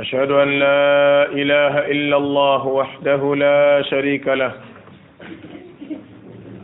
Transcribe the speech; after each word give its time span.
أشهد 0.00 0.30
أن 0.30 0.48
لا 0.48 0.96
إله 1.28 1.74
إلا 1.92 2.16
الله 2.16 2.66
وحده 2.66 3.20
لا 3.36 3.82
شريك 3.82 4.26
له 4.28 4.52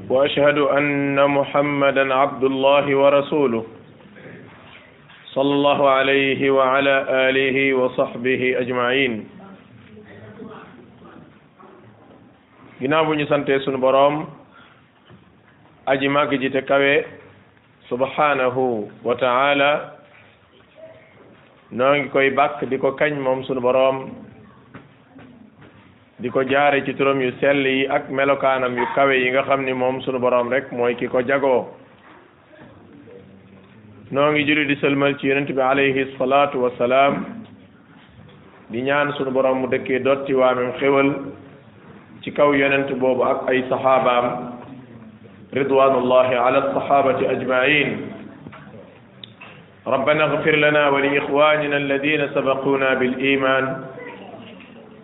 وأشهد 0.08 0.58
أن 0.58 1.20
محمدا 1.30 2.14
عبد 2.14 2.44
الله 2.44 2.86
ورسوله 2.96 3.64
صلى 5.36 5.52
الله 5.54 5.80
عليه 5.90 6.40
وعلى 6.50 6.94
آله 7.28 7.74
وصحبه 7.74 8.42
أجمعين 8.60 9.12
ginnaaw 12.80 13.04
bu 13.04 13.12
سنبرام 13.66 14.14
santee 15.84 16.56
sunu 16.56 16.80
سبحانه 17.90 18.56
وتعالى 19.04 19.95
noo 21.70 21.94
ngi 21.96 22.08
koy 22.14 22.30
bàkk 22.30 22.62
di 22.70 22.76
ko 22.78 22.94
kañ 23.00 23.14
moom 23.18 23.42
suñu 23.46 23.60
boroom 23.66 23.96
di 26.20 26.28
ko 26.30 26.40
jaare 26.52 26.84
ci 26.86 26.94
turam 26.94 27.20
yu 27.20 27.30
sell 27.40 27.58
yi 27.66 27.86
ak 27.96 28.06
melokaanam 28.08 28.76
yu 28.78 28.86
kawe 28.94 29.10
yi 29.14 29.30
nga 29.30 29.42
xam 29.42 29.64
ni 29.64 29.72
moom 29.72 30.00
sunu 30.02 30.18
boroom 30.22 30.46
rek 30.48 30.70
mooy 30.70 30.94
ki 30.94 31.06
ko 31.08 31.18
jagoo 31.28 31.66
noo 34.12 34.28
ngi 34.30 34.44
julli 34.46 34.64
di 34.70 34.76
sëlmal 34.78 35.18
ci 35.18 35.26
yonent 35.26 35.50
bi 35.50 35.60
alayhi 35.72 36.06
salaatu 36.18 36.70
salaam 36.78 37.42
di 38.70 38.78
ñaan 38.86 39.10
sunu 39.18 39.30
boroom 39.34 39.58
mu 39.60 39.66
dëkkee 39.66 39.98
dotti 40.06 40.34
waamem 40.38 40.70
xéwal 40.78 41.08
ci 42.22 42.30
kaw 42.30 42.52
yonent 42.54 42.92
boobu 42.94 43.22
ak 43.26 43.50
ay 43.50 43.62
saxaabaam 43.68 44.26
ridwanullahi 45.52 46.34
ala 46.46 46.60
saxaabati 46.74 47.26
ajmain 47.26 48.15
ربنا 49.94 50.24
اغفر 50.24 50.54
لنا 50.56 50.88
ولاخواننا 50.88 51.76
الذين 51.76 52.28
سبقونا 52.34 52.94
بالايمان 52.94 53.64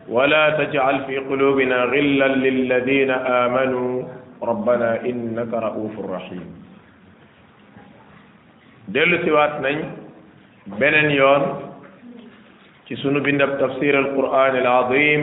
ولا 0.08 0.50
تجعل 0.50 1.04
في 1.04 1.18
قلوبنا 1.18 1.76
غلا 1.84 2.28
للذين 2.34 3.10
امنوا 3.10 4.02
ربنا 4.42 4.88
انك 5.10 5.52
رؤوف 5.54 5.94
رحيم 6.10 6.46
دلو 8.90 9.22
سيوات 9.24 9.54
نين 9.66 9.78
بنن 10.66 11.10
يون 11.14 11.42
كي 12.90 12.96
سنو 12.98 13.20
بندب 13.22 13.62
القران 14.04 14.54
العظيم 14.66 15.22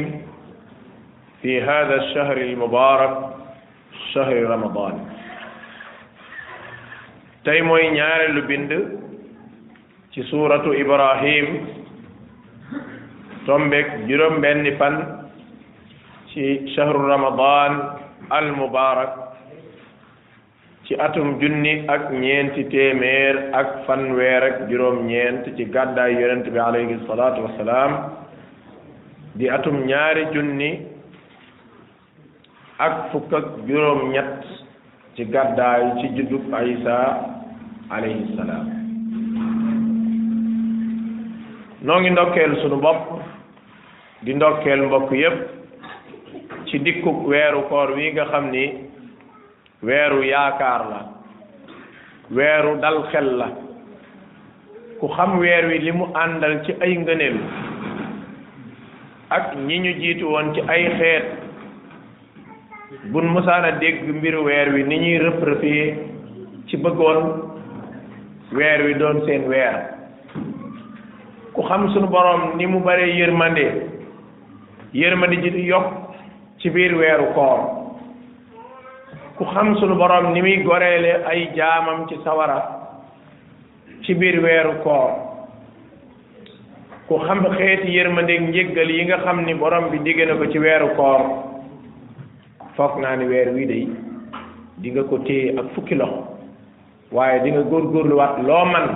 في 1.44 1.62
هذا 1.62 1.96
الشهر 1.96 2.38
المبارك 2.38 3.14
شهر 4.16 4.36
رمضان 4.54 4.94
تيموي 7.46 7.90
نيار 7.98 8.22
لو 8.32 8.48
ci 10.10 10.26
suuratu 10.26 10.74
ibrahim 10.74 11.70
tombek 13.46 14.10
juróom 14.10 14.42
benni 14.42 14.74
fan 14.82 14.98
ci 16.34 16.66
shahru 16.74 17.06
ramadan 17.06 17.78
al 18.34 18.52
mubarak 18.58 19.38
ci 20.90 20.96
atum 20.98 21.38
junni 21.40 21.86
ak 21.88 22.10
ñeenti 22.12 22.64
téeméer 22.74 23.54
ak 23.54 23.86
fanweer 23.86 24.42
ak 24.50 24.58
juróom 24.70 25.06
ñeent 25.08 25.46
ci 25.56 25.66
gàddaay 25.70 26.18
yonent 26.18 26.50
bi 26.50 26.58
alayhi 26.58 26.98
salaatu 27.06 27.46
wassalaam 27.46 27.94
di 29.38 29.46
atum 29.50 29.86
ñaari 29.86 30.26
junni 30.34 30.72
ak 32.82 33.12
fukk 33.14 33.30
ak 33.34 33.48
juróom 33.68 34.10
ñett 34.12 34.42
ci 35.16 35.22
gàddaay 35.30 36.02
ci 36.02 36.10
juddub 36.18 36.50
Isa 36.74 36.98
alayhi 37.94 38.34
salaam 38.36 38.79
noo 41.82 42.00
ngi 42.02 42.10
ndokkeel 42.10 42.60
sunu 42.62 42.76
bopp 42.76 43.08
di 44.24 44.34
ndokkeel 44.36 44.82
mbokk 44.84 45.12
yépp 45.16 45.38
ci 46.66 46.80
dikku 46.84 47.10
weeru 47.30 47.62
koor 47.70 47.92
wi 47.96 48.12
nga 48.12 48.26
xam 48.32 48.50
ni 48.52 48.64
weeru 49.84 50.22
yaakaar 50.24 50.82
la 50.90 51.00
weeru 52.36 52.76
dal 52.82 53.08
xel 53.12 53.28
la 53.38 53.48
ku 55.00 55.08
xam 55.08 55.40
weer 55.40 55.66
wi 55.68 55.78
li 55.80 55.92
mu 55.92 56.06
àndal 56.14 56.64
ci 56.66 56.76
ay 56.82 56.98
ngëneel 56.98 57.38
ak 59.30 59.56
ñi 59.68 59.78
ñu 59.80 59.94
jiitu 60.02 60.26
woon 60.30 60.54
ci 60.54 60.62
ay 60.68 60.84
xeet 61.00 61.26
bun 63.12 63.28
musaana 63.32 63.72
dégg 63.72 64.04
mbir 64.04 64.36
weer 64.44 64.74
wi 64.74 64.84
ni 64.84 64.98
ñuy 65.00 65.18
rëf 65.18 65.44
rëfee 65.44 65.98
ci 66.68 66.78
bëggoon 66.78 67.24
weer 68.52 68.82
wi 68.86 68.94
doon 68.96 69.24
seen 69.26 69.48
weer 69.48 69.99
ku 71.60 71.66
xam 71.68 71.92
sunu 71.92 72.08
borom 72.08 72.56
ni 72.56 72.66
mu 72.66 72.80
bare 72.80 73.04
yërmande 73.20 73.64
yërmande 74.96 75.42
ji 75.44 75.50
di 75.52 75.62
yokk 75.68 75.92
ci 76.64 76.70
biir 76.72 76.94
weeru 76.96 77.26
koor 77.36 77.60
ku 79.36 79.44
xam 79.44 79.74
sunu 79.76 79.98
borom 80.00 80.32
ni 80.32 80.40
muy 80.42 80.64
goreele 80.64 81.12
ay 81.28 81.50
jaamam 81.58 82.08
ci 82.08 82.16
sawara 82.24 82.62
ci 84.08 84.16
biir 84.16 84.40
weeru 84.40 84.80
koor 84.88 85.12
ku 87.12 87.20
xam 87.28 87.44
xeeti 87.58 87.92
yërmande 87.92 88.38
njëggal 88.48 88.90
yi 88.96 89.04
nga 89.10 89.20
xam 89.28 89.44
ni 89.44 89.54
borom 89.54 89.90
bi 89.92 90.00
digg 90.00 90.16
na 90.28 90.40
ko 90.40 90.48
ci 90.54 90.64
weeru 90.64 90.94
koor 90.96 91.28
foog 92.80 93.02
naa 93.04 93.18
ni 93.20 93.28
weer 93.28 93.52
wi 93.52 93.66
day 93.68 93.84
di 94.80 94.96
ko 94.96 95.20
téye 95.28 95.60
ak 95.60 95.76
fukki 95.76 96.00
loxo 96.00 96.24
waaye 97.12 97.44
di 97.44 97.52
nga 97.52 97.68
góorgóorluwaat 97.68 98.40
loo 98.48 98.66
man 98.66 98.88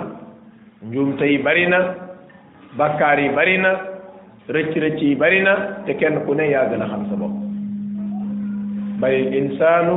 njuumte 0.80 1.28
yi 1.28 1.42
bari 1.44 1.68
bakkaar 2.74 3.18
yi 3.22 3.30
bari 3.34 3.56
na 3.62 3.72
rëcc 4.50 5.00
yi 5.02 5.14
bari 5.14 5.40
na 5.42 5.82
te 5.86 5.94
kenn 5.98 6.26
ku 6.26 6.34
ne 6.34 6.50
yaa 6.50 6.68
gën 6.70 6.82
a 6.82 6.88
xam 6.90 7.02
sa 7.10 7.14
bopp 7.16 7.34
bal 9.00 9.14
il 9.14 9.30
insaanu 9.32 9.96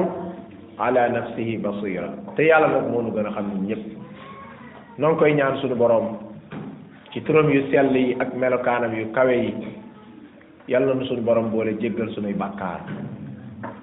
ala 0.77 1.09
nafsihi 1.09 1.57
basira 1.57 2.09
te 2.35 2.43
yàlla 2.45 2.67
nag 2.69 2.85
gën 3.13 3.27
a 3.27 3.33
xam 3.35 3.45
ñun 3.53 3.63
ñëpp 3.67 3.83
noo 4.97 5.09
ngi 5.11 5.19
koy 5.19 5.33
ñaan 5.33 5.57
suñu 5.59 5.75
boroom 5.75 6.07
ci 7.11 7.21
turam 7.25 7.49
yu 7.49 7.61
sell 7.71 7.91
yi 7.95 8.15
ak 8.21 8.33
melokaanam 8.37 8.93
yu 8.95 9.11
kawe 9.11 9.33
yi 9.35 9.53
yàlla 10.69 10.93
na 10.93 11.03
suñu 11.09 11.21
borom 11.25 11.49
boole 11.49 11.73
jéggal 11.81 12.09
suñuy 12.13 12.33
bàkkaar 12.37 12.81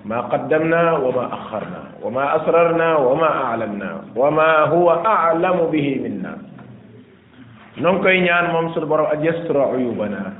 ma 0.04 0.28
qaddamna 0.30 0.98
wa 1.02 1.10
ma 1.12 1.24
axarna 1.36 1.80
wa 2.02 2.10
ma 2.14 2.22
asrarna 2.38 2.88
wa 3.02 3.14
ma 3.20 3.26
aalamna 3.42 3.88
wa 4.14 4.28
ma 4.30 4.46
huwa 4.70 4.94
aalamu 5.04 5.66
bihi 5.70 5.98
minna 5.98 6.53
non 7.80 7.98
koy 8.00 8.20
ñaan 8.22 8.52
moom 8.52 8.70
sunu 8.72 8.86
borom 8.86 9.06
ak 9.12 9.18
yastura 9.20 9.66
uyubana 9.74 10.32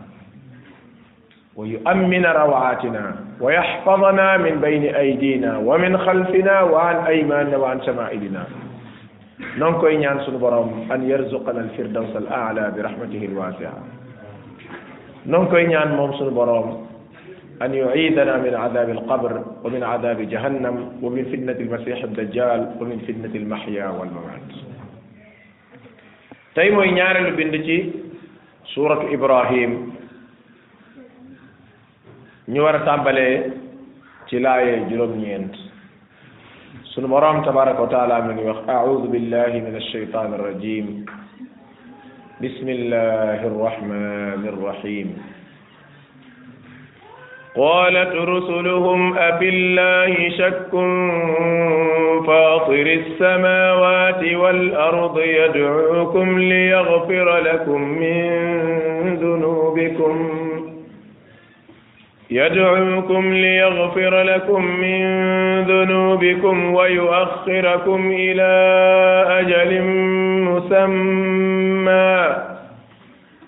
wa 1.56 1.64
yu'ammina 1.66 2.30
rawatina 2.32 3.02
wa 3.42 3.48
yahfazana 3.50 4.38
min 4.38 4.60
bayni 4.62 4.94
aydina 4.94 5.58
wa 5.58 5.76
min 5.78 5.98
khalfina 5.98 6.62
wa 6.70 6.78
an 6.94 7.10
aymanina 7.10 7.58
wa 7.58 7.70
an 7.74 7.80
shama'ilina 7.82 8.46
non 9.58 9.80
koy 9.80 9.98
ñaan 9.98 10.22
sunu 10.24 10.38
borom 10.38 10.86
an 10.90 11.02
yarzuqana 11.02 11.60
al 11.66 11.70
firdaws 11.74 12.14
al 12.14 12.28
a'la 12.30 12.70
bi 12.70 12.82
rahmatihi 12.82 13.26
al 13.26 13.34
wasi'a 13.34 13.72
non 15.26 15.48
koy 15.50 15.66
ñaan 15.66 15.94
moom 15.96 16.12
sunu 16.18 16.30
borom 16.30 16.86
أن 17.62 17.70
يعيدنا 17.74 18.36
من 18.42 18.54
عذاب 18.54 18.88
القبر 18.90 19.32
ومن 19.64 19.82
عذاب 19.82 20.18
جهنم 20.22 20.98
ومن 21.02 21.24
فتنة 21.24 21.58
المسيح 21.62 22.02
الدجال 22.04 22.70
ومن 22.82 22.98
فتنة 23.06 23.30
المحيا 23.34 23.88
والممات 23.94 24.73
tay 26.54 26.70
moy 26.70 26.90
ñaareelu 26.94 27.32
bind 27.36 27.54
ci 27.66 27.76
suratu 28.72 29.08
ibrahim 29.10 29.90
ñu 32.46 32.60
wara 32.62 32.78
tambale 32.86 33.50
ci 34.28 34.38
laye 34.38 34.86
juroom 34.88 35.18
ñent 35.18 35.50
sunu 36.94 37.08
borom 37.08 37.42
tabaarak 37.44 37.78
wa 37.80 37.88
taala 37.88 38.20
mi 38.22 38.42
wax 38.44 38.62
a'udhu 38.68 39.08
billahi 39.10 39.60
minash 39.66 39.88
shaitaanir 39.90 40.38
arrajim 40.40 41.02
bismillahir 42.40 43.50
arrahmani 43.50 44.46
arrahim 44.48 45.08
قالت 47.56 48.14
رسلهم 48.14 49.18
أفي 49.18 49.48
الله 49.48 50.14
شك 50.38 50.70
فاطر 52.26 52.98
السماوات 53.06 54.24
والأرض 54.34 55.18
يدعوكم 55.20 56.38
ليغفر 56.38 57.36
لكم 57.38 57.82
من 57.82 58.26
ذنوبكم 59.16 60.28
يدعوكم 62.30 63.34
ليغفر 63.34 64.22
لكم 64.22 64.64
من 64.64 65.04
ذنوبكم 65.62 66.74
ويؤخركم 66.74 68.10
إلى 68.14 68.52
أجل 69.28 69.82
مسمى 70.48 72.34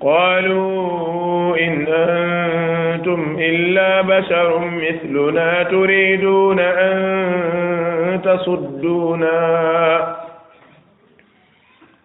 قالوا 0.00 1.56
إن 1.56 1.86
أنتم 1.88 3.36
إلا 3.38 4.00
بشر 4.00 4.58
مثلنا 4.58 5.62
تريدون 5.62 6.60
أن 6.60 8.20
تصدونا 8.24 9.66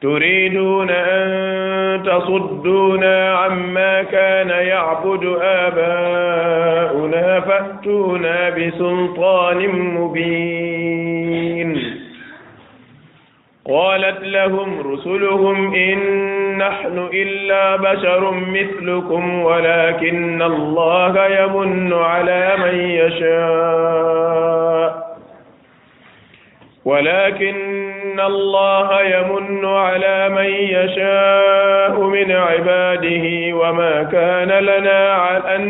تريدون 0.02 0.90
أن 0.90 1.32
تصدونا 2.04 3.36
عما 3.36 4.04
كان 4.04 4.50
يعبد 4.50 5.38
آباؤنا 5.42 7.40
فأتونا 7.40 8.50
بسلطان 8.50 9.68
مبين 9.70 11.91
قالت 13.72 14.24
لهم 14.24 14.94
رسلهم 14.94 15.76
إن 15.76 15.98
نحن 16.58 17.10
إلا 17.14 17.76
بشر 17.76 18.32
مثلكم 18.34 19.42
ولكن 19.44 20.42
الله 20.42 21.26
يمن 21.28 21.94
على 21.94 22.54
من 22.58 22.76
يشاء 22.90 25.12
ولكن 26.86 28.20
الله 28.20 29.02
يمن 29.04 29.66
على 29.66 30.30
من 30.30 30.46
يشاء 30.46 32.02
من 32.02 32.32
عباده 32.32 33.54
وما 33.56 34.04
كان 34.04 34.50
لنا 34.64 35.56
أن 35.56 35.62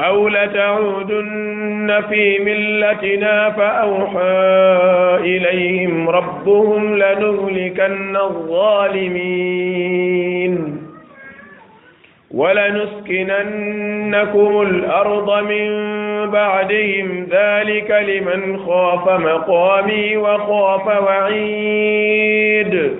أو 0.00 0.28
لتعودن 0.28 2.02
في 2.10 2.38
ملتنا 2.38 3.50
فأوحى 3.50 4.48
إليهم 5.24 6.08
ربهم 6.08 6.94
لنهلكن 6.94 8.16
الظالمين 8.16 10.87
ولنسكننكم 12.34 14.62
الأرض 14.62 15.42
من 15.42 15.68
بعدهم 16.30 17.26
ذلك 17.30 17.90
لمن 17.90 18.58
خاف 18.58 19.08
مقامي 19.08 20.16
وخاف 20.16 20.86
وعيد 20.86 22.92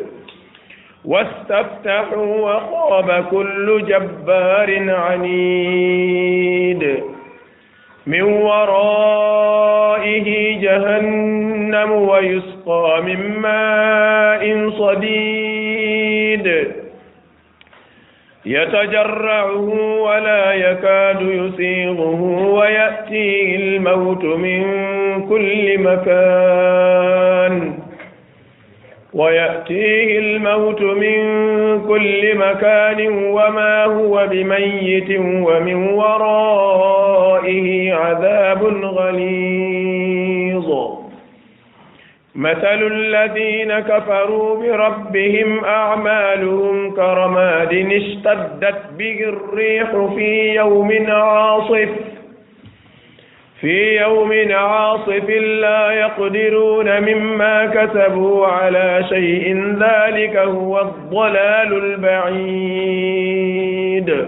واستفتحوا 1.04 2.36
وخاب 2.52 3.24
كل 3.30 3.84
جبار 3.88 4.90
عنيد 4.94 6.98
من 8.06 8.22
ورائه 8.22 10.58
جهنم 10.60 11.90
ويسقى 11.92 13.02
من 13.02 13.38
ماء 13.40 14.70
صديد 14.70 16.77
يتجرعه 18.46 19.60
ولا 20.02 20.52
يكاد 20.52 21.20
يسيغه 21.20 22.22
ويأتيه 22.54 23.56
الموت 23.56 24.24
من 24.24 24.62
كل 25.28 25.78
مكان 25.78 27.72
ويأتيه 29.14 30.18
الموت 30.18 30.82
من 30.82 31.18
كل 31.88 32.36
مكان 32.38 33.12
وما 33.30 33.84
هو 33.84 34.26
بميت 34.30 35.10
ومن 35.24 35.74
ورائه 35.84 37.92
عذاب 37.92 38.62
غليظ 38.84 40.97
مثل 42.38 42.80
الذين 42.92 43.78
كفروا 43.78 44.56
بربهم 44.62 45.64
أعمالهم 45.64 46.90
كرماد 46.94 47.72
اشتدت 47.74 48.80
به 48.98 49.20
الريح 49.20 49.90
في 50.16 50.54
يوم 50.54 50.92
عاصف 51.10 51.88
في 53.60 53.96
يوم 54.00 54.32
عاصف 54.52 55.28
لا 55.60 55.90
يقدرون 55.90 57.00
مما 57.00 57.64
كسبوا 57.66 58.46
على 58.46 59.04
شيء 59.08 59.56
ذلك 59.78 60.36
هو 60.36 60.80
الضلال 60.80 61.72
البعيد 61.84 64.26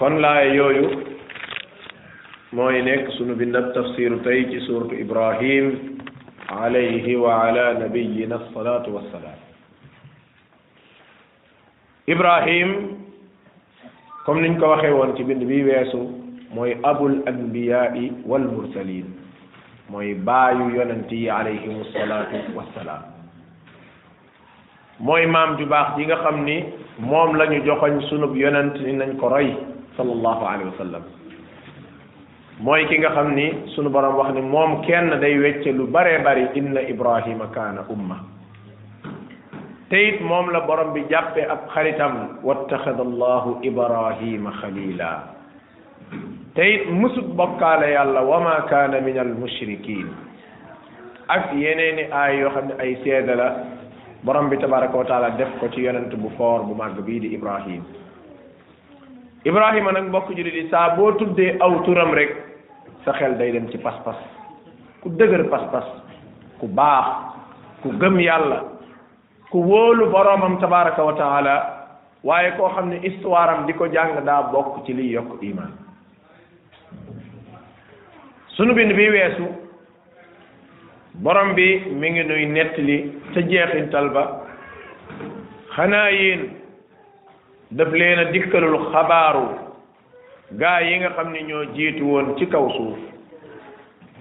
قل 0.00 0.20
لا 0.22 0.40
يويو 0.40 1.13
mooy 2.54 2.78
nekk 2.86 3.08
sunu 3.18 3.34
bindab 3.34 3.72
tafsiru 3.74 4.20
tey 4.24 4.44
ci 4.50 4.58
suratu 4.64 4.94
ibrahim 5.04 5.96
alayhi 6.62 7.14
wa 7.22 7.32
ala 7.48 7.64
nabiyina 7.78 8.36
assalatu 8.38 8.92
wassalaam 8.96 9.40
ibrahim 12.14 12.70
comme 14.28 14.44
niñ 14.46 14.54
ko 14.62 14.70
waxee 14.74 14.92
woon 14.98 15.14
ci 15.18 15.26
bind 15.32 15.42
bi 15.50 15.58
weesu 15.70 16.02
mooy 16.58 16.76
abul 16.92 17.16
anbiyaai 17.32 18.04
wal 18.32 18.46
mursalin 18.54 19.10
mooy 19.90 20.14
baayu 20.30 20.70
yonent 20.76 21.16
yi 21.18 21.26
alayhim 21.40 21.82
assalatu 21.88 22.44
wassalaam 22.60 23.10
mooy 25.10 25.26
maam 25.34 25.58
ju 25.58 25.66
baax 25.74 25.98
ji 25.98 26.06
nga 26.12 26.22
xam 26.22 26.40
ni 26.46 26.56
moom 27.10 27.34
la 27.42 27.50
ñu 27.50 27.60
joxoñ 27.66 27.98
sunub 28.12 28.38
yonent 28.44 28.78
ni 28.86 28.94
nañ 29.02 29.18
ko 29.24 29.34
roy 29.36 29.50
sallallahu 29.98 30.50
alayhi 30.54 30.70
wa 30.72 30.78
sallam 30.84 31.12
mooy 32.62 32.86
ki 32.86 32.98
nga 33.02 33.10
xam 33.14 33.34
ni 33.34 33.46
sunu 33.74 33.90
borom 33.90 34.14
wax 34.14 34.30
ni 34.34 34.40
moom 34.42 34.84
kenn 34.86 35.10
day 35.20 35.38
wecce 35.38 35.72
lu 35.72 35.86
baree 35.90 36.22
bari 36.22 36.46
inna 36.54 36.80
ibrahima 36.86 37.50
kaana 37.50 37.82
umma 37.90 38.18
te 39.90 39.98
it 40.14 40.20
moom 40.22 40.50
la 40.54 40.60
borom 40.60 40.92
bi 40.94 41.02
jàppe 41.10 41.42
ab 41.50 41.66
xaritam 41.74 42.38
wattaxada 42.44 43.02
allahu 43.02 43.58
ibrahima 43.66 44.52
xalila 44.62 45.10
te 46.54 46.62
it 46.74 46.86
musut 46.94 47.26
bokkaale 47.34 47.90
yàlla 47.90 48.20
wa 48.22 48.38
ma 48.40 48.54
kaana 48.70 49.00
min 49.00 49.18
al 49.18 49.34
mushrikin 49.34 50.06
ak 51.26 51.50
yeneeni 51.58 52.06
aay 52.14 52.38
yoo 52.38 52.50
xam 52.54 52.68
ne 52.70 52.74
ay 52.78 52.94
seede 53.02 53.34
la 53.34 53.48
borom 54.22 54.46
bi 54.48 54.56
tabaraka 54.62 54.94
wa 54.96 55.04
taala 55.04 55.30
def 55.34 55.50
ko 55.58 55.66
ci 55.74 55.82
yonent 55.82 56.14
bu 56.14 56.30
foor 56.38 56.62
bu 56.62 56.72
màgg 56.74 57.02
bii 57.02 57.18
di 57.18 57.34
ibrahim 57.34 57.82
Ibrahima 59.44 59.92
nag 59.92 60.08
mbokk 60.08 60.30
jullit 60.36 60.54
yi 60.56 60.68
saa 60.72 60.96
boo 60.96 61.12
tuddee 61.20 61.56
aw 61.60 61.82
turam 61.84 62.14
rek 62.16 62.30
sa 63.04 63.12
xel 63.12 63.34
day 63.36 63.52
dem 63.52 63.68
ci 63.70 63.78
pas-pas 63.78 64.16
ku 65.02 65.10
dëgër 65.20 65.44
pas-pas 65.52 65.84
ku 66.58 66.66
baax 66.68 67.06
ku 67.82 67.92
gëm 68.00 68.18
yàlla 68.20 68.60
ku 69.52 69.60
wóolu 69.60 70.08
boroomam 70.10 70.56
tabaraka 70.60 71.04
wa 71.04 71.12
taala 71.12 71.54
waaye 72.24 72.56
koo 72.56 72.72
xam 72.72 72.88
ne 72.88 72.98
histoire 73.04 73.66
di 73.66 73.72
ko 73.74 73.84
jàng 73.86 74.24
daa 74.24 74.48
bokk 74.52 74.80
ci 74.86 74.94
liy 74.96 75.12
yokk 75.12 75.36
iman 75.42 75.72
sunu 78.56 78.72
bind 78.74 78.92
bi 78.96 79.10
weesu 79.12 79.46
borom 81.20 81.52
bi 81.54 81.84
mi 82.00 82.10
ngi 82.10 82.24
nuy 82.24 82.46
nettali 82.48 82.98
ca 83.34 83.40
jeexintal 83.42 84.08
ba 84.08 84.22
xanaa 85.76 86.08
yéen 86.10 86.63
daf 87.74 87.90
leen 87.92 88.18
a 88.18 88.24
dikkalul 88.30 88.78
xabaaru 88.94 89.46
gaa 90.60 90.80
yi 90.80 90.94
nga 91.00 91.10
xam 91.16 91.28
ne 91.32 91.40
ñoo 91.42 91.64
jiitu 91.74 92.04
woon 92.10 92.36
ci 92.38 92.46
kaw 92.46 92.64
suuf 92.70 92.98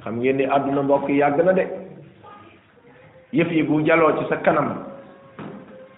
xam 0.04 0.16
ngeen 0.18 0.38
ni 0.38 0.46
àdduna 0.56 0.82
mbokk 0.84 1.08
yàgg 1.10 1.38
na 1.46 1.54
de 1.54 1.66
yëf 3.34 3.52
yi 3.52 3.64
bu 3.64 3.82
jaloo 3.88 4.18
ci 4.18 4.26
sa 4.30 4.36
kanam 4.46 4.70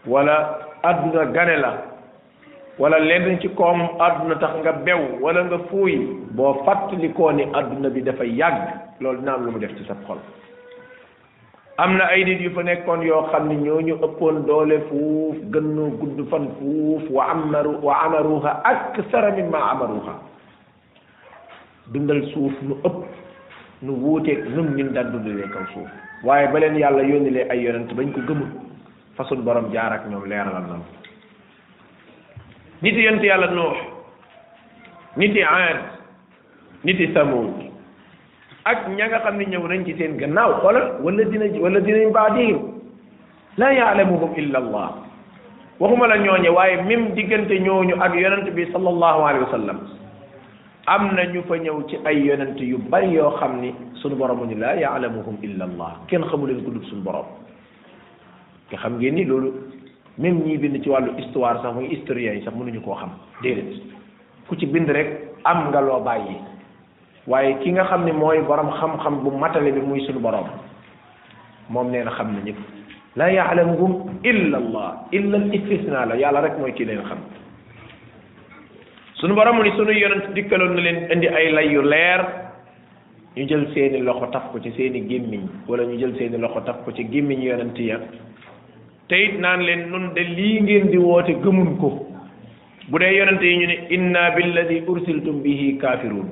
wala 0.05 0.35
àdduna 0.83 1.25
gane 1.31 1.55
la 1.61 1.71
wala 2.79 2.99
lenn 2.99 3.39
ci 3.39 3.47
koom 3.49 3.81
àdduna 3.99 4.35
tax 4.35 4.53
nga 4.59 4.71
bew 4.73 5.01
wala 5.21 5.41
nga 5.45 5.57
fuuy 5.71 5.95
boo 6.35 6.53
fàttalikoo 6.65 7.31
ni 7.31 7.43
àdduna 7.53 7.89
bi 7.89 8.01
dafa 8.03 8.23
yàgg 8.25 8.59
loolu 8.99 9.19
dina 9.19 9.37
lu 9.37 9.51
mu 9.51 9.59
def 9.59 9.71
ci 9.77 9.83
sa 9.87 9.95
xol 10.07 10.17
am 11.77 11.97
na 11.99 12.07
ay 12.07 12.23
nit 12.23 12.39
yu 12.39 12.49
fa 12.55 12.63
nekkoon 12.63 13.03
yoo 13.03 13.27
xam 13.31 13.47
ne 13.51 13.55
ñu 13.59 13.95
ëppoon 13.99 14.45
doole 14.47 14.79
fuuf 14.87 15.35
gënnoo 15.51 15.91
gudd 15.99 16.21
fan 16.31 16.47
fuuf 16.57 17.03
wa 17.11 17.25
amaru 17.33 17.79
wa 17.83 17.93
amaruha 18.07 18.61
aksara 18.63 19.31
mimma 19.35 19.59
amaruha 19.71 20.13
dundal 21.91 22.21
suuf 22.31 22.53
nu 22.63 22.79
ëpp 22.83 22.99
nu 23.83 23.93
wuuteeg 23.99 24.39
nun 24.55 24.71
ñun 24.77 24.93
daan 24.95 25.11
dundalee 25.11 25.49
kaw 25.51 25.63
suuf 25.73 25.89
waaye 26.23 26.47
ba 26.47 26.59
yàlla 26.59 27.03
yónnilee 27.03 27.47
ay 27.51 27.59
yonent 27.63 27.91
bañ 27.93 28.11
ko 28.13 28.21
gëmul 28.27 28.51
fasun 29.19 29.43
boroom 29.43 29.67
jaar 29.73 29.91
ak 29.91 30.07
ñoom 30.09 30.23
leeralal 30.25 30.63
na 30.79 30.79
niti 32.81 33.03
yonent 33.03 33.23
yàlla 33.23 33.51
noox 33.51 33.77
niti 35.17 35.43
aad 35.43 35.83
niti 36.87 37.07
ak 38.65 38.89
ña 38.97 39.05
nga 39.05 39.21
xam 39.21 39.37
ne 39.37 39.45
ñëw 39.45 39.61
nañ 39.69 39.85
ci 39.85 39.93
seen 39.93 40.17
gannaaw 40.17 40.57
xoolal 40.65 40.97
wala 41.05 41.21
dina 41.29 41.45
wala 41.61 41.77
dinañ 41.79 42.09
baadiru 42.09 42.81
la 43.61 43.69
yaalamuhum 43.69 44.33
illa 44.41 44.57
allah 44.57 45.05
waxuma 45.77 46.07
la 46.09 46.17
ñooñe 46.17 46.49
waaye 46.49 46.81
même 46.81 47.13
diggante 47.13 47.59
ñooñu 47.61 47.93
ak 48.01 48.13
yonent 48.17 48.49
bi 48.57 48.65
sallallahu 48.73 49.21
alayhi 49.21 49.69
wa 49.69 49.85
am 50.89 51.13
na 51.13 51.25
ñu 51.29 51.43
fa 51.45 51.55
ñëw 51.61 51.77
ci 51.87 51.99
ay 52.09 52.25
yonant 52.25 52.57
yu 52.57 52.79
bari 52.89 53.13
yoo 53.13 53.37
xam 53.37 53.61
ni 53.61 53.69
sunu 54.01 54.15
borom 54.17 54.39
mu 54.41 54.45
ni 54.49 54.57
la 54.57 54.73
yaalamuhum 54.81 55.37
illa 55.45 55.65
allah 55.69 55.99
kenn 56.09 56.25
xamu 56.25 56.47
leen 56.49 56.63
ku 56.65 56.71
dul 56.73 56.81
suñu 56.89 57.03
borom 57.05 57.25
nga 58.73 58.77
xam 58.81 58.97
ngeen 58.97 59.13
ni 59.13 59.25
loolu 59.29 59.53
même 60.17 60.41
ñii 60.41 60.57
bind 60.57 60.81
ci 60.81 60.89
wàllu 60.89 61.13
histoire 61.21 61.61
sax 61.61 61.69
muy 61.75 61.85
historiens 61.93 62.37
yi 62.41 62.41
sax 62.41 62.53
mënuñu 62.57 62.81
koo 62.81 62.97
xam 62.97 63.13
déedéet 63.45 63.77
ku 64.49 64.55
ci 64.57 64.65
bind 64.65 64.89
rek 64.89 65.29
am 65.45 65.69
nga 65.69 65.81
loo 65.85 66.01
bàyyi 66.01 66.35
waaye 67.27 67.53
ki 67.63 67.71
nga 67.73 67.85
xam 67.85 68.05
ne 68.05 68.11
mooy 68.11 68.39
borom 68.41 68.69
xam-xam 68.71 69.23
bu 69.23 69.31
matale 69.31 69.71
bi 69.73 69.81
muy 69.81 70.01
suñu 70.05 70.19
borom 70.19 70.45
moom 71.69 71.89
nee 71.91 72.03
na 72.03 72.11
xam 72.11 72.33
na 72.33 72.39
ñëpp 72.45 72.59
la 73.15 73.27
yaalamuhum 73.31 74.19
illa 74.23 74.57
allah 74.57 75.07
illa 75.11 75.37
al 76.01 76.09
la 76.09 76.15
yàlla 76.17 76.41
rek 76.41 76.57
mooy 76.59 76.73
ki 76.73 76.85
leen 76.85 77.01
xam 77.05 77.17
suñu 79.15 79.33
borom 79.35 79.55
mu 79.57 79.63
ni 79.63 79.71
suñu 79.71 79.91
yonent 79.91 80.33
dikkaloon 80.35 80.75
na 80.75 80.81
leen 80.81 81.07
indi 81.11 81.27
ay 81.27 81.51
lay 81.51 81.69
leer 81.83 82.21
ñu 83.35 83.45
jël 83.47 83.69
seeni 83.73 83.99
loxo 84.05 84.27
taf 84.31 84.51
ko 84.51 84.59
ci 84.61 84.71
seeni 84.77 85.01
gémmiñ 85.09 85.47
wala 85.67 85.83
ñu 85.85 85.97
jël 85.97 86.15
seeni 86.17 86.37
loxo 86.37 86.61
taf 86.61 86.83
ko 86.85 86.91
ci 86.91 87.03
gémmiñ 87.09 87.41
yonent 87.41 87.77
ya 87.79 87.99
te 89.09 89.15
it 89.15 89.39
naan 89.39 89.61
leen 89.65 89.89
nun 89.89 90.13
de 90.13 90.21
lii 90.21 90.61
ngeen 90.61 90.89
di 90.91 90.97
woote 90.97 91.33
gëmun 91.41 91.77
ko 91.77 92.05
bu 92.87 92.99
dee 92.99 93.17
yonent 93.17 93.41
yi 93.41 93.57
ñu 93.57 93.65
ne 93.67 93.75
inna 93.89 94.29
billadi 94.37 94.83
ursiltum 94.85 95.41
bihi 95.41 95.77
kafirun 95.81 96.29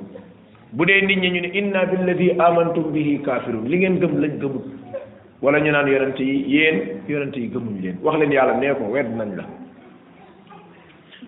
bu 0.74 0.84
dee 0.88 1.00
nit 1.06 1.18
ñi 1.20 1.30
ñu 1.30 1.40
ne 1.40 1.50
inna 1.58 1.86
billadi 1.86 2.32
amantum 2.36 2.90
bihi 2.92 3.20
kafirun 3.22 3.66
li 3.70 3.76
ngeen 3.78 3.98
gëm 4.02 4.14
lañ 4.22 4.32
gëmut 4.40 4.64
wala 5.40 5.58
ñu 5.60 5.70
naan 5.72 5.86
yonent 5.86 6.18
yi 6.20 6.44
yéen 6.54 6.76
yonent 7.08 7.36
yi 7.36 7.48
gëmuñ 7.48 7.80
leen 7.82 7.98
wax 8.02 8.18
leen 8.18 8.32
yàlla 8.32 8.54
nee 8.58 8.74
ko 8.74 8.84
wedd 8.90 9.06
nañ 9.14 9.36
la 9.36 9.44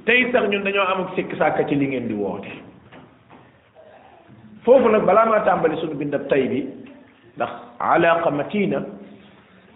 tey 0.05 0.33
tax 0.33 0.49
ñun 0.49 0.65
dañoo 0.65 0.83
am 0.85 1.01
ak 1.03 1.11
sikk 1.15 1.37
sàkka 1.39 1.63
ci 1.69 1.77
li 1.77 1.87
ngeen 1.87 2.09
di 2.09 2.15
woote 2.15 2.51
foofu 4.65 4.89
nag 4.89 5.05
balaa 5.07 5.27
maa 5.27 5.45
tàmbali 5.47 5.77
suñu 5.77 5.95
bindab 5.95 6.27
tay 6.27 6.49
bi 6.49 6.67
ndax 7.37 7.51
ma 7.79 8.31
matina 8.31 8.83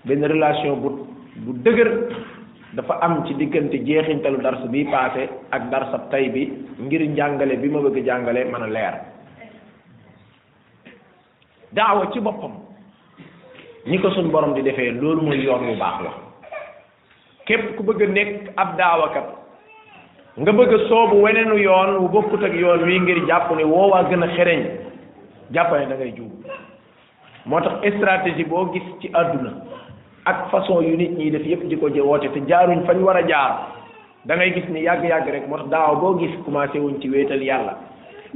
benn 0.05 0.25
relation 0.35 0.81
bu 0.83 1.07
bu 1.45 1.53
dëgër 1.63 1.91
dafa 2.75 2.95
am 3.05 3.25
ci 3.25 3.35
diggante 3.35 3.79
jeexintalu 3.87 4.43
dars 4.43 4.63
bi 4.69 4.85
passé 4.91 5.29
ak 5.51 5.71
darsab 5.71 6.11
tay 6.11 6.29
bi 6.29 6.53
ngir 6.81 7.03
njàngale 7.11 7.55
bi 7.63 7.69
ma 7.69 7.81
bëgg 7.81 8.05
jàngale 8.05 8.45
mën 8.51 8.63
a 8.67 8.69
leer 8.69 8.95
daawa 11.73 12.11
ci 12.13 12.21
boppam 12.21 12.53
ñi 13.87 13.99
ko 14.01 14.11
suñ 14.11 14.31
borom 14.31 14.55
di 14.55 14.63
defee 14.63 14.91
loolu 14.91 15.23
mooy 15.23 15.39
yoon 15.41 15.67
wu 15.71 15.77
baax 15.79 16.03
la 16.03 16.11
képp 17.47 17.77
ku 17.77 17.83
bëgg 17.83 18.03
a 18.03 18.07
nekk 18.07 18.51
ab 18.57 18.77
daawakat 18.77 19.27
nga 20.39 20.53
bëgg 20.53 20.75
a 20.75 20.79
soobu 20.89 21.23
weneenu 21.23 21.57
yoon 21.59 21.97
wu 22.03 22.09
bokkut 22.09 22.43
ak 22.45 22.55
yoon 22.55 22.83
wi 22.85 22.99
ngir 23.01 23.23
jàpp 23.27 23.51
ne 23.57 23.63
woowaa 23.65 24.03
gën 24.11 24.23
a 24.23 24.29
xereñ 24.37 24.63
jàpp 25.55 25.71
ne 25.71 25.87
da 25.87 26.05
moo 27.47 27.61
tax 27.61 27.95
stratégie 27.97 28.45
boo 28.47 28.67
gis 28.73 28.83
ci 29.01 29.11
àdduna 29.15 29.55
ak 30.25 30.49
façon 30.51 30.83
yu 30.83 30.97
nit 30.97 31.17
ñi 31.17 31.31
def 31.31 31.47
yépp 31.47 31.63
di 31.69 31.77
ko 31.79 31.89
jëwoote 31.89 32.33
te 32.35 32.41
jaaruñ 32.49 32.83
fañ 32.87 32.99
war 33.01 33.17
a 33.17 33.23
jaar 33.23 33.77
da 34.25 34.37
ngay 34.37 34.53
gis 34.55 34.69
ni 34.69 34.83
yàgg-yàgg 34.83 35.29
rek 35.31 35.47
moo 35.49 35.57
tax 35.59 35.69
daaw 35.71 35.97
boo 35.97 36.19
gis 36.19 36.35
commencé 36.45 36.79
wuñ 36.81 36.99
ci 37.01 37.09
wéetal 37.09 37.43
yàlla 37.43 37.77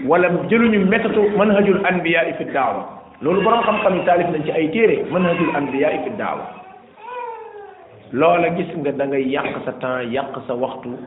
wala 0.07 0.29
jëluñu 0.49 0.79
métatu 0.89 1.29
manhajul 1.37 1.81
anbiya 1.85 2.33
fi 2.39 2.45
daawa 2.45 3.03
loolu 3.21 3.43
borom 3.43 3.63
xam-xam 3.63 3.95
yi 3.95 4.03
taalif 4.07 4.27
nañ 4.33 4.43
ci 4.47 4.51
ay 4.51 4.67
téere 4.75 4.97
manhajul 5.11 5.51
anbiya 5.55 5.89
fi 6.05 6.11
daawa 6.19 6.45
loola 8.13 8.49
gis 8.57 8.71
nga 8.75 8.91
dangay 8.91 9.23
ngay 9.23 9.33
yàq 9.35 9.47
sa 9.65 9.73
temps 9.83 10.05
yàq 10.11 10.27
sa 10.47 10.55
waxtu 10.55 10.99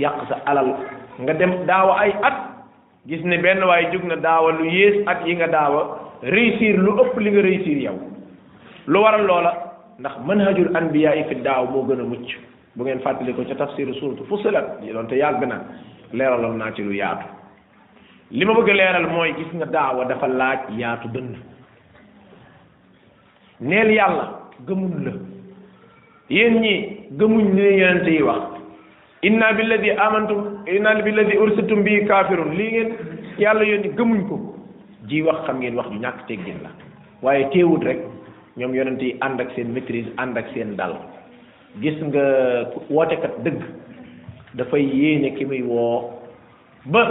yàq 0.00 0.14
sa 0.28 0.36
alal 0.46 0.68
nga 1.24 1.32
dem 1.34 1.52
daawa 1.66 1.94
ay 2.04 2.12
at 2.28 2.36
gis 3.08 3.22
ni 3.24 3.38
benn 3.38 3.62
waaye 3.64 3.88
jóg 3.92 4.04
na 4.04 4.16
daawa 4.16 4.52
lu 4.52 4.64
yées 4.68 4.96
at 5.08 5.24
yi 5.26 5.34
nga 5.36 5.46
daawa 5.46 5.82
réussir 6.22 6.76
lu 6.84 6.92
ëpp 7.02 7.14
li 7.24 7.30
nga 7.32 7.42
réussir 7.48 7.78
yow 7.78 7.94
lu 8.86 8.98
waral 9.00 9.24
loola 9.26 9.52
ndax 9.98 10.14
manhajul 10.28 10.68
anbiya 10.76 11.12
fi 11.28 11.34
daaw 11.34 11.64
moo 11.72 11.86
gën 11.88 12.00
a 12.00 12.04
mucc 12.04 12.28
bu 12.76 12.84
ngeen 12.84 13.00
fàttali 13.00 13.32
ko 13.32 13.40
ca 13.48 13.54
tafsiru 13.54 13.94
suuratu 13.94 14.24
Fussilat 14.28 14.82
yi 14.84 14.92
doon 14.92 15.06
te 15.08 15.16
yàgg 15.16 15.42
na 15.48 15.62
leeraloon 16.12 16.56
naa 16.58 16.70
ci 16.76 16.82
lu 16.82 16.92
yaatu 16.92 17.24
li 18.30 18.44
ma 18.44 18.52
bëgg 18.52 18.68
leeral 18.68 19.06
mooy 19.08 19.32
gis 19.38 19.50
nga 19.54 19.64
daawa 19.66 20.04
dafa 20.04 20.26
laaj 20.28 20.60
yaatu 20.76 21.08
dënn 21.08 21.36
neel 23.64 23.88
yàlla 23.90 24.24
gëmuñ 24.66 24.94
la 25.04 25.12
yéen 26.28 26.60
ñi 26.60 26.72
gëmuñ 27.18 27.46
li 27.56 27.64
yonente 27.80 28.10
yi 28.16 28.22
wax 28.22 28.42
inna 29.22 29.52
billadi 29.54 29.90
amantum 29.90 30.40
inna 30.66 30.92
billadi 31.06 31.36
ursitum 31.42 31.82
bi 31.82 32.04
kafirun 32.06 32.52
lii 32.58 32.70
ngeen 32.72 32.88
yàlla 33.38 33.64
yoon 33.64 33.82
yónni 33.82 33.96
gëmuñ 33.98 34.20
ko 34.28 34.36
ji 35.08 35.22
wax 35.22 35.38
xam 35.46 35.60
ngeen 35.60 35.76
wax 35.76 35.86
ju 35.92 35.98
ñàkk 35.98 36.26
teggin 36.26 36.60
la 36.64 36.70
waaye 37.22 37.48
teewut 37.52 37.82
rek 37.84 37.98
ñoom 38.56 38.74
yonente 38.74 39.04
yi 39.06 39.16
ànd 39.20 39.40
ak 39.40 39.48
seen 39.56 39.72
maîtrise 39.72 40.12
ànd 40.16 40.36
ak 40.36 40.46
seen 40.54 40.76
dal 40.76 40.94
gis 41.80 41.98
nga 42.08 42.22
wootekat 42.90 43.42
dëgg 43.44 43.60
dafay 44.54 44.84
yéene 44.84 45.34
ki 45.36 45.44
muy 45.44 45.62
woo 45.62 46.10
ba 46.84 47.02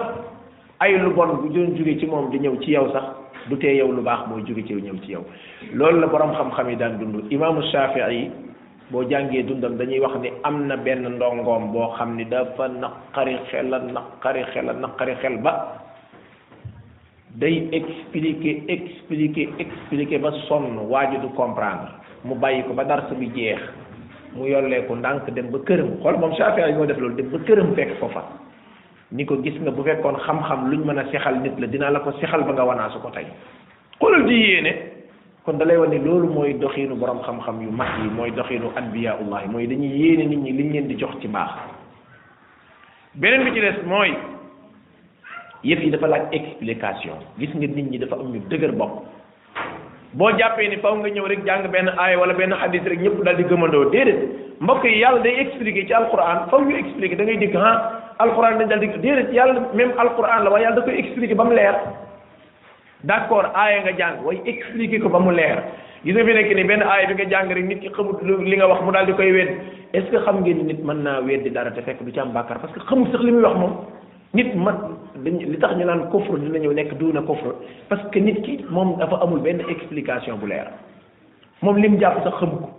ay 0.80 0.98
lu 1.00 1.14
bon 1.16 1.34
bu 1.42 1.50
doon 1.54 1.76
jóge 1.76 1.98
ci 2.00 2.06
moom 2.06 2.30
di 2.30 2.40
ñëw 2.40 2.56
ci 2.62 2.72
yow 2.72 2.92
sax 2.94 3.06
du 3.50 3.58
tee 3.58 3.76
yow 3.80 3.92
lu 3.92 4.02
baax 4.02 4.28
mooy 4.30 4.44
jóge 4.48 4.64
ci 4.68 4.74
ñëw 4.76 4.98
ci 5.04 5.12
yow 5.12 5.24
loolu 5.74 6.00
la 6.02 6.08
boroom 6.08 6.32
xam-xam 6.36 6.70
yi 6.70 6.76
daan 6.76 6.98
dund 7.00 7.32
imaamu 7.32 7.62
Shafii 7.72 8.10
yi 8.12 8.32
boo 8.92 9.04
jàngee 9.10 9.44
dundam 9.44 9.76
dañuy 9.78 10.00
wax 10.00 10.16
ni 10.22 10.30
am 10.44 10.68
na 10.68 10.76
benn 10.78 11.06
ndongoom 11.16 11.72
boo 11.74 11.92
xam 11.98 12.16
ni 12.18 12.26
dafa 12.26 12.68
naqari 12.70 13.36
xel 13.50 13.74
a 13.74 13.80
naqari 13.80 14.44
xel 14.54 14.70
a 14.70 14.74
naqari 14.74 15.14
xel 15.22 15.38
ba 15.42 15.52
day 17.36 17.70
expliquer 17.72 18.64
expliquer 18.68 19.50
expliquer 19.60 20.20
ba 20.20 20.32
sonn 20.48 20.78
waa 20.88 21.10
ji 21.12 21.18
du 21.20 21.28
comprendre 21.36 21.92
mu 22.24 22.36
bàyyi 22.36 22.64
ko 22.64 22.74
ba 22.74 22.84
dars 22.86 23.10
bi 23.20 23.28
jeex 23.36 23.60
mu 24.36 24.46
yolleeku 24.48 24.96
ndànk 24.96 25.30
dem 25.32 25.50
ba 25.52 25.60
këram 25.66 26.00
xool 26.02 26.16
moom 26.18 26.34
Shafii 26.36 26.66
yi 26.72 26.78
moo 26.78 26.86
def 26.86 26.98
loolu 26.98 27.16
dem 27.16 27.30
ba 27.32 27.38
këram 27.46 27.76
fekk 27.76 28.00
ko 28.00 28.08
fa 28.08 28.22
ni 29.14 29.26
ko 29.30 29.38
gis 29.46 29.54
nga 29.62 29.70
bu 29.70 29.86
fekkoon 29.86 30.18
xam-xam 30.26 30.74
ñu 30.74 30.84
mën 30.86 30.98
a 30.98 31.06
sexal 31.12 31.40
nit 31.40 31.54
la 31.60 31.68
dinaa 31.68 31.92
la 31.92 32.00
ko 32.02 32.12
sexal 32.20 32.44
ba 32.44 32.54
nga 32.54 32.66
wanaasu 32.66 32.98
ko 33.00 33.10
tey 33.14 33.26
xoolal 34.00 34.26
di 34.26 34.34
yéene 34.36 34.74
kon 35.46 35.54
da 35.58 35.66
lay 35.66 35.78
wane 35.78 35.98
loolu 36.02 36.34
mooy 36.34 36.54
doxiinu 36.56 36.96
borom 36.96 37.22
xam-xam 37.22 37.62
yu 37.62 37.70
mag 37.72 38.02
yi 38.02 38.10
mooy 38.10 38.32
doxiinu 38.32 38.74
anbiyaullahi 38.76 39.48
mooy 39.50 39.68
dañuy 39.68 39.94
yéene 40.02 40.26
nit 40.30 40.38
ñi 40.40 40.52
liñ 40.52 40.72
leen 40.74 40.88
di 40.88 40.96
jox 41.00 41.14
ci 41.22 41.28
baax 41.28 41.52
beneen 43.14 43.44
bi 43.46 43.54
ci 43.54 43.60
des 43.62 43.84
mooy 43.86 44.16
yëf 45.64 45.80
yi 45.80 45.90
dafa 45.92 46.08
laaj 46.08 46.26
explication 46.34 47.18
gis 47.38 47.54
nga 47.54 47.68
nit 47.68 47.92
ñi 47.92 47.98
dafa 48.00 48.16
am 48.16 48.34
ñu 48.34 48.42
dëgër 48.50 48.72
bopp 48.76 49.13
boo 50.14 50.30
jàppee 50.38 50.68
ni 50.70 50.78
faw 50.78 50.94
nga 50.98 51.10
ñëw 51.10 51.26
rek 51.28 51.40
jàng 51.46 51.70
benn 51.72 51.88
aaya 51.98 52.18
wala 52.20 52.34
benn 52.34 52.54
xadis 52.62 52.84
rek 52.86 53.00
ñëpp 53.02 53.24
daal 53.26 53.36
di 53.36 53.44
gëmandoo 53.44 53.90
déedéet 53.90 54.20
mbokk 54.60 54.84
yi 54.86 55.00
yàlla 55.02 55.22
day 55.22 55.40
expliqué 55.42 55.86
ci 55.88 55.94
alquran 55.94 56.46
faw 56.52 56.60
ñu 56.62 56.76
expliqué 56.78 57.16
da 57.16 57.24
ngay 57.24 57.38
dégg 57.38 57.56
ah 57.56 58.14
alquran 58.20 58.58
da 58.60 58.66
daal 58.66 58.80
di 58.80 58.88
déedéet 59.02 59.34
yàlla 59.34 59.60
même 59.74 59.94
alquran 59.98 60.44
la 60.44 60.50
waaye 60.52 60.64
yàlla 60.66 60.76
da 60.76 60.82
koy 60.86 60.98
expliqué 61.00 61.34
ba 61.36 61.44
mu 61.46 61.52
leer 61.56 61.76
d'accord 63.04 63.50
aaya 63.56 63.82
nga 63.82 63.92
jàng 63.98 64.24
waaye 64.26 64.40
expliqué 64.46 65.00
ko 65.02 65.10
ba 65.10 65.20
mu 65.20 65.32
leer 65.34 65.64
gis 66.06 66.14
nga 66.14 66.24
fi 66.26 66.34
nekk 66.34 66.54
ni 66.56 66.64
benn 66.64 66.82
aaya 66.84 67.08
bi 67.08 67.14
nga 67.14 67.30
jàng 67.34 67.50
rek 67.50 67.66
nit 67.66 67.80
ki 67.82 67.90
xamut 67.96 68.22
li 68.24 68.56
nga 68.56 68.68
wax 68.68 68.82
mu 68.86 68.92
daal 68.92 69.06
di 69.06 69.14
koy 69.14 69.32
wedd 69.34 69.50
est-ce 69.94 70.12
que 70.12 70.18
xam 70.26 70.44
ngeen 70.44 70.66
nit 70.68 70.80
mën 70.86 71.02
naa 71.04 71.22
weddi 71.22 71.50
dara 71.50 71.72
te 71.72 71.82
fekk 71.82 72.04
du 72.06 72.12
ci 72.12 72.20
am 72.20 72.34
bàkkaar 72.34 72.60
parce 72.60 72.74
que 72.74 72.80
xamul 72.86 73.10
sax 73.12 73.22
li 73.24 73.32
muy 73.32 73.42
wax 73.42 73.56
moom 73.58 73.74
nit 74.34 74.50
mat 74.58 74.78
li 75.24 75.58
tax 75.62 75.78
ñu 75.78 75.86
naan 75.86 76.10
kufr 76.12 76.38
dina 76.42 76.60
ñëw 76.60 76.74
nekk 76.74 76.98
duuna 77.00 77.22
kufr 77.22 77.54
parce 77.88 78.02
que 78.12 78.20
nit 78.20 78.42
ki 78.44 78.66
moom 78.70 78.98
dafa 78.98 79.20
amul 79.22 79.40
benn 79.40 79.62
explication 79.70 80.38
bu 80.40 80.48
leer 80.48 80.68
moom 81.62 81.78
lim 81.78 82.00
jàpp 82.02 82.24
sax 82.24 82.34
xamu 82.40 82.58
ko 82.62 82.70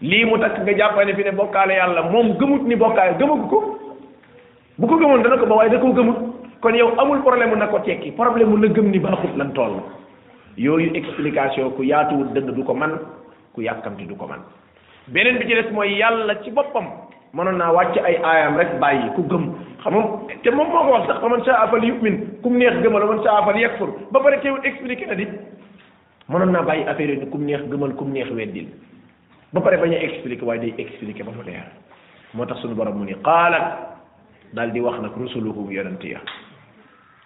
lii 0.00 0.24
mu 0.24 0.38
takk 0.38 0.60
nga 0.62 0.72
jàppane 0.76 1.14
fi 1.14 1.22
ne 1.24 1.32
bokkaale 1.32 1.74
yàlla 1.74 2.02
moom 2.12 2.30
gëmut 2.38 2.62
ni 2.66 2.76
bokkaale 2.76 3.18
gëmagu 3.18 3.46
ko 3.50 3.58
bu 4.78 4.86
ko 4.86 4.96
gëmoon 4.96 5.22
dana 5.22 5.36
ko 5.36 5.46
ba 5.46 5.54
waaye 5.56 5.70
da 5.70 5.78
ko 5.78 5.90
gëmut 5.92 6.18
kon 6.60 6.74
yow 6.74 6.92
amul 6.98 7.20
problème 7.22 7.58
na 7.58 7.66
ko 7.66 7.78
tekki 7.78 8.12
problème 8.12 8.62
la 8.62 8.68
gëm 8.68 8.90
ni 8.90 8.98
baaxut 9.00 9.34
lan 9.36 9.50
toll 9.54 9.80
yooyu 10.56 10.94
explication 10.94 11.72
ku 11.76 11.82
yaatuwul 11.82 12.30
dëgg 12.34 12.54
du 12.54 12.62
ko 12.62 12.74
man 12.74 12.94
ku 13.54 13.62
yàkkamti 13.62 14.06
du 14.06 14.14
ko 14.14 14.26
man 14.30 14.46
beneen 15.08 15.38
bi 15.38 15.46
ci 15.48 15.54
des 15.54 15.70
mooy 15.72 15.90
yàlla 15.98 16.38
ci 16.44 16.50
boppam 16.52 16.84
mënoon 17.34 17.56
naa 17.58 17.72
wàcc 17.72 17.98
ay 18.04 18.16
aayam 18.22 18.56
rek 18.56 18.78
bàyyi 18.78 19.10
ku 19.16 19.22
gëm 19.26 19.52
xam 19.84 19.94
nga 19.96 20.04
te 20.44 20.50
moom 20.50 20.68
moo 20.68 20.84
ko 20.86 20.90
wax 20.92 21.06
sax 21.08 21.18
fa 21.24 21.28
man 21.28 21.40
saa 21.44 21.64
afal 21.64 21.82
yu'min 21.82 22.16
kum 22.44 22.56
neex 22.60 22.80
gëmal 22.84 23.04
man 23.08 23.20
saa 23.24 23.40
afal 23.40 23.56
yakfur 23.56 23.90
ba 24.12 24.20
pare 24.20 24.36
teewul 24.40 24.60
expliqué 24.64 25.06
na 25.08 25.14
di 25.14 25.26
mënoon 26.28 26.52
naa 26.52 26.62
bàyyi 26.62 26.84
affaire 26.88 27.10
yi 27.14 27.18
ni 27.24 27.30
kum 27.32 27.40
neex 27.44 27.62
gëmal 27.70 27.94
kum 27.96 28.12
neex 28.12 28.28
weddil 28.30 28.68
ba 29.52 29.60
pare 29.60 29.76
bañ 29.80 29.94
a 29.94 29.98
expliqué 30.04 30.44
waaye 30.44 30.60
day 30.60 30.74
expliqué 30.76 31.22
ba 31.24 31.32
mu 31.32 31.42
leer 31.44 31.64
moo 32.34 32.44
tax 32.44 32.60
suñu 32.60 32.74
borom 32.74 32.98
mu 32.98 33.04
ni 33.06 33.14
qaalat 33.22 33.96
dal 34.52 34.70
di 34.72 34.80
wax 34.80 35.00
nag 35.00 35.16
rusuluhum 35.16 35.72
yonent 35.72 36.04
ya 36.04 36.20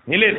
ñi 0.08 0.16
leen 0.16 0.36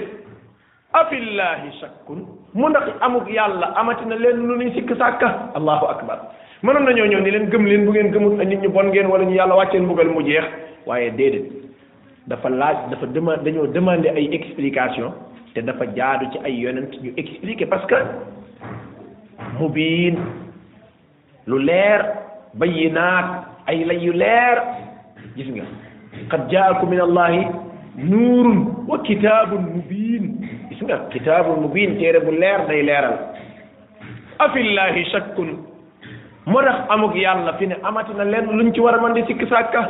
afillahi 0.94 1.72
shakkun 1.82 2.24
mu 2.54 2.70
ndax 2.70 2.96
amuk 3.02 3.28
yàlla 3.28 3.76
amati 3.76 4.06
na 4.06 4.16
leen 4.16 4.38
lu 4.48 4.56
nuy 4.56 4.72
sikk 4.72 4.96
sàkka 4.98 5.52
allahu 5.56 5.86
akbar 5.88 6.20
mënoon 6.64 6.86
nañoo 6.86 7.06
ñëw 7.08 7.20
ni 7.22 7.32
leen 7.32 7.50
gëm 7.50 7.66
leen 7.68 7.86
bu 7.86 7.92
ngeen 7.92 8.12
gëmut 8.12 8.38
nit 8.40 8.62
ñu 8.64 8.70
bon 8.70 8.88
ngeen 8.88 9.08
wala 9.08 9.26
ñu 9.26 9.36
yàlla 9.36 9.56
wàcceen 9.56 9.84
mbugal 9.84 10.08
mu 10.08 10.22
jeex 10.24 10.46
waaye 10.86 11.12
dafa 12.28 12.50
laaj 12.50 12.78
dafa 12.90 13.06
dema 13.06 13.38
dañoo 13.46 13.68
demander 13.74 14.14
ay 14.18 14.28
explication 14.38 15.14
te 15.54 15.62
dafa 15.62 15.86
jaadu 15.98 16.26
ci 16.34 16.38
ay 16.46 16.54
yonent 16.60 16.92
ñu 17.02 17.14
expliquer 17.18 17.68
parce 17.70 17.86
que 17.88 18.02
mubiin 19.60 20.18
lu 21.48 21.58
leer 21.60 22.02
bayinaat 22.54 23.46
ay 23.68 23.86
lay 23.86 23.98
yu 24.06 24.14
leer 24.14 24.58
gis 25.38 25.50
nga 25.56 25.66
qad 26.30 26.50
jaakum 26.50 26.90
min 26.90 27.00
allahi 27.06 27.46
nuurun 28.10 28.60
wa 28.88 28.98
kitaabun 29.06 29.62
mubiin 29.76 30.26
gis 30.70 30.82
nga 30.82 30.98
kitaabun 31.14 31.62
mubiin 31.62 31.98
téere 32.02 32.20
bu 32.26 32.32
leer 32.34 32.66
day 32.68 32.82
leeral 32.90 33.18
afillahi 34.40 35.06
shakkun 35.14 35.52
moo 36.48 36.62
tax 36.66 36.90
amuk 36.90 37.14
yàlla 37.22 37.54
fi 37.62 37.68
ne 37.70 37.76
amati 37.84 38.14
na 38.18 38.24
leer 38.34 38.46
luñ 38.58 38.74
ci 38.74 38.82
war 38.86 38.96
a 38.96 39.02
mën 39.02 39.14
di 39.14 39.22
sikk 39.28 39.46
sàkka 39.54 39.82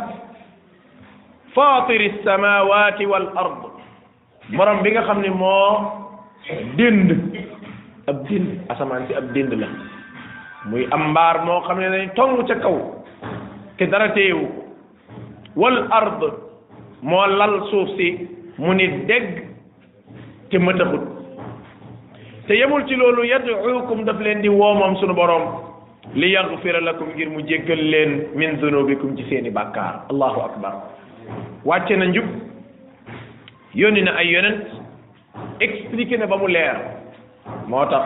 faatiri 1.55 2.19
samawati 2.27 3.03
wal 3.07 3.27
ard 3.33 3.61
borom 4.59 4.83
bi 4.83 4.91
nga 4.91 5.07
xam 5.07 5.23
ne 5.23 5.31
moo 5.31 5.71
dind 6.75 7.07
ab 8.11 8.27
dind 8.27 8.59
asamaan 8.69 9.07
si 9.07 9.15
ab 9.15 9.31
dind 9.33 9.55
la 9.55 9.67
muy 10.69 10.83
am 10.91 11.09
mbaar 11.15 11.41
moo 11.47 11.63
xam 11.65 11.79
ne 11.79 11.89
dañ 11.95 12.07
tong 12.15 12.43
ca 12.47 12.55
kaw 12.61 12.75
te 13.77 13.87
dara 13.87 14.11
téewu 14.13 14.43
wal 15.55 15.79
moo 17.01 17.25
lal 17.25 17.55
suuf 17.71 17.89
si 17.95 18.27
mu 18.59 18.73
ni 18.75 18.87
dégg 19.09 19.31
te 20.51 20.59
mëtaxut 20.59 21.05
te 22.47 22.53
yemul 22.59 22.83
ci 22.87 22.95
loolu 22.99 23.23
yaduukum 23.31 24.03
daf 24.05 24.19
leen 24.19 24.41
di 24.43 24.49
woo 24.49 24.73
moom 24.75 24.97
sunu 24.99 25.13
borom 25.15 25.45
li 26.13 26.29
yaghfira 26.35 26.81
lakum 26.81 27.07
ngir 27.15 27.29
mu 27.29 27.39
jéggal 27.47 27.81
leen 27.91 28.11
min 28.35 28.59
dunubikum 28.59 29.15
ci 29.17 29.23
seeni 29.29 29.49
bàkkaar 29.49 30.05
allahu 30.11 30.39
akbar 30.47 30.75
wàcce 31.65 31.95
na 31.97 32.05
njub 32.05 32.25
yónni 33.73 34.01
na 34.03 34.11
ay 34.21 34.29
yonent 34.29 34.65
expliqué 35.59 36.17
na 36.19 36.25
ba 36.27 36.37
mu 36.37 36.47
leer 36.47 36.77
moo 37.67 37.85
tax 37.89 38.05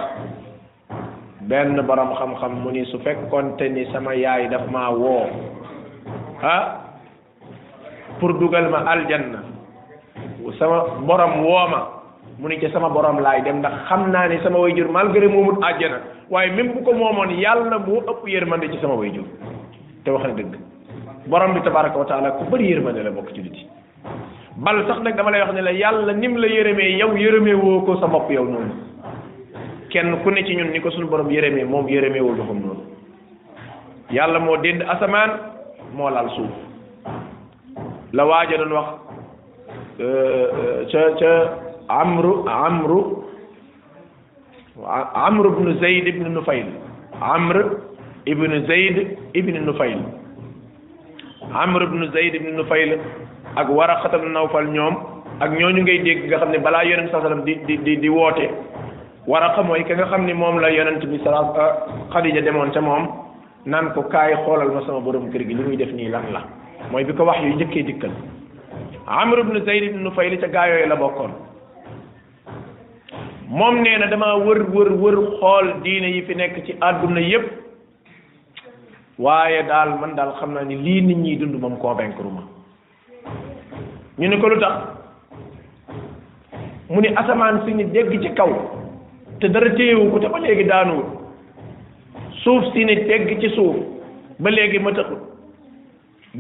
benn 1.42 1.76
borom 1.84 2.14
xam-xam 2.16 2.52
mu 2.64 2.72
ni 2.72 2.86
su 2.86 2.98
te 3.58 3.70
ni 3.70 3.86
sama 3.92 4.14
yaay 4.16 4.48
daf 4.50 4.62
ma 4.72 4.90
woo 4.92 5.28
ah 6.42 6.88
pour 8.20 8.32
dugal 8.40 8.70
ma 8.70 8.78
aljanna 8.92 9.44
sama 10.58 10.84
borom 11.06 11.44
ma 11.72 11.88
mu 12.40 12.48
ni 12.48 12.60
ci 12.60 12.70
sama 12.72 12.90
borom 12.90 13.20
laay 13.20 13.42
dem 13.44 13.60
ndax 13.60 13.74
xam 13.90 14.12
naa 14.12 14.28
ni 14.30 14.40
sama 14.42 14.60
wayjur 14.60 14.88
malgré 14.88 15.28
moomut 15.28 15.60
àjjana 15.64 16.00
waaye 16.32 16.52
même 16.56 16.72
bu 16.74 16.84
ko 16.84 16.94
moomoon 16.94 17.30
yàlla 17.36 17.70
na 17.70 17.78
moo 17.78 18.00
ëpp 18.08 18.26
yërmande 18.26 18.72
ci 18.72 18.80
sama 18.80 18.94
wayjur 18.96 19.26
te 20.04 20.12
wax 20.12 20.24
na 20.28 20.34
dëgg 20.34 20.56
borom 21.30 21.54
bi 21.56 21.62
tabaraka 21.62 21.96
wa 21.98 22.06
taala 22.06 22.38
ku 22.38 22.46
bari 22.50 22.68
yërmande 22.74 23.04
la 23.04 23.12
bok 23.12 23.32
ci 23.34 23.42
yi 23.42 23.68
bal 24.58 24.78
sax 24.88 25.00
nak 25.04 25.16
dama 25.16 25.30
lay 25.32 25.42
wax 25.46 25.54
ne 25.54 25.62
la 25.62 25.72
yàlla 25.72 26.14
nim 26.18 26.36
la 26.36 26.48
yereme 26.48 26.84
yow 26.98 27.14
yereme 27.16 27.54
wo 27.54 27.82
ko 27.86 27.96
sa 28.02 28.08
bop 28.08 28.30
yow 28.32 28.44
non 28.50 28.72
kenn 29.94 30.10
ku 30.24 30.30
ne 30.32 30.44
ci 30.44 30.56
ñun 30.58 30.72
ni 30.74 30.80
ko 30.82 30.90
sun 30.90 31.06
borom 31.06 31.30
yereme 31.30 31.64
mom 31.70 31.88
yereme 31.88 32.18
wo 32.20 32.34
doxam 32.36 32.60
non 32.66 32.80
yàlla 34.10 34.40
mo 34.40 34.58
dénd 34.58 34.82
asaman 34.82 35.30
mo 35.94 36.10
lal 36.10 36.30
suuf 36.34 36.54
la 38.12 38.26
waja 38.26 38.58
don 38.58 38.74
wax 38.74 38.90
cha 40.92 41.02
cha 41.14 41.32
amru 41.90 42.34
amru 42.50 43.00
amru 45.28 45.50
ibnu 45.54 45.78
zayd 45.80 46.08
ibnu 46.10 46.30
nufayl 46.34 46.68
amru 47.22 47.62
ibn 48.26 48.50
zayd 48.68 48.98
ibn 49.38 49.62
nufayl 49.66 50.00
amr 51.54 51.82
ibnu 51.86 52.06
zayd 52.14 52.34
ibnu 52.38 52.54
nufayl 52.58 53.00
ak 53.56 53.68
waraxat 53.70 54.14
ibnu 54.14 54.30
nawfal 54.30 54.66
ñoom 54.70 54.96
ak 55.42 55.50
ñooñu 55.58 55.82
ngay 55.82 56.00
dégg 56.06 56.24
nga 56.30 56.38
xam 56.38 56.52
ne 56.54 56.60
balaa 56.62 56.84
yonent 56.86 57.10
saa 57.12 57.22
sallam 57.26 57.42
di 57.44 57.58
di 57.66 57.78
di 57.84 57.98
di 58.00 58.10
woote 58.10 58.50
waraxa 59.28 59.64
mooy 59.66 59.82
ka 59.84 59.96
nga 59.98 60.06
xam 60.14 60.26
ne 60.30 60.34
moom 60.34 60.60
la 60.62 60.70
yonent 60.70 61.02
bi 61.06 61.18
sala 61.24 61.42
euh, 61.58 62.14
xadija 62.14 62.42
demoon 62.46 62.70
ca 62.72 62.82
moom 62.82 63.08
naan 63.66 63.92
ko 63.94 64.04
kaay 64.06 64.34
xoolal 64.46 64.70
ma 64.70 64.82
sama 64.86 65.00
borom 65.02 65.32
kër 65.34 65.42
gi 65.42 65.54
li 65.58 65.64
muy 65.64 65.76
def 65.78 65.90
nii 65.92 66.10
lan 66.14 66.26
la 66.32 66.44
mooy 66.92 67.04
bi 67.04 67.14
ko 67.18 67.26
wax 67.26 67.40
yu 67.42 67.56
njëkkee 67.58 67.84
dikkal 67.84 68.12
amr 69.08 69.38
ibnu 69.40 69.66
zayd 69.66 69.84
ibnu 69.90 70.04
nufayl 70.06 70.38
ca 70.40 70.48
gaayooyu 70.48 70.86
la 70.88 70.96
bokkoon 71.02 71.32
moom 73.50 73.82
nee 73.82 73.98
na 73.98 74.06
dama 74.06 74.36
wër 74.38 74.62
wër 74.70 74.90
wër 75.02 75.16
xool 75.42 75.74
diine 75.82 76.08
yi 76.14 76.22
fi 76.30 76.36
nekk 76.36 76.62
ci 76.66 76.76
àdduna 76.80 77.20
yépp 77.22 77.69
waaye 79.26 79.64
daal 79.70 79.90
man 80.02 80.16
daal 80.18 80.32
xam 80.40 80.54
naa 80.56 80.64
ni 80.70 80.76
lii 80.86 81.02
nit 81.08 81.18
ñiy 81.24 81.36
dund 81.40 81.56
moom 81.62 81.76
convaincre 81.84 82.30
ma 82.36 82.44
ñu 84.20 84.28
ne 84.30 84.38
ko 84.42 84.50
lu 84.50 84.60
tax 84.64 84.76
mu 86.92 87.02
ni 87.04 87.08
asamaan 87.22 87.60
si 87.66 87.74
ni 87.74 87.84
dégg 87.96 88.12
ci 88.24 88.30
kaw 88.38 88.50
te 89.40 89.48
dara 89.54 89.70
téyewu 89.78 90.10
ko 90.12 90.20
te 90.20 90.28
ba 90.34 90.40
léegi 90.40 90.64
daanuwul 90.72 91.06
suuf 92.44 92.64
si 92.72 92.86
ni 92.86 92.96
dégg 93.10 93.30
ci 93.42 93.50
suuf 93.56 93.76
ba 94.40 94.50
léegi 94.50 94.80
ma 94.80 94.92
tëxul 94.98 95.20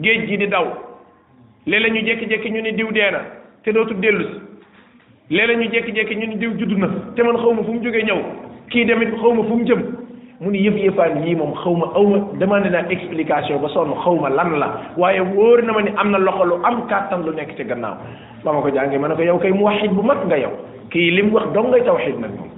géej 0.03 0.21
gi 0.27 0.37
di 0.37 0.47
daw 0.47 0.65
lee 1.67 1.79
léeg 1.79 1.93
ñu 1.95 2.03
jékki-jékki 2.07 2.49
ñu 2.53 2.61
ni 2.61 2.71
diw 2.79 2.91
dee 2.97 3.11
te 3.63 3.71
dootu 3.71 3.93
dellu 3.95 4.23
si 4.29 4.39
léeg-léeg 5.35 5.59
ñu 5.59 5.67
jékki-jékki 5.73 6.15
ñu 6.15 6.25
ni 6.27 6.37
diw 6.37 6.53
juddu 6.59 6.75
na 6.77 6.87
te 7.15 7.21
man 7.23 7.35
xaw 7.41 7.53
ma 7.55 7.63
fu 7.63 7.73
mu 7.73 7.83
jógee 7.83 8.03
ñëw 8.07 8.21
kii 8.69 8.85
demit 8.85 9.11
xaw 9.21 9.33
ma 9.33 9.43
fu 9.49 9.55
mu 9.57 9.65
jëm 9.65 9.83
mu 10.39 10.51
ni 10.51 10.59
yëpp 10.63 10.77
yëfaan 10.79 11.23
yii 11.25 11.35
moom 11.35 11.53
xaw 11.53 11.73
ma 11.75 11.87
aw 11.99 12.05
ma 12.07 12.17
demandé 12.39 12.69
naa 12.69 12.87
explication 12.89 13.59
ba 13.61 13.67
sonn 13.69 13.91
xaw 14.03 14.15
ma 14.19 14.29
lan 14.29 14.55
la 14.57 14.67
waaye 14.95 15.19
wóor 15.19 15.61
na 15.63 15.73
ma 15.73 15.81
ni 15.81 15.91
am 15.99 16.11
na 16.11 16.17
loxo 16.17 16.43
lu 16.45 16.55
am 16.63 16.87
kàttan 16.87 17.25
lu 17.25 17.31
nekk 17.35 17.55
ci 17.57 17.63
gannaaw 17.65 17.95
ba 18.43 18.53
ma 18.53 18.61
ko 18.61 18.69
jàngee 18.71 18.97
ma 18.97 19.07
ne 19.09 19.15
ko 19.15 19.21
yow 19.21 19.37
kay 19.37 19.51
mu 19.51 19.57
muwahid 19.59 19.91
bu 19.91 20.01
mag 20.01 20.17
nga 20.27 20.37
yow 20.39 20.53
kii 20.91 21.11
lim 21.11 21.33
wax 21.33 21.43
dong 21.53 21.67
ngay 21.69 21.81
tawhid 21.83 22.19
nag 22.19 22.31
moom 22.39 22.51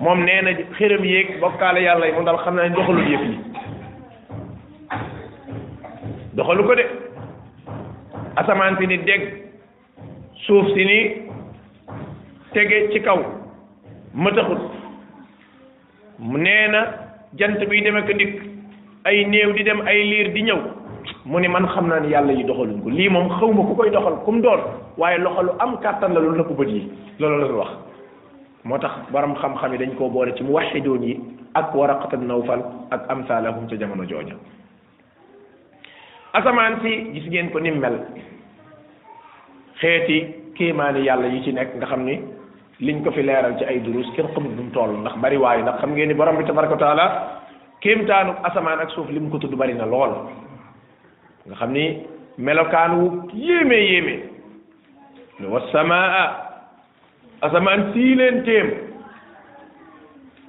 moom 0.00 0.18
nee 0.24 0.42
na 0.42 0.50
xërëm 0.78 1.04
yéeg 1.04 1.34
bokkaale 1.40 1.82
yàlla 1.82 2.06
yi 2.06 2.12
moom 2.14 2.24
daal 2.24 2.38
xam 2.44 2.54
naa 2.54 2.68
ne 2.68 2.74
doxalul 2.76 3.08
yëf 3.10 3.22
yi 3.26 3.34
doxalu 6.34 6.62
ko 6.64 6.74
de 6.74 6.84
asamaan 8.36 8.78
si 8.78 8.86
ni 8.86 8.96
dégg 8.98 9.22
suuf 10.46 10.70
si 10.74 10.84
ni 10.84 10.98
tege 12.54 12.86
ci 12.92 13.00
kaw 13.02 13.18
ma 14.14 14.30
mëtaxut 14.30 14.75
mu 16.18 16.38
nee 16.40 16.68
na 16.68 16.82
jant 17.36 17.60
biy 17.68 17.82
dem 17.84 17.96
ak 17.96 18.08
dikk 18.12 18.40
ay 19.04 19.24
néew 19.28 19.52
di 19.52 19.62
dem 19.62 19.80
ay 19.86 20.00
liir 20.04 20.28
di 20.32 20.42
ñëw 20.42 20.60
mu 21.24 21.38
ne 21.38 21.48
man 21.48 21.66
xam 21.68 21.88
naa 21.88 22.00
ne 22.00 22.08
yàlla 22.08 22.32
yi 22.32 22.44
doxaluñ 22.44 22.82
ko 22.82 22.88
lii 22.90 23.08
moom 23.08 23.28
xaw 23.36 23.52
ma 23.52 23.62
ku 23.62 23.74
koy 23.76 23.90
doxal 23.90 24.16
ku 24.24 24.32
mu 24.32 24.40
doon 24.40 24.60
waaye 24.96 25.18
loxalu 25.18 25.50
am 25.60 25.76
kàttan 25.80 26.14
la 26.14 26.20
loolu 26.20 26.36
na 26.38 26.44
ko 26.44 26.54
bët 26.54 26.68
yi 26.68 26.88
loolu 27.18 27.48
la 27.48 27.54
wax 27.54 27.70
moo 28.64 28.78
tax 28.78 28.92
borom 29.10 29.34
xam-xam 29.36 29.72
yi 29.72 29.78
dañ 29.78 29.94
koo 29.96 30.08
boole 30.10 30.32
ci 30.36 30.42
mu 30.42 30.48
muwaxidoon 30.50 31.02
yi 31.02 31.20
ak 31.54 31.74
waraqatan 31.74 32.26
nawfal 32.26 32.62
ak 32.90 33.02
amsaalahum 33.08 33.68
ca 33.68 33.76
jamono 33.76 34.04
jooja 34.04 34.34
asamaan 36.32 36.80
si 36.82 37.12
gis 37.12 37.28
ngeen 37.28 37.50
ko 37.52 37.58
ni 37.60 37.70
mel 37.70 38.00
xeeti 39.80 40.26
kéemaani 40.54 41.02
yàlla 41.04 41.26
yi 41.26 41.42
ci 41.44 41.52
nekk 41.52 41.76
nga 41.76 41.86
xam 41.86 42.04
ni 42.04 42.18
liñ 42.80 43.00
ko 43.02 43.10
fi 43.14 43.22
leeral 43.24 43.56
ci 43.56 43.64
ay 43.64 43.80
durus 43.80 44.04
kenn 44.12 44.28
xamul 44.36 44.52
nu 44.52 44.68
mu 44.68 44.72
toll 44.76 44.92
ndax 45.00 45.16
bari 45.16 45.40
waayu 45.40 45.64
ndax 45.64 45.80
xam 45.80 45.96
ngeen 45.96 46.08
ni 46.12 46.14
borom 46.14 46.36
bi 46.36 46.44
tabaraka 46.44 46.76
wa 46.76 46.82
taala 46.84 47.06
kéemtaanu 47.80 48.32
asamaan 48.44 48.84
ak 48.84 48.90
suuf 48.92 49.08
li 49.08 49.20
mu 49.20 49.32
ko 49.32 49.38
tudd 49.40 49.56
bari 49.56 49.72
na 49.72 49.88
lool 49.88 50.12
nga 51.48 51.56
xam 51.56 51.72
ni 51.72 52.04
melokaan 52.36 52.92
wu 53.00 53.04
yéeme 53.32 53.76
yéeme 53.80 54.14
ne 55.40 55.46
samaa 55.72 56.24
asamaan 57.48 57.96
sii 57.96 58.14
leen 58.14 58.36
ba 58.44 58.60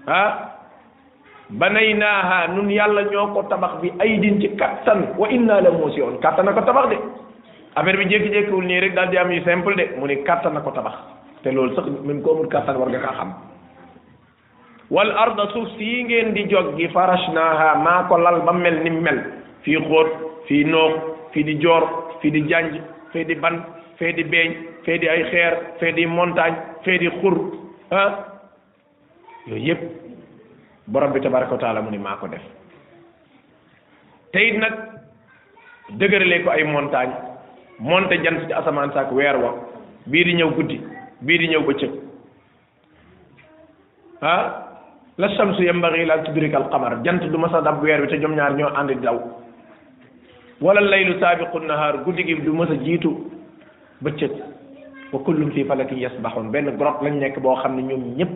ah 0.07 0.31
banaynaaha 1.49 2.47
nun 2.51 2.67
yàlla 2.69 3.07
ñoo 3.07 3.27
ko 3.31 3.43
tabax 3.47 3.79
bi 3.81 3.89
ay 4.03 4.19
din 4.19 4.35
ci 4.41 4.49
kattan 4.59 5.15
wa 5.15 5.29
inna 5.31 5.61
la 5.63 5.69
muusiun 5.71 6.19
kàttan 6.19 6.43
na 6.45 6.51
ko 6.51 6.59
tabax 6.61 6.89
de 6.91 6.97
affaire 7.75 7.97
bi 7.97 8.05
jékki-jékkiwul 8.11 8.65
nii 8.67 8.79
rek 8.83 8.95
daal 8.99 9.09
di 9.11 9.17
am 9.17 9.31
yu 9.31 9.43
simple 9.47 9.75
de 9.79 9.95
mu 9.97 10.07
ni 10.07 10.23
kattan 10.27 10.51
na 10.53 10.59
ko 10.59 10.71
tabax 10.75 11.15
te 11.43 11.51
loolu 11.51 11.75
sax 11.75 11.85
même 12.05 12.21
ko 12.21 12.31
amul 12.33 12.49
kàttan 12.49 12.77
war 12.77 12.89
nga 12.89 12.99
kaa 13.01 13.17
xam 13.17 13.29
wal 14.89 15.11
arda 15.11 15.43
si 15.53 15.59
sii 15.77 16.03
ngeen 16.03 16.33
di 16.33 16.45
jog 16.49 16.75
gi 16.77 16.87
farashnaaha 16.89 17.77
maa 17.85 18.07
ko 18.07 18.17
lal 18.17 18.41
ba 18.41 18.51
mel 18.53 18.81
ni 18.83 18.89
mel 18.89 19.19
fii 19.61 19.77
xóot 19.87 20.09
fii 20.47 20.63
noox 20.65 20.93
fii 21.33 21.43
di 21.43 21.55
joor 21.61 21.83
fii 22.21 22.31
di 22.31 22.41
jànj 22.49 22.79
fee 23.13 23.23
di 23.25 23.35
ban 23.35 23.61
fee 23.97 24.11
di 24.13 24.23
beeñ 24.23 24.51
fee 24.85 24.97
di 24.97 25.07
ay 25.09 25.23
xeer 25.31 25.53
fi 25.79 25.91
di 25.93 26.05
montagne 26.05 26.57
fee 26.83 26.97
di 26.97 27.09
xur 27.21 27.35
ah 27.91 28.11
yooyu 29.47 29.65
yëpp 29.67 29.81
borom 30.87 31.11
bi 31.13 31.19
tabaraka 31.21 31.55
wa 31.73 31.81
mu 31.81 31.89
ne 31.91 31.97
maa 31.97 32.17
ko 32.17 32.27
def 32.27 32.41
te 34.31 34.57
nag 34.57 34.73
dëgëralee 35.99 36.43
ko 36.43 36.49
ay 36.49 36.63
montagne 36.63 37.13
monte 37.79 38.13
jant 38.23 38.39
ci 38.47 38.53
asamaan 38.53 38.91
saak 38.91 39.11
weer 39.11 39.37
wa 39.37 39.51
bii 40.05 40.23
di 40.25 40.33
ñëw 40.33 40.51
guddi 40.55 40.96
bii 41.21 41.37
di 41.41 41.47
ñëw 41.49 41.63
bëccëg 41.65 41.91
ah 44.21 44.79
la 45.17 45.27
shamsu 45.35 45.63
yambaghi 45.63 46.05
la 46.05 46.19
tudrika 46.21 46.57
al 46.59 47.01
jant 47.03 47.25
du 47.25 47.37
masa 47.37 47.61
dab 47.61 47.81
weer 47.81 48.01
bi 48.01 48.07
te 48.07 48.17
ñoom 48.19 48.35
ñaar 48.35 48.53
ñoo 48.55 48.69
ànd 48.75 48.91
daw 49.01 49.17
wala 50.61 50.81
laylu 50.81 51.19
saabiqu 51.19 51.57
nahaar 51.59 52.03
guddi 52.03 52.23
gi 52.23 52.35
du 52.41 52.51
masa 52.53 52.75
jiitu 52.83 53.09
bëccëg 54.01 54.31
wa 55.13 55.19
kullum 55.23 55.51
fii 55.51 55.63
falakin 55.65 55.97
yasbaxoon 55.97 56.51
benn 56.51 56.77
grotte 56.77 57.01
lañ 57.03 57.17
nekk 57.17 57.39
boo 57.39 57.55
xam 57.63 57.75
ne 57.77 57.81
ñoom 57.81 58.13
ñëpp 58.17 58.29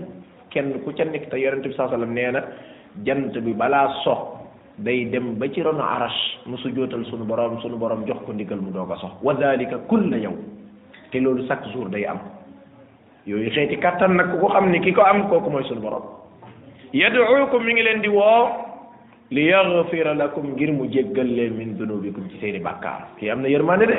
kenn 0.49 0.81
ku 0.83 0.91
ca 0.93 1.03
nekk 1.05 1.29
te 1.29 1.37
yonente 1.37 1.67
bi 1.69 1.75
sallallahu 1.75 2.01
alayhi 2.01 2.13
wasallam 2.13 2.13
nee 2.13 2.31
na 2.31 2.43
jant 3.05 3.37
bi 3.37 3.53
balaa 3.53 3.93
sox 4.03 4.41
day 4.79 5.05
dem 5.09 5.37
ba 5.37 5.45
ci 5.51 5.61
ronu 5.61 5.81
arash 5.83 6.39
mu 6.47 6.57
sujootal 6.57 7.05
sunu 7.05 7.25
borom 7.25 7.61
sunu 7.61 7.77
borom 7.77 8.05
jox 8.07 8.25
ko 8.25 8.33
ndigal 8.33 8.57
mu 8.59 8.71
doog 8.71 8.91
a 8.91 8.97
sox 8.97 9.21
wa 9.21 9.33
dalika 9.35 9.77
kulla 9.87 10.17
yow 10.17 10.33
te 11.11 11.19
loolu 11.19 11.45
chaque 11.47 11.69
jour 11.73 11.87
day 11.89 12.05
am 12.05 12.17
yooyu 13.27 13.49
xeeti 13.53 13.77
kàttan 13.77 14.17
nag 14.17 14.31
ku 14.31 14.37
ko 14.39 14.47
xam 14.53 14.71
ni 14.71 14.79
ki 14.81 14.91
ko 14.93 15.01
am 15.05 15.29
kooku 15.29 15.49
mooy 15.49 15.63
sunu 15.69 15.81
borom 15.81 16.01
yad'ukum 16.93 17.63
mi 17.65 17.73
ngi 17.73 17.83
leen 17.83 18.01
di 18.01 18.09
woo 18.09 18.49
li 19.29 19.45
yaghfira 19.49 20.13
lakum 20.13 20.53
ngir 20.53 20.71
mu 20.73 20.89
jéggal 20.89 21.27
leen 21.29 21.53
min 21.57 21.77
dunubikum 21.77 22.29
ci 22.29 22.37
seeni 22.41 22.59
bàkkaar 22.59 23.05
kii 23.19 23.29
am 23.29 23.41
na 23.41 23.47
yërmande 23.49 23.85
de 23.87 23.97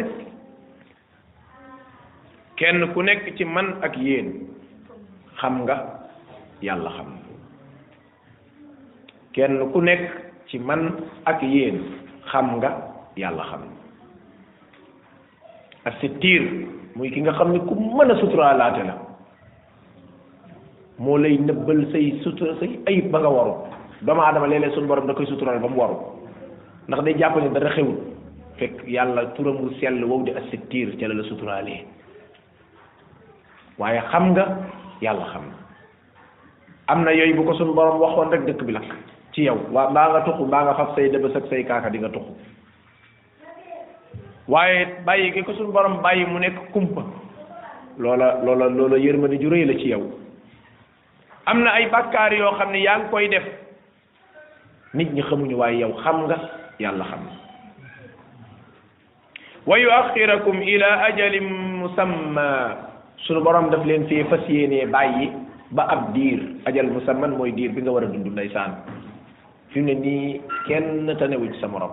kenn 2.58 2.82
ku 2.94 3.02
nekk 3.02 3.34
ci 3.36 3.44
man 3.44 3.78
ak 3.82 3.94
yéen 3.96 4.50
xam 5.40 5.62
nga 5.62 5.76
yàlla 6.60 6.90
xam 6.90 7.10
kenn 9.32 9.70
ku 9.72 9.80
nekk 9.80 10.02
ci 10.50 10.58
man 10.58 10.98
ak 11.24 11.40
yéen 11.42 11.78
xam 12.32 12.58
nga 12.58 12.72
yàlla 13.16 13.46
xam 13.50 13.62
as-sittir 15.86 16.42
muy 16.96 17.08
ki 17.14 17.20
nga 17.22 17.32
xam 17.38 17.52
ni 17.54 17.58
ku 17.62 17.74
mën 17.78 18.10
a 18.10 18.18
suturaalaate 18.18 18.82
la 18.84 19.11
moo 21.02 21.18
lay 21.22 21.36
nëbbal 21.48 21.80
say 21.92 22.04
sutura 22.24 22.54
say 22.60 22.68
ayib 22.90 23.06
ba 23.14 23.18
nga 23.24 23.28
waru 23.36 23.54
doomu 24.06 24.20
aadama 24.24 24.46
léeg 24.52 24.70
suñu 24.74 24.86
borom 24.90 25.06
da 25.06 25.14
koy 25.14 25.26
suturaal 25.26 25.58
ba 25.62 25.68
mu 25.68 25.76
waru 25.80 25.96
ndax 26.88 27.02
day 27.04 27.14
jàpp 27.22 27.36
ne 27.42 27.48
dara 27.56 27.70
xewul 27.76 27.96
fekk 28.58 28.84
yàlla 28.86 29.24
turam 29.36 29.56
wu 29.62 29.72
sell 29.80 30.04
wow 30.04 30.22
di 30.22 30.30
assittiir 30.30 30.94
ca 31.00 31.08
la 31.08 31.14
la 31.14 31.24
suturaalee 31.28 31.80
waaye 33.78 34.00
xam 34.12 34.30
nga 34.30 34.44
yàlla 35.02 35.26
xam 35.34 35.44
na 35.50 35.58
am 36.86 37.02
na 37.04 37.10
yooyu 37.12 37.34
bu 37.34 37.44
ko 37.50 37.54
suñu 37.54 37.74
borom 37.74 37.98
waxoon 38.00 38.30
rek 38.30 38.46
dëkk 38.46 38.62
bi 38.66 38.72
lakk 38.72 38.94
ci 39.32 39.42
yow 39.42 39.58
waa 39.72 39.90
mbaa 39.90 40.08
nga 40.10 40.20
tuxu 40.24 40.46
mbaa 40.46 40.64
nga 40.64 40.74
xam 40.78 40.94
say 40.94 41.10
dëbës 41.10 41.32
sa 41.32 41.40
say 41.50 41.64
kaaka 41.66 41.90
di 41.90 41.98
nga 41.98 42.08
tuxu 42.14 42.30
waaye 44.48 44.86
bàyyi 45.04 45.32
gi 45.32 45.42
ko 45.42 45.52
suñu 45.52 45.72
borom 45.72 45.98
bàyyi 46.02 46.24
mu 46.26 46.38
nekk 46.38 46.70
kumpa 46.72 47.02
loola 47.98 48.38
loola 48.46 48.68
loola 48.70 48.96
yërmande 48.98 49.40
ju 49.42 49.50
rëy 49.50 49.66
la 49.66 49.74
ci 49.78 49.88
yow 49.90 50.21
am 51.46 51.62
na 51.62 51.70
ay 51.74 51.86
bàkkaar 51.90 52.32
yoo 52.34 52.54
xam 52.58 52.72
ne 52.72 52.82
yaa 52.82 52.98
ngi 52.98 53.10
koy 53.10 53.28
def 53.28 53.42
nit 54.94 55.08
ñi 55.12 55.22
xamuñu 55.22 55.56
waaye 55.56 55.78
yow 55.80 55.92
xam 56.04 56.24
nga 56.24 56.36
yàlla 56.78 57.04
xam 57.04 57.20
na 57.26 57.32
wa 59.66 59.78
yuaxirakum 59.78 60.60
ila 60.62 60.88
ajalin 61.08 61.48
musamma 61.80 62.76
sunu 63.26 63.42
daf 63.70 63.84
leen 63.86 64.06
fee 64.08 64.24
fas 64.30 64.40
bàyyi 64.92 65.32
ba 65.70 65.82
ab 65.90 66.12
diir 66.14 66.40
ajal 66.66 66.86
musamman 66.86 67.30
mooy 67.34 67.52
diir 67.52 67.70
bi 67.72 67.82
nga 67.82 67.90
war 67.92 68.04
a 68.04 68.06
dund 68.06 68.26
ndeysaan 68.26 68.72
fi 69.70 69.80
mu 69.80 69.86
ne 69.86 69.94
nii 69.94 70.40
kenn 70.68 71.16
tanewu 71.18 71.48
ci 71.54 71.60
sa 71.60 71.66
morom 71.68 71.90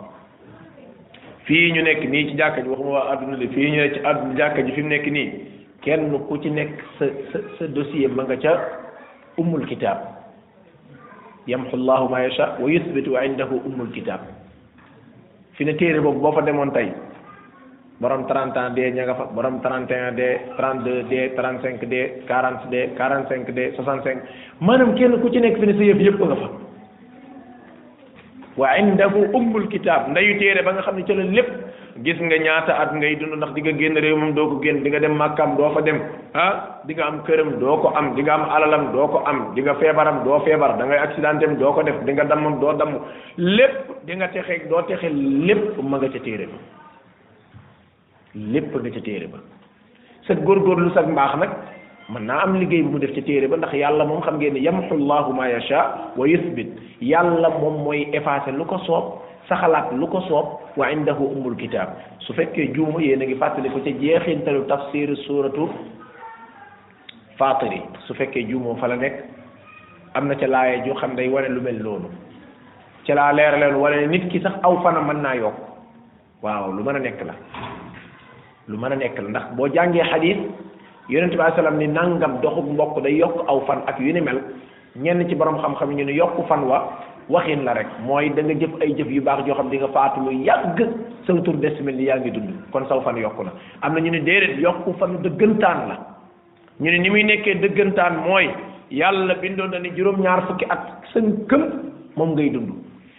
fii 1.46 1.72
ñu 1.74 1.82
nekk 1.84 2.04
nii 2.10 2.30
ci 2.30 2.38
jàkka 2.38 2.62
ji 2.62 2.70
waxuma 2.70 2.90
waa 2.92 3.12
adduna 3.14 3.38
de 3.38 3.48
fii 3.48 3.70
ñu 3.72 3.76
ne 3.82 3.94
ci 3.94 4.00
jàkka 4.38 4.62
ji 4.62 4.72
fi 4.72 4.82
mu 4.82 4.90
nekk 4.90 5.08
nii 5.08 5.32
kenn 5.82 6.20
ku 6.28 6.38
ci 6.38 6.50
nekk 6.52 6.76
sa 7.00 7.06
sa 7.32 7.40
sa 7.58 7.66
dossier 7.68 8.10
ma 8.10 8.24
nga 8.24 8.36
ca 8.36 8.54
ummul 9.40 9.64
kitaab 9.64 10.20
yamxu 11.48 11.80
llahu 11.80 12.12
ma 12.12 12.20
yasha 12.28 12.60
wa 12.60 12.68
yuthbitu 12.68 13.16
wa 13.16 13.24
indahu 13.24 13.64
ummul 13.64 13.88
kitaab 13.96 14.28
fi 15.56 15.64
ne 15.66 15.74
téere 15.80 16.04
boobu 16.04 16.20
boo 16.20 16.36
fa 16.36 16.44
demoon 16.46 16.72
tey 16.76 16.92
borom 18.04 18.28
30 18.28 18.58
ans 18.60 18.76
de 18.76 18.92
ña 18.92 19.08
nga 19.08 19.16
fa 19.16 19.26
borom 19.36 19.60
31 19.64 20.16
de 20.20 20.30
32 20.60 21.08
de 21.14 21.22
35 21.40 21.88
de 21.90 22.02
40 22.28 22.68
de 22.74 22.82
45 23.00 23.58
de 23.60 23.66
65 23.80 24.60
maanaam 24.60 24.96
kenn 25.00 25.18
ku 25.24 25.32
ci 25.34 25.40
nekk 25.44 25.60
fi 25.60 25.66
ne 25.68 25.76
sa 25.80 25.84
yëf 25.90 26.02
yëpp 26.08 26.20
nga 26.30 26.38
fa 26.44 26.50
wa 28.60 28.70
indahu 28.84 29.24
ummul 29.40 29.68
kitaab 29.74 30.12
ndeyu 30.12 30.36
téere 30.44 30.64
ba 30.68 30.76
nga 30.76 30.82
xam 30.88 31.00
ne 31.00 31.08
ca 31.08 31.14
lépp 31.16 31.50
gis 32.04 32.18
nga 32.22 32.38
ñaata 32.40 32.74
at 32.80 32.92
ngay 32.96 33.16
dund 33.20 33.36
ndax 33.36 33.52
di 33.54 33.62
nga 33.64 33.74
génn 33.78 33.96
réew 34.00 34.16
moom 34.18 34.34
doo 34.34 34.48
ko 34.50 34.56
génn 34.64 34.84
di 34.84 34.90
nga 34.90 35.00
dem 35.00 35.16
màkkam 35.20 35.56
doo 35.58 35.70
fa 35.74 35.82
dem 35.82 36.00
ah 36.34 36.80
di 36.86 36.94
nga 36.96 37.06
am 37.08 37.18
këram 37.28 37.60
doo 37.60 37.76
ko 37.84 37.88
am 37.96 38.16
dinga 38.16 38.36
nga 38.36 38.44
am 38.46 38.46
alalam 38.50 38.84
doo 38.94 39.08
ko 39.08 39.18
am 39.28 39.52
di 39.56 39.62
nga 39.62 39.76
feebaram 39.76 40.24
doo 40.24 40.40
feebar 40.48 40.78
da 40.78 40.86
ngay 40.86 40.98
accidentam 41.00 41.58
doo 41.60 41.72
ko 41.74 41.84
def 41.84 41.96
di 42.06 42.12
nga 42.14 42.24
dammam 42.30 42.60
doo 42.60 42.74
damm 42.74 43.00
lépp 43.38 44.06
di 44.06 44.12
nga 44.16 44.28
doo 44.70 44.82
texe 44.88 45.10
lépp 45.48 45.78
ma 45.84 45.98
nga 45.98 46.08
ca 46.10 46.20
téere 46.24 46.46
ba 46.48 46.60
lépp 48.54 48.72
nga 48.76 48.90
ca 48.96 49.02
téere 49.06 49.28
ba 49.28 49.40
sa 50.28 50.34
lu 50.36 50.90
sa 50.96 51.02
mbaax 51.04 51.34
nag 51.40 51.52
mën 52.10 52.24
naa 52.26 52.42
am 52.42 52.58
liggéey 52.60 52.82
bu 52.84 52.92
mu 52.98 53.04
def 53.04 53.12
ca 53.16 53.22
téere 53.28 53.48
ba 53.48 53.58
ndax 53.58 53.74
yàlla 53.76 54.06
moom 54.08 54.22
xam 54.24 54.38
ngeen 54.40 54.54
ne 54.56 54.60
yamxu 54.64 54.96
llahu 54.98 55.34
ma 55.36 55.48
yasha 55.52 56.14
wa 56.16 56.24
yuthbit 56.26 56.70
yàlla 57.02 57.50
moom 57.60 57.84
mooy 57.84 58.06
effacer 58.18 58.54
lu 58.56 58.64
ko 58.66 58.78
soob 58.88 59.28
saxalaat 59.50 59.90
lu 59.98 60.06
ko 60.08 60.22
soob 60.30 60.48
wa 60.78 60.86
indahu 60.88 61.34
ummul 61.34 61.58
kitaab 61.58 61.98
su 62.24 62.32
fekkee 62.38 62.70
juuma 62.78 63.02
yéen 63.02 63.26
a 63.26 63.26
ngi 63.26 63.38
fàttali 63.42 63.68
ko 63.74 63.82
ca 63.84 63.90
jeexintalu 64.00 64.64
tafsir 64.70 65.10
suuratu 65.26 65.68
faatiri 67.38 67.82
su 68.06 68.14
fekkee 68.14 68.46
juumoo 68.46 68.78
fa 68.80 68.88
la 68.88 68.96
nekk 69.02 69.18
am 70.14 70.28
na 70.30 70.36
ca 70.38 70.46
laaye 70.48 70.86
ju 70.86 70.94
xam 71.02 71.16
day 71.18 71.28
wane 71.28 71.50
lu 71.50 71.62
mel 71.66 71.82
noonu 71.84 72.10
ca 73.10 73.14
laa 73.18 73.34
leeraloon 73.34 73.82
wane 73.82 74.08
nit 74.08 74.30
ki 74.32 74.40
sax 74.40 74.54
aw 74.64 74.78
fana 74.86 75.02
mën 75.02 75.18
naa 75.24 75.36
yokk 75.42 75.58
waaw 76.46 76.70
lu 76.72 76.84
mën 76.86 76.96
a 76.96 77.00
nekk 77.00 77.20
la 77.26 77.34
lu 78.70 78.78
mën 78.78 78.92
a 78.94 78.96
nekk 78.96 79.18
la 79.20 79.30
ndax 79.30 79.46
boo 79.58 79.68
jàngee 79.74 80.06
xadiis 80.14 80.38
yonent 81.10 81.34
bi 81.34 81.52
salaam 81.58 81.78
ni 81.82 81.88
nangam 81.90 82.38
doxub 82.46 82.70
mbokk 82.70 83.02
day 83.04 83.18
yokk 83.18 83.44
aw 83.50 83.60
fan 83.68 83.82
ak 83.90 83.98
yu 84.00 84.14
ni 84.14 84.22
mel 84.22 84.40
ñenn 84.96 85.26
ci 85.30 85.34
boroom 85.36 85.58
xam-xam 85.62 85.90
ñu 85.96 86.06
ne 86.06 86.12
yokk 86.14 86.38
fan 86.48 86.64
wa 86.70 86.86
waxin 87.30 87.64
la 87.64 87.74
rek 87.78 87.88
mooy 88.04 88.30
da 88.36 88.42
nga 88.42 88.54
jëf 88.62 88.74
ay 88.82 88.96
jëf 88.98 89.08
yu 89.08 89.22
baax 89.22 89.46
joo 89.46 89.54
xam 89.56 89.70
di 89.70 89.78
nga 89.78 89.88
faatu 89.94 90.20
lu 90.20 90.32
yàgg 90.46 90.80
sa 91.26 91.34
tur 91.42 91.56
de 91.58 91.70
mel 91.82 91.96
ni 91.96 92.04
yaa 92.04 92.18
ngi 92.18 92.32
dund 92.32 92.50
kon 92.72 92.86
saw 92.88 93.02
fan 93.02 93.18
yokk 93.18 93.38
na 93.46 93.52
am 93.82 93.94
na 93.94 94.00
ñu 94.00 94.10
ne 94.12 94.20
déedéet 94.20 94.58
yokku 94.60 94.94
fanu 94.98 95.20
dëggantaan 95.22 95.88
la 95.90 95.96
ñu 96.80 96.90
ne 96.92 96.98
ni 96.98 97.10
muy 97.10 97.24
nekkee 97.24 97.54
dëggantaan 97.62 98.18
mooy 98.26 98.50
yàlla 98.90 99.36
bindoon 99.36 99.70
na 99.70 99.80
ni 99.80 99.92
juróom-ñaar 99.96 100.48
fukki 100.48 100.66
at 100.70 101.04
sën 101.14 101.46
moom 102.16 102.30
ngay 102.34 102.50
dund 102.50 102.70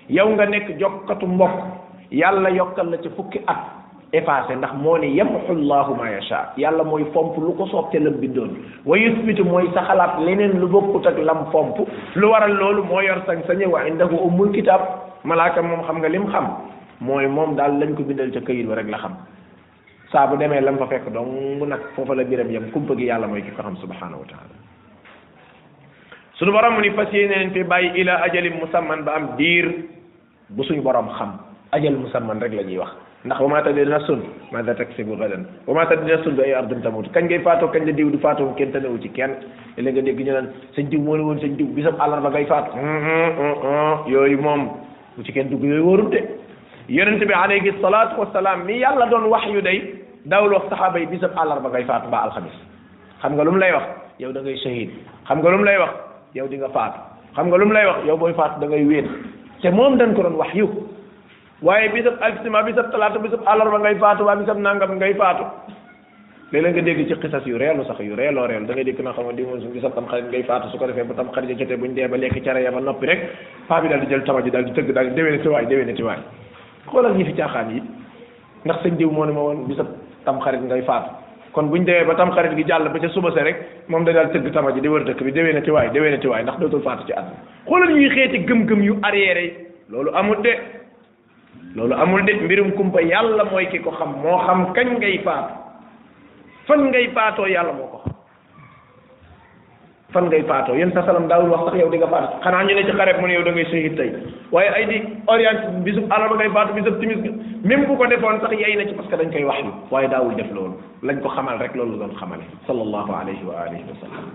yow 0.09 0.29
nga 0.31 0.44
nekk 0.46 0.77
jokkatu 0.81 1.27
mbokk 1.27 1.62
yàlla 2.11 2.49
yokkal 2.51 2.90
la 2.90 2.96
ca 2.99 3.09
fukki 3.16 3.40
at 3.46 3.79
effacé 4.12 4.55
ndax 4.57 4.75
moo 4.75 4.96
ne 4.99 5.07
yamxu 5.09 5.55
llahu 5.55 5.94
ma 5.94 6.11
yacha 6.11 6.53
yàlla 6.57 6.83
mooy 6.85 7.05
fomp 7.14 7.37
lu 7.38 7.55
ko 7.55 7.66
soob 7.66 7.90
te 7.92 7.99
lam 7.99 8.14
bindoon 8.20 8.51
wa 8.85 8.99
yusbitu 8.99 9.44
mooy 9.44 9.68
sa 9.75 9.85
xalaat 9.87 10.18
leneen 10.18 10.59
lu 10.61 10.66
bokkut 10.68 11.07
ak 11.07 11.18
lam 11.18 11.44
fomp 11.53 11.77
lu 12.16 12.27
waral 12.31 12.51
loolu 12.53 12.83
moo 12.85 13.01
yor 13.01 13.23
sa 13.27 13.37
sañe 13.46 13.66
wa 13.66 13.87
indahu 13.87 14.16
ummul 14.16 14.51
kitab 14.53 14.81
moom 15.25 15.83
xam 15.87 15.99
nga 16.01 16.09
lim 16.09 16.27
xam 16.33 16.46
mooy 17.01 17.27
moom 17.29 17.55
daal 17.57 17.79
lañ 17.79 17.94
ko 17.96 18.03
bindal 18.03 18.31
ca 18.33 18.40
këyit 18.40 18.66
ba 18.66 18.75
rek 18.75 18.90
la 18.90 18.99
xam 18.99 19.14
saa 20.12 20.27
bu 20.27 20.37
demee 20.37 20.61
lam 20.61 20.79
fa 20.79 20.87
fekk 20.87 21.12
dong 21.14 21.61
nag 21.68 21.81
foofa 21.94 22.14
la 22.14 22.25
biram 22.25 22.51
yam 22.51 22.70
kumpa 22.73 22.96
gi 22.99 23.05
yàlla 23.07 23.27
mooy 23.29 23.42
ki 23.42 23.51
ko 23.57 23.62
xam 23.62 23.77
subhanahu 23.77 24.20
wa 24.27 24.27
taala 24.27 24.55
suñu 26.35 26.51
borom 26.53 26.75
mu 26.75 26.81
ni 26.83 26.90
fas 26.90 27.07
yéene 27.12 27.31
leen 27.37 27.51
fi 27.53 27.62
bàyyi 27.62 27.92
ila 28.03 28.18
ajalin 28.27 28.59
musamman 28.61 29.03
ba 29.07 29.14
am 29.14 29.37
diir 29.37 29.70
bu 30.51 30.64
suñu 30.64 30.83
borom 30.83 31.07
xam 31.18 31.38
ajal 31.72 31.94
musamman 31.96 32.40
rek 32.42 32.52
la 32.54 32.62
ñuy 32.62 32.78
wax 32.78 32.90
ndax 33.24 33.40
wa 33.40 33.48
maa 33.48 33.62
tadri 33.62 33.87
nafsun 33.87 34.20
maazaa 34.52 34.74
taksibu 34.74 35.16
gadan 35.16 35.46
wa 35.66 35.74
maa 35.74 35.87
tadri 35.87 36.11
nafsun 36.11 36.35
bi 36.35 36.42
ay 36.42 36.54
ardin 36.54 36.83
tamut 36.83 37.06
kañ 37.12 37.24
ngay 37.26 37.40
faatoo 37.40 37.68
kañ 37.68 37.87
la 37.87 37.92
diw 37.92 38.11
di 38.11 38.18
faatoo 38.18 38.54
kenn 38.59 38.72
tanewu 38.72 38.98
ci 39.02 39.09
kenn 39.11 39.30
léegi 39.76 40.00
nga 40.02 40.02
dégg 40.02 40.18
ñu 40.20 40.33
naan 40.33 40.48
sëñ 40.74 40.88
diw 40.90 41.00
moo 41.00 41.16
woon 41.18 41.38
sëñ 41.40 41.54
diw 41.56 41.66
bisam 41.66 41.94
àllarba 42.00 42.30
ngay 42.30 42.46
faatu 42.46 42.70
yooyu 44.11 44.38
moom 44.42 44.68
bu 45.16 45.22
ci 45.24 45.33
kenn 45.33 45.48
dugg 45.50 45.62
yooyu 45.62 45.85
wóorul 45.85 46.11
de 46.11 46.20
yonente 46.88 47.24
bi 47.26 47.33
alayhi 47.35 47.72
salaatu 47.80 48.20
wasalaam 48.20 48.64
mi 48.64 48.78
yàlla 48.80 49.06
doon 49.06 49.28
wax 49.30 49.46
yu 49.52 49.61
day 49.62 49.94
daawul 50.26 50.52
wax 50.54 50.68
saxaaba 50.70 50.98
yi 50.98 51.06
bisam 51.06 51.30
àllarba 51.37 51.68
ngay 51.70 51.85
faatu 51.85 52.11
ba 52.11 52.22
alxamis 52.24 52.56
xam 53.22 53.33
nga 53.35 53.44
lu 53.44 53.50
mu 53.52 53.59
lay 53.59 53.72
wax 53.72 53.87
yow 54.18 54.33
da 54.33 54.40
ngay 54.40 54.56
shahid 54.56 54.90
xam 55.28 55.38
nga 55.38 55.50
lu 55.50 55.62
lay 55.64 55.78
wax 55.78 55.92
yow 56.35 56.48
di 56.48 56.56
nga 56.56 56.68
faatu 56.68 56.98
xam 57.37 57.46
nga 57.48 57.56
lu 57.59 57.70
lay 57.70 57.87
wax 57.87 57.98
yow 58.06 58.16
booy 58.16 58.33
faatu 58.35 58.59
da 58.61 58.66
ngay 58.66 58.85
wéet 58.87 59.06
te 59.62 59.70
moom 59.70 59.96
dañ 59.98 60.14
ko 60.14 60.22
doon 60.22 60.35
wax 60.35 60.54
yu 60.54 60.66
waaye 61.62 61.88
bisab 61.92 62.20
alxima 62.23 62.62
bisab 62.64 62.88
talaata 62.92 63.20
bisab 63.20 63.44
àllarba 63.44 63.79
ngay 63.85 63.96
faatu 64.01 64.25
waa 64.27 64.37
bisab 64.37 64.57
nangam 64.57 64.96
ngay 64.96 65.14
faatu 65.14 65.44
léeg-léeg 66.53 66.73
nga 66.75 66.83
dégg 66.83 67.09
ci 67.09 67.14
xisas 67.20 67.44
yu 67.46 67.59
reelu 67.61 67.85
sax 67.85 68.01
yu 68.01 68.16
reeloo 68.16 68.46
reelu 68.49 68.66
da 68.66 68.75
dégg 68.75 69.01
na 69.05 69.12
xamante 69.12 69.37
ni 69.40 69.44
moom 69.46 69.61
suñu 69.61 69.73
bisab 69.77 69.94
tam 69.94 70.07
xarit 70.09 70.31
ngay 70.33 70.42
faatu 70.49 70.70
su 70.73 70.79
ko 70.79 70.87
defee 70.87 71.05
bu 71.05 71.12
tam 71.14 71.29
xarit 71.33 71.53
jotee 71.57 71.77
buñ 71.77 71.92
dee 71.94 72.09
ba 72.09 72.16
lekk 72.16 72.40
cere 72.42 72.62
ya 72.64 72.70
ba 72.73 72.81
noppi 72.81 73.07
rek 73.07 73.20
paa 73.68 73.81
bi 73.81 73.88
daal 73.88 74.01
di 74.01 74.07
jël 74.09 74.25
tama 74.25 74.40
ji 74.42 74.51
daal 74.51 74.64
di 74.64 74.73
tëgg 74.73 74.92
daal 74.92 75.09
di 75.12 75.20
déwénati 75.20 75.49
waay 75.49 75.66
déwénati 75.66 76.03
waay 76.03 77.81
ndax 78.64 78.81
sëñ 78.83 78.96
diw 78.96 79.11
moo 79.11 79.25
ne 79.27 79.33
ma 79.33 79.40
woon 79.40 79.68
tam 80.25 80.40
xarit 80.40 80.61
ngay 80.64 80.83
faatu 80.88 81.12
kon 81.53 81.68
buñ 81.68 81.85
demee 81.85 82.05
ba 82.09 82.14
tam 82.16 82.31
xarit 82.33 82.55
gi 82.57 82.64
jàll 82.64 82.88
ba 82.88 82.99
ca 82.99 83.09
suba 83.12 83.31
rek 83.37 83.57
moom 83.88 84.05
da 84.05 84.12
daal 84.12 84.31
tëgg 84.33 84.51
tama 84.51 84.73
ji 84.73 84.81
di 84.81 84.88
wër 84.88 85.03
dëkk 85.05 85.20
bi 85.23 85.31
déwénati 85.33 85.68
waay 85.68 85.92
waay 85.92 86.42
ndax 86.42 86.57
dootul 86.59 86.81
faatu 86.81 87.05
ci 87.05 87.12
at 87.12 87.37
xoolal 87.68 87.92
ñuy 87.92 88.09
xeeti 88.09 88.44
gëm-gëm 88.49 88.81
yu 88.83 88.96
arrière 89.05 89.42
yi 89.44 89.53
loolu 89.92 90.11
amul 90.16 90.40
de 90.40 90.57
loolu 91.74 91.94
amul 91.94 92.22
de 92.24 92.33
mbirum 92.42 92.70
kumpa 92.72 93.00
yàlla 93.02 93.44
mooy 93.44 93.66
ki 93.70 93.78
ko 93.80 93.90
xam 93.92 94.20
moo 94.22 94.38
xam 94.46 94.72
kañ 94.74 94.98
ngay 94.98 95.18
faatu 95.24 95.54
fan 96.66 96.90
ngay 96.90 97.09
faatoo 97.14 97.46
yàlla 97.46 97.72
moo 97.72 97.87
ko 97.87 97.98
xam 98.02 98.14
fan 100.12 100.24
ngay 100.26 100.42
faatoo 100.42 100.74
yéen 100.74 100.90
sa 100.92 101.00
daawul 101.02 101.50
wax 101.50 101.70
sax 101.70 101.78
yow 101.80 101.90
di 101.90 101.98
nga 101.98 102.06
faatu 102.11 102.42
xanaa 102.42 102.62
ñu 102.64 102.74
ne 102.74 102.83
ci 102.85 102.90
xareb 102.92 103.20
mu 103.20 103.26
ne 103.26 103.33
yow 103.35 103.42
da 103.44 103.52
ngay 103.52 103.64
sahid 103.70 104.00
waaye 104.50 104.68
ay 104.74 104.85
di 104.87 105.00
orienté 105.26 105.66
bisub 105.85 106.04
alaba 106.11 106.35
ngay 106.37 106.50
faatu 106.50 106.74
bisub 106.74 106.98
timis 107.00 107.22
ga 107.22 107.30
même 107.64 107.85
bu 107.87 107.96
ko 107.96 108.06
defoon 108.06 108.40
sax 108.40 108.50
yey 108.52 108.76
na 108.76 108.85
ci 108.87 108.94
parce 108.94 109.09
que 109.09 109.16
dañ 109.16 109.30
koy 109.30 109.44
wax 109.44 109.56
waaye 109.90 110.09
daawul 110.09 110.35
def 110.35 110.50
loolu 110.50 110.74
lañ 111.02 111.20
ko 111.22 111.28
xamal 111.28 111.59
rek 111.59 111.74
loolu 111.74 111.92
la 111.98 112.06
doon 112.06 112.16
xamale 112.18 112.44
sallallahu 112.66 113.12
alayhi 113.14 113.44
wa 113.46 113.54
alihi 113.62 113.85
wa 113.87 113.96
sallam 114.02 114.26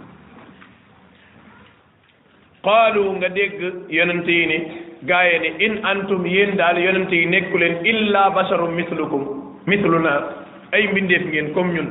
qaalu 2.63 3.03
nga 3.19 3.27
dégg 3.29 3.59
yonente 3.91 4.31
yi 4.31 4.45
ni 4.47 4.59
gaa 5.07 5.25
yi 5.29 5.37
ne 5.43 5.49
in 5.65 5.73
antum 5.91 6.25
yéen 6.33 6.51
daal 6.59 6.77
yonent 6.85 7.13
yi 7.19 7.25
nekku 7.33 7.57
leen 7.61 7.77
illa 7.91 8.23
basharum 8.37 8.73
mislukum 8.79 9.23
misluna 9.71 10.15
ay 10.75 10.83
mbindeef 10.91 11.25
ngeen 11.29 11.47
comme 11.55 11.73
ñun 11.77 11.89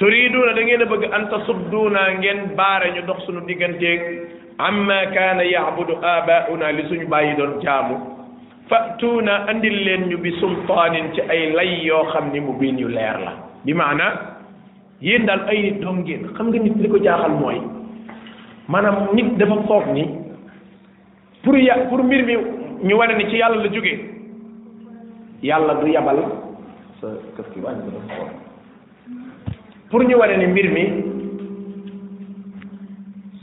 turiduuna 0.00 0.52
da 0.58 0.62
ngeen 0.66 0.82
a 0.86 0.90
bëgg 0.92 1.04
an 1.18 1.24
tasudduuna 1.32 2.02
ngeen 2.20 2.40
baare 2.58 2.88
ñu 2.96 3.02
dox 3.08 3.20
suñu 3.26 3.44
digganteeg 3.48 4.00
amma 4.68 4.98
kaana 5.14 5.42
yaabudu 5.54 5.94
abauna 6.14 6.70
li 6.76 6.82
suñu 6.90 7.08
bàyyi 7.14 7.36
doon 7.40 7.56
jaamu 7.64 7.96
fatuuna 8.70 9.34
andil 9.50 9.76
leen 9.86 10.08
ñu 10.10 10.18
bi 10.24 10.30
sultaanin 10.40 11.12
ci 11.14 11.20
ay 11.34 11.42
lay 11.58 11.72
yoo 11.88 12.04
xam 12.12 12.32
ni 12.32 12.40
mu 12.46 12.52
biin 12.60 12.78
yu 12.84 12.88
leer 12.96 13.16
la 13.24 13.32
bi 13.64 13.72
maana 13.80 14.06
yéen 15.06 15.26
daal 15.28 15.42
ay 15.52 15.58
nit 15.66 15.78
doom 15.84 15.98
ngeen 16.04 16.22
xam 16.36 16.46
nga 16.48 16.62
nit 16.66 16.76
li 16.82 16.88
ko 16.92 16.96
jaaxal 17.08 17.30
mooy 17.42 17.58
maanaam 18.74 18.96
nit 19.16 19.28
dafa 19.40 19.58
foog 19.68 19.88
ni 19.98 20.06
pour 21.46 21.54
ya 21.54 21.78
pour 21.90 22.02
mbir 22.02 22.26
mi 22.26 22.34
ñu 22.82 22.94
wane 22.98 23.14
ni 23.16 23.30
ci 23.30 23.38
yàlla 23.38 23.62
la 23.62 23.70
jóge 23.70 23.94
yàlla 25.42 25.74
du 25.80 25.86
yabal 25.92 26.18
pour 29.90 30.02
ñu 30.04 30.16
wane 30.18 30.36
ni 30.38 30.46
mbir 30.50 30.68
mi 30.72 30.84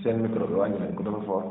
seen 0.04 0.22
micro 0.22 0.46
bi 0.48 0.54
wàññi 0.54 0.80
leen 0.84 0.96
ko 0.96 1.04
dafa 1.04 1.18
foor 1.26 1.44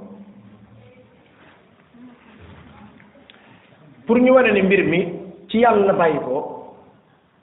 pour 4.07 4.19
ñu 4.21 4.33
wane 4.35 4.53
ni 4.53 4.63
mbir 4.63 4.85
mi 4.85 5.01
ci 5.49 5.59
yàlla 5.61 5.87
la 5.87 5.93
bàyyi 5.95 6.21
ko 6.21 6.77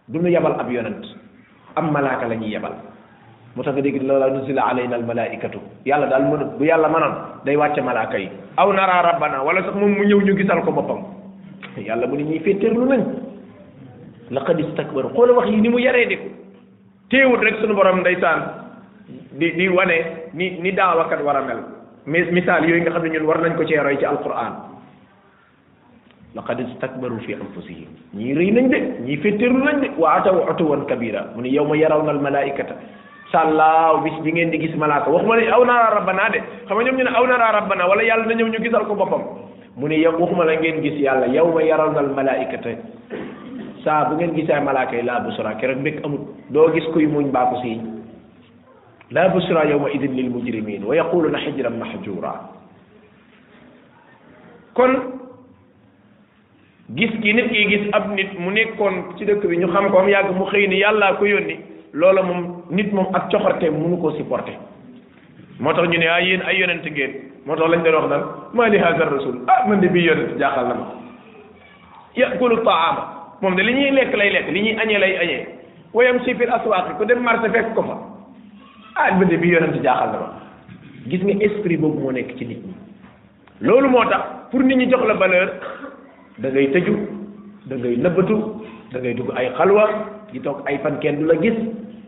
du 0.08 0.20
ñu 0.20 0.28
yabal 0.30 0.54
ab 0.60 0.70
yonent 0.72 1.02
am 1.76 1.90
malaaka 1.92 2.28
la 2.28 2.36
ñuy 2.36 2.52
yabal 2.54 2.74
moo 3.60 3.64
tax 3.64 3.74
nga 3.76 3.82
dégg 3.84 4.00
loola 4.08 4.28
nuzila 4.32 4.62
alayna 4.72 4.96
al 4.96 5.04
malaikatu 5.06 5.60
yàlla 5.86 6.08
daal 6.08 6.24
mënut 6.32 6.58
bu 6.58 6.64
yàlla 6.66 6.88
mënoon 6.90 7.14
day 7.46 7.56
wàcce 7.56 7.82
malaaka 7.82 8.18
yi 8.18 8.30
aw 8.58 8.72
nara 8.74 9.02
rabbana 9.12 9.44
wala 9.44 9.62
sax 9.62 9.76
moom 9.76 9.92
mu 9.92 10.04
ñëw 10.06 10.22
ñu 10.24 10.36
gisal 10.38 10.62
ko 10.64 10.72
boppam 10.72 11.00
yàlla 11.78 12.08
mu 12.08 12.16
ni 12.18 12.24
ñuy 12.24 12.40
féetéerlu 12.40 12.86
nañ 12.88 13.02
laqad 14.32 14.60
istakbaru 14.60 15.10
xoola 15.14 15.34
wax 15.34 15.48
yi 15.50 15.62
ni 15.62 15.70
mu 15.70 15.78
yaree 15.80 16.08
diku 16.08 16.30
téewut 17.10 17.44
rek 17.44 17.56
suñu 17.60 17.76
borom 17.76 18.00
ndeysaan 18.00 18.40
di 19.36 19.52
di 19.54 19.68
wane 19.70 20.30
ni 20.34 20.56
ni 20.64 20.72
daawakat 20.72 21.20
war 21.24 21.36
a 21.38 21.42
mel 21.44 21.60
mais 22.06 22.30
misaal 22.32 22.64
yooyu 22.64 22.82
nga 22.82 22.92
xam 22.92 23.04
ne 23.04 23.10
ñun 23.10 23.26
war 23.26 23.38
nañ 23.42 23.56
ko 23.58 23.64
cee 23.66 23.80
roy 23.84 23.98
ci 23.98 24.06
alquran 24.06 24.56
laqad 26.36 26.60
istakbaru 26.60 27.20
fi 27.26 27.34
anfusihim 27.34 27.92
ñii 28.16 28.34
rëy 28.38 28.52
nañ 28.54 28.70
de 28.72 28.80
ñii 29.04 29.18
féetéerlu 29.18 29.64
nañ 29.64 29.80
de 29.82 29.88
wa 29.98 30.16
ataw 30.22 30.48
utuwan 30.52 30.86
kabira 30.88 31.28
mu 31.36 31.42
ni 31.42 31.50
yawma 31.52 31.76
yarawna 31.76 32.12
al 32.12 32.20
malaikata 32.22 32.76
sàllaaw 33.32 34.02
bis 34.04 34.14
bi 34.24 34.32
ngeen 34.32 34.52
di 34.52 34.60
gis 34.60 34.76
malaaka 34.76 35.10
waxuma 35.10 35.36
ne 35.38 35.48
aw 35.54 35.64
nara 35.66 35.90
rabbana 36.00 36.30
de 36.34 36.40
xam 36.68 36.78
nga 36.78 36.84
ñoom 36.84 36.98
ñu 36.98 37.04
ne 37.04 37.16
aw 37.16 37.26
nara 37.28 37.52
rabbana 37.60 37.88
wala 37.88 38.02
yàlla 38.04 38.26
na 38.26 38.34
ñoom 38.36 38.50
ñu 38.50 38.64
gisal 38.64 38.86
ko 38.88 38.96
boppam 38.96 39.22
mu 39.78 39.88
ne 39.88 39.96
yow 40.02 40.18
waxuma 40.18 40.46
la 40.46 40.54
ngeen 40.56 40.82
gis 40.82 41.00
yàlla 41.00 41.26
yow 41.28 41.52
ma 41.54 41.62
yarawnal 41.64 42.10
malaikata 42.16 42.70
saa 43.84 44.06
bu 44.10 44.16
ngeen 44.16 44.34
gisee 44.34 44.60
malaaka 44.60 44.96
yi 44.96 45.04
laa 45.04 45.20
busra 45.22 45.54
keroog 45.56 45.78
mbég 45.80 46.00
amut 46.04 46.20
doo 46.50 46.72
gis 46.74 46.86
kuy 46.94 47.06
muñ 47.06 47.30
baaku 47.32 47.56
siiñ 47.62 47.80
laa 49.12 49.30
busra 49.30 49.64
yawma 49.66 49.90
idin 49.92 50.16
lil 50.16 50.30
mujrimin 50.32 50.84
wa 50.86 50.96
yaquluna 50.96 51.38
xijran 51.40 51.78
mahjura 51.78 52.34
kon 54.74 54.94
gis 56.98 57.12
gi 57.22 57.34
nit 57.34 57.50
ki 57.52 57.68
gis 57.70 57.90
ab 57.94 58.10
nit 58.16 58.34
mu 58.40 58.50
nekkoon 58.52 59.04
ci 59.18 59.26
dëkk 59.26 59.46
bi 59.48 59.56
ñu 59.58 59.68
xam 59.70 59.92
ko 59.92 60.00
am 60.00 60.10
yàgg 60.10 60.34
mu 60.36 60.46
xëy 60.46 60.68
ni 60.68 60.78
yàllaa 60.82 61.14
ko 61.14 61.26
yónni 61.26 61.56
loola 61.94 62.24
moom 62.24 62.59
nit 62.70 62.94
mom 62.94 63.10
ak 63.14 63.30
coxorteem 63.34 63.74
mënu 63.76 63.98
koo 64.02 64.12
supporter 64.18 64.54
moo 65.60 65.74
tax 65.74 65.90
ñu 65.90 65.98
ne 66.00 66.08
ay 66.08 66.10
ah, 66.10 66.20
yeen 66.28 66.42
ay 66.46 66.58
yonent 66.60 66.86
ngeen 66.86 67.14
motax 67.46 67.70
lañ 67.70 67.82
doon 67.84 67.94
wax 68.02 68.10
dal 68.10 68.24
ma 68.54 68.68
li 68.70 68.78
hazar 68.78 69.10
rasul 69.10 69.38
ah 69.48 69.66
man 69.68 69.82
di 69.82 69.88
bi 69.90 70.00
yonent 70.06 70.38
jaxal 70.40 70.66
na 70.68 70.74
ma 70.74 70.86
yakulu 72.16 72.64
ta'am 72.64 72.96
mom 73.42 73.56
de 73.56 73.64
li 73.64 73.74
ñuy 73.74 73.92
lekk 73.92 74.16
lay 74.16 74.30
lek 74.32 74.48
li 74.54 74.60
ñuy 74.62 74.78
añee 74.80 75.00
lay 75.00 75.18
añee 75.18 75.48
wayam 75.94 76.22
si 76.26 76.36
fil 76.36 76.50
aswaq 76.50 76.98
ko 76.98 77.06
dem 77.06 77.20
marché 77.24 77.50
fek 77.50 77.74
ko 77.74 77.82
fa 77.84 77.98
ah 78.96 79.18
man 79.18 79.28
di 79.28 79.38
bi 79.38 79.50
yonent 79.50 79.82
jaxal 79.84 80.12
na 80.14 80.18
ma 80.20 80.28
gis 81.10 81.22
nga 81.26 81.34
esprit 81.46 81.78
bobu 81.78 82.00
mo 82.00 82.12
nek 82.12 82.38
ci 82.38 82.46
nit 82.46 82.62
ñi 82.66 82.74
lolu 83.62 83.90
motax 83.90 84.24
pour 84.52 84.62
nit 84.64 84.76
ñi 84.78 84.90
jox 84.92 85.02
la 85.08 85.14
valeur 85.16 85.50
da 86.38 86.50
ngay 86.50 86.70
tëju 86.72 86.94
da 87.66 87.76
ngay 87.76 87.98
nebbatu 87.98 88.38
da 88.94 89.00
ngay 89.00 89.14
dugg 89.18 89.34
ay 89.36 89.50
xalwa 89.58 89.86
di 90.32 90.40
tok 90.40 90.62
ay 90.70 90.78
fan 90.78 91.00
kenn 91.02 91.18
du 91.20 91.26
la 91.26 91.36
gis 91.42 91.56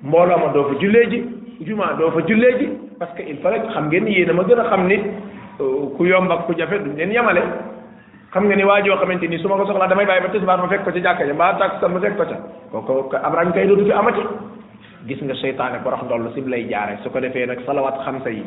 mbooloo 0.03 0.37
ma 0.39 0.47
doo 0.53 0.63
fa 0.69 0.73
jullee 0.81 1.07
ji 1.09 1.19
jumaa 1.65 1.93
doo 1.97 2.11
fa 2.11 2.21
jullee 2.27 2.57
ji 2.59 2.67
parce 2.99 3.13
que 3.15 3.21
il 3.29 3.37
faut 3.37 3.49
rek 3.51 3.67
xam 3.71 3.85
ngeen 3.87 4.03
ni 4.05 4.11
yéen 4.11 4.33
gën 4.49 4.59
a 4.59 4.63
xam 4.69 4.87
ni 4.87 4.95
euh, 4.97 5.89
ku 5.97 6.05
yomb 6.05 6.31
ak 6.31 6.45
ku 6.47 6.53
jafe 6.57 6.79
duñ 6.81 6.95
leen 6.97 7.11
yamale 7.11 7.41
xam 8.33 8.45
nga 8.47 8.55
ni 8.55 8.63
waa 8.63 8.81
joo 8.81 8.97
xamante 8.97 9.27
ni 9.27 9.37
su 9.37 9.47
ma 9.47 9.57
ko 9.57 9.65
soxlaa 9.67 9.87
damay 9.87 10.05
bàyyi 10.05 10.21
ba 10.23 10.29
tisbaar 10.29 10.57
ma 10.59 10.67
fekk 10.69 10.83
ko 10.83 10.91
ca 10.91 10.99
jàkka 11.03 11.25
ja 11.27 11.33
mbaa 11.33 11.53
takkusaan 11.53 11.91
ma 11.93 11.99
fekk 11.99 12.17
ko 12.17 12.25
ca 12.25 12.37
kooku 12.71 13.15
abrañ 13.15 13.51
kay 13.53 13.67
dootu 13.67 13.85
fi 13.85 13.91
amati 13.91 14.21
gis 15.07 15.21
nga 15.21 15.35
seytaane 15.35 15.77
borox 15.83 16.01
la 16.09 16.31
si 16.33 16.41
lay 16.49 16.65
jaare 16.67 16.97
su 17.03 17.09
ko 17.11 17.19
defee 17.19 17.45
nag 17.45 17.61
salawaat 17.65 18.01
xamsa 18.05 18.29
yi 18.31 18.43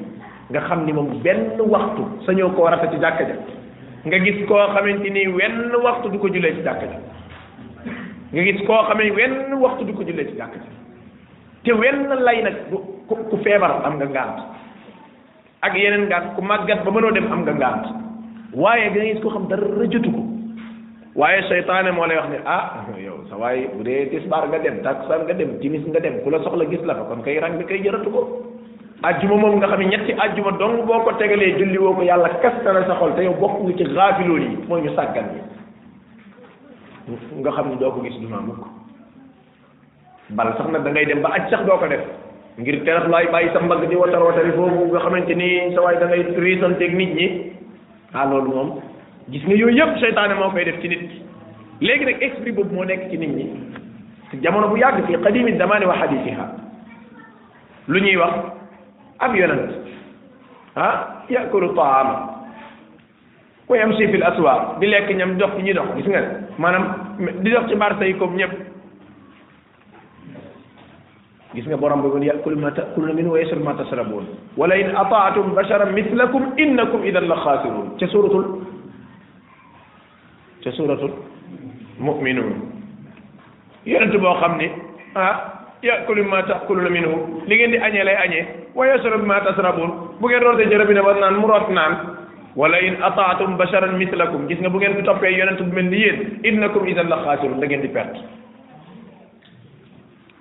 nga 0.50 0.60
xam 0.60 0.84
ni 0.84 0.92
moom 0.92 1.22
benn 1.22 1.54
waxtu 1.70 2.02
sañoo 2.26 2.50
ko 2.50 2.62
warata 2.62 2.90
ci 2.90 2.98
jàkka 2.98 3.24
ja 3.28 3.36
nga 4.06 4.18
gis 4.18 4.44
koo 4.48 4.66
xamante 4.74 5.06
ni 5.10 5.26
wenn 5.28 5.70
waxtu 5.82 6.08
du 6.10 6.18
ko 6.18 6.26
jullee 6.28 6.54
ci 6.56 6.62
jàkka 6.64 6.86
ja 6.86 6.98
nga 8.34 8.42
gis 8.42 8.66
koo 8.66 8.84
xamee 8.90 9.12
wenn 9.12 9.54
waxtu 9.62 9.86
ko 9.94 10.02
jullee 10.02 10.26
ci 10.26 10.34
jàkka 10.36 10.58
te 11.64 11.72
wenn 11.72 12.06
lay 12.22 12.42
nag 12.44 12.56
ku 13.08 13.14
ku 13.30 13.36
feebar 13.42 13.80
am 13.84 13.96
nga 13.96 14.06
ngant 14.06 14.38
ak 15.64 15.72
yeneen 15.74 16.06
ngant 16.12 16.36
ku 16.36 16.42
màggat 16.44 16.84
ba 16.84 16.90
mënoo 16.92 17.12
dem 17.16 17.26
am 17.32 17.40
nga 17.44 17.52
ngant 17.56 17.84
waaye 18.52 18.90
da 18.92 18.96
ngay 19.00 19.12
gis 19.14 19.22
ko 19.24 19.30
xam 19.32 19.48
dara 19.48 19.84
jotu 19.90 20.10
ko 20.12 20.22
waaye 21.16 21.40
seytaane 21.48 21.90
moo 21.96 22.04
lay 22.06 22.16
wax 22.20 22.28
ne 22.28 22.38
ah 22.44 22.84
yow 23.00 23.16
sa 23.30 23.36
waay 23.40 23.64
bu 23.72 23.82
dee 23.82 24.20
baar 24.28 24.44
nga 24.52 24.58
dem 24.60 24.76
taksaan 24.84 25.24
nga 25.24 25.32
dem 25.34 25.56
timis 25.60 25.84
nga 25.88 26.00
dem 26.00 26.20
ku 26.22 26.30
la 26.30 26.38
soxla 26.44 26.68
gis 26.68 26.82
la 26.84 26.94
fa 26.94 27.04
kon 27.08 27.24
kay 27.24 27.40
rang 27.40 27.56
bi 27.56 27.64
kay 27.64 27.80
jëratu 27.82 28.10
ko 28.12 28.20
ajjuma 29.02 29.36
moom 29.36 29.56
nga 29.56 29.68
xam 29.72 29.80
ne 29.80 29.88
ñetti 29.88 30.12
ajjuma 30.20 30.52
dong 30.60 30.84
boo 30.84 31.00
ko 31.00 31.12
tegalee 31.18 31.56
julli 31.58 31.78
woo 31.78 31.94
ko 31.94 32.02
yàlla 32.02 32.28
kastana 32.44 32.84
sa 32.84 32.98
xol 33.00 33.14
te 33.16 33.24
yow 33.24 33.34
bokk 33.40 33.54
nga 33.64 33.72
ci 33.80 33.84
xaafiloon 33.94 34.40
yi 34.52 34.56
mooy 34.68 34.82
ñu 34.84 34.92
sàggan 34.96 35.28
yi 35.34 35.42
nga 37.40 37.50
xam 37.56 37.68
ne 37.70 37.76
doo 37.80 37.90
ko 37.90 38.00
gis 38.04 38.16
du 38.20 38.28
bal 40.30 40.54
sax 40.56 40.68
na 40.72 40.78
da 40.80 40.88
dem 40.92 41.20
ba 41.20 41.32
aj 41.36 41.50
sax 41.52 41.60
doo 41.68 41.76
ko 41.78 41.84
def 41.88 42.00
ngir 42.58 42.80
terax 42.86 43.08
laay 43.12 43.26
bàyyi 43.30 43.52
sa 43.52 43.60
mbagg 43.60 43.84
di 43.90 43.96
watar 43.96 44.22
watari 44.24 44.52
foofu 44.56 44.84
nga 44.88 44.98
xamante 45.04 45.34
ni 45.34 45.74
sa 45.76 45.82
waay 45.84 45.98
da 46.00 46.06
ngay 46.08 46.24
riisanteeg 46.36 46.94
nit 46.96 47.12
ñi 47.18 47.26
ah 48.16 48.24
loolu 48.26 48.48
moom 48.48 48.70
gis 49.28 49.44
nga 49.44 49.54
yooyu 49.54 49.76
yëpp 49.76 49.98
seytaane 50.00 50.34
moo 50.34 50.50
koy 50.50 50.64
def 50.64 50.80
ci 50.80 50.88
nit 50.88 51.10
léegi 51.80 52.04
nag 52.04 52.22
esprit 52.22 52.52
boobu 52.54 52.74
moo 52.74 52.84
nekk 52.84 53.10
ci 53.10 53.18
nit 53.18 53.30
ñi 53.36 53.52
jamono 54.40 54.68
bu 54.68 54.76
yàgg 54.78 55.04
fii 55.06 55.20
qadimi 55.22 55.58
zamani 55.58 55.84
wa 55.84 55.96
hadisiha 55.98 56.44
lu 57.88 58.00
ñuy 58.00 58.16
wax 58.16 58.34
ab 59.20 59.36
yonent 59.36 59.74
ah 60.76 61.20
yakulu 61.28 61.74
taama 61.76 62.32
ku 63.68 63.74
yamsi 63.74 64.08
fil 64.08 64.24
aswaq 64.24 64.80
di 64.80 64.86
lekk 64.86 65.10
ñam 65.12 65.36
dox 65.36 65.50
ci 65.56 65.62
ñi 65.62 65.72
dox 65.74 65.88
gis 65.96 66.06
nga 66.06 66.22
maanaam 66.56 67.16
di 67.42 67.50
dox 67.50 67.68
ci 67.68 67.76
marché 67.76 68.04
yi 68.08 68.16
comme 68.16 68.36
ñëpp 68.36 68.72
gis 71.54 71.64
nga 71.70 71.78
borom 71.78 72.02
boobu 72.02 72.18
yakulu 72.18 72.56
ma 72.58 72.70
takuluna 72.74 73.14
minhu 73.14 73.30
wa 73.30 73.38
yashrabu 73.38 73.62
ma 73.64 73.74
tashrabun 73.78 74.26
wala 74.58 74.74
in 74.74 74.90
ataatum 74.90 75.54
basharan 75.54 75.94
mislakum 75.94 76.50
innakum 76.58 77.06
idan 77.06 77.30
la 77.30 77.36
xaasirun 77.46 77.94
ca 77.98 78.06
suratul 78.10 78.44
ca 80.66 80.70
suratul 80.76 81.14
mu'minun 82.02 82.50
yonent 83.86 84.10
boo 84.20 84.34
xam 84.40 84.58
ni 84.58 84.66
ah 85.14 85.70
yakulu 85.82 86.26
ma 86.28 86.42
takuluna 86.50 86.90
minhu 86.90 87.42
li 87.46 87.54
ngeen 87.54 87.70
di 87.70 87.78
añee 87.78 88.02
lay 88.04 88.16
añee 88.18 88.42
wa 88.74 88.86
yashrabu 88.90 89.22
ma 89.32 89.38
tashrabun 89.46 89.94
bu 90.20 90.26
ngeen 90.26 90.42
rootee 90.42 90.66
jërëb 90.72 90.88
bi 90.90 90.94
ne 90.98 91.02
ba 91.06 91.14
naan 91.22 91.38
mu 91.38 91.46
root 91.46 91.70
naan 91.70 91.96
wala 92.58 92.80
in 92.82 92.98
ataatum 93.00 93.54
basharan 93.56 93.94
mislakum 93.94 94.48
gis 94.50 94.58
nga 94.58 94.68
bu 94.74 94.78
ngeen 94.82 94.96
di 94.98 95.02
toppee 95.06 95.30
yonent 95.38 95.62
bu 95.62 95.70
mel 95.70 95.86
ni 95.94 96.02
yéen 96.02 96.18
innakum 96.42 96.82
idan 96.86 97.06
la 97.08 97.22
xaasirun 97.24 97.60
da 97.62 97.66
ngeen 97.70 97.80
di 97.86 97.94
perte 97.94 98.26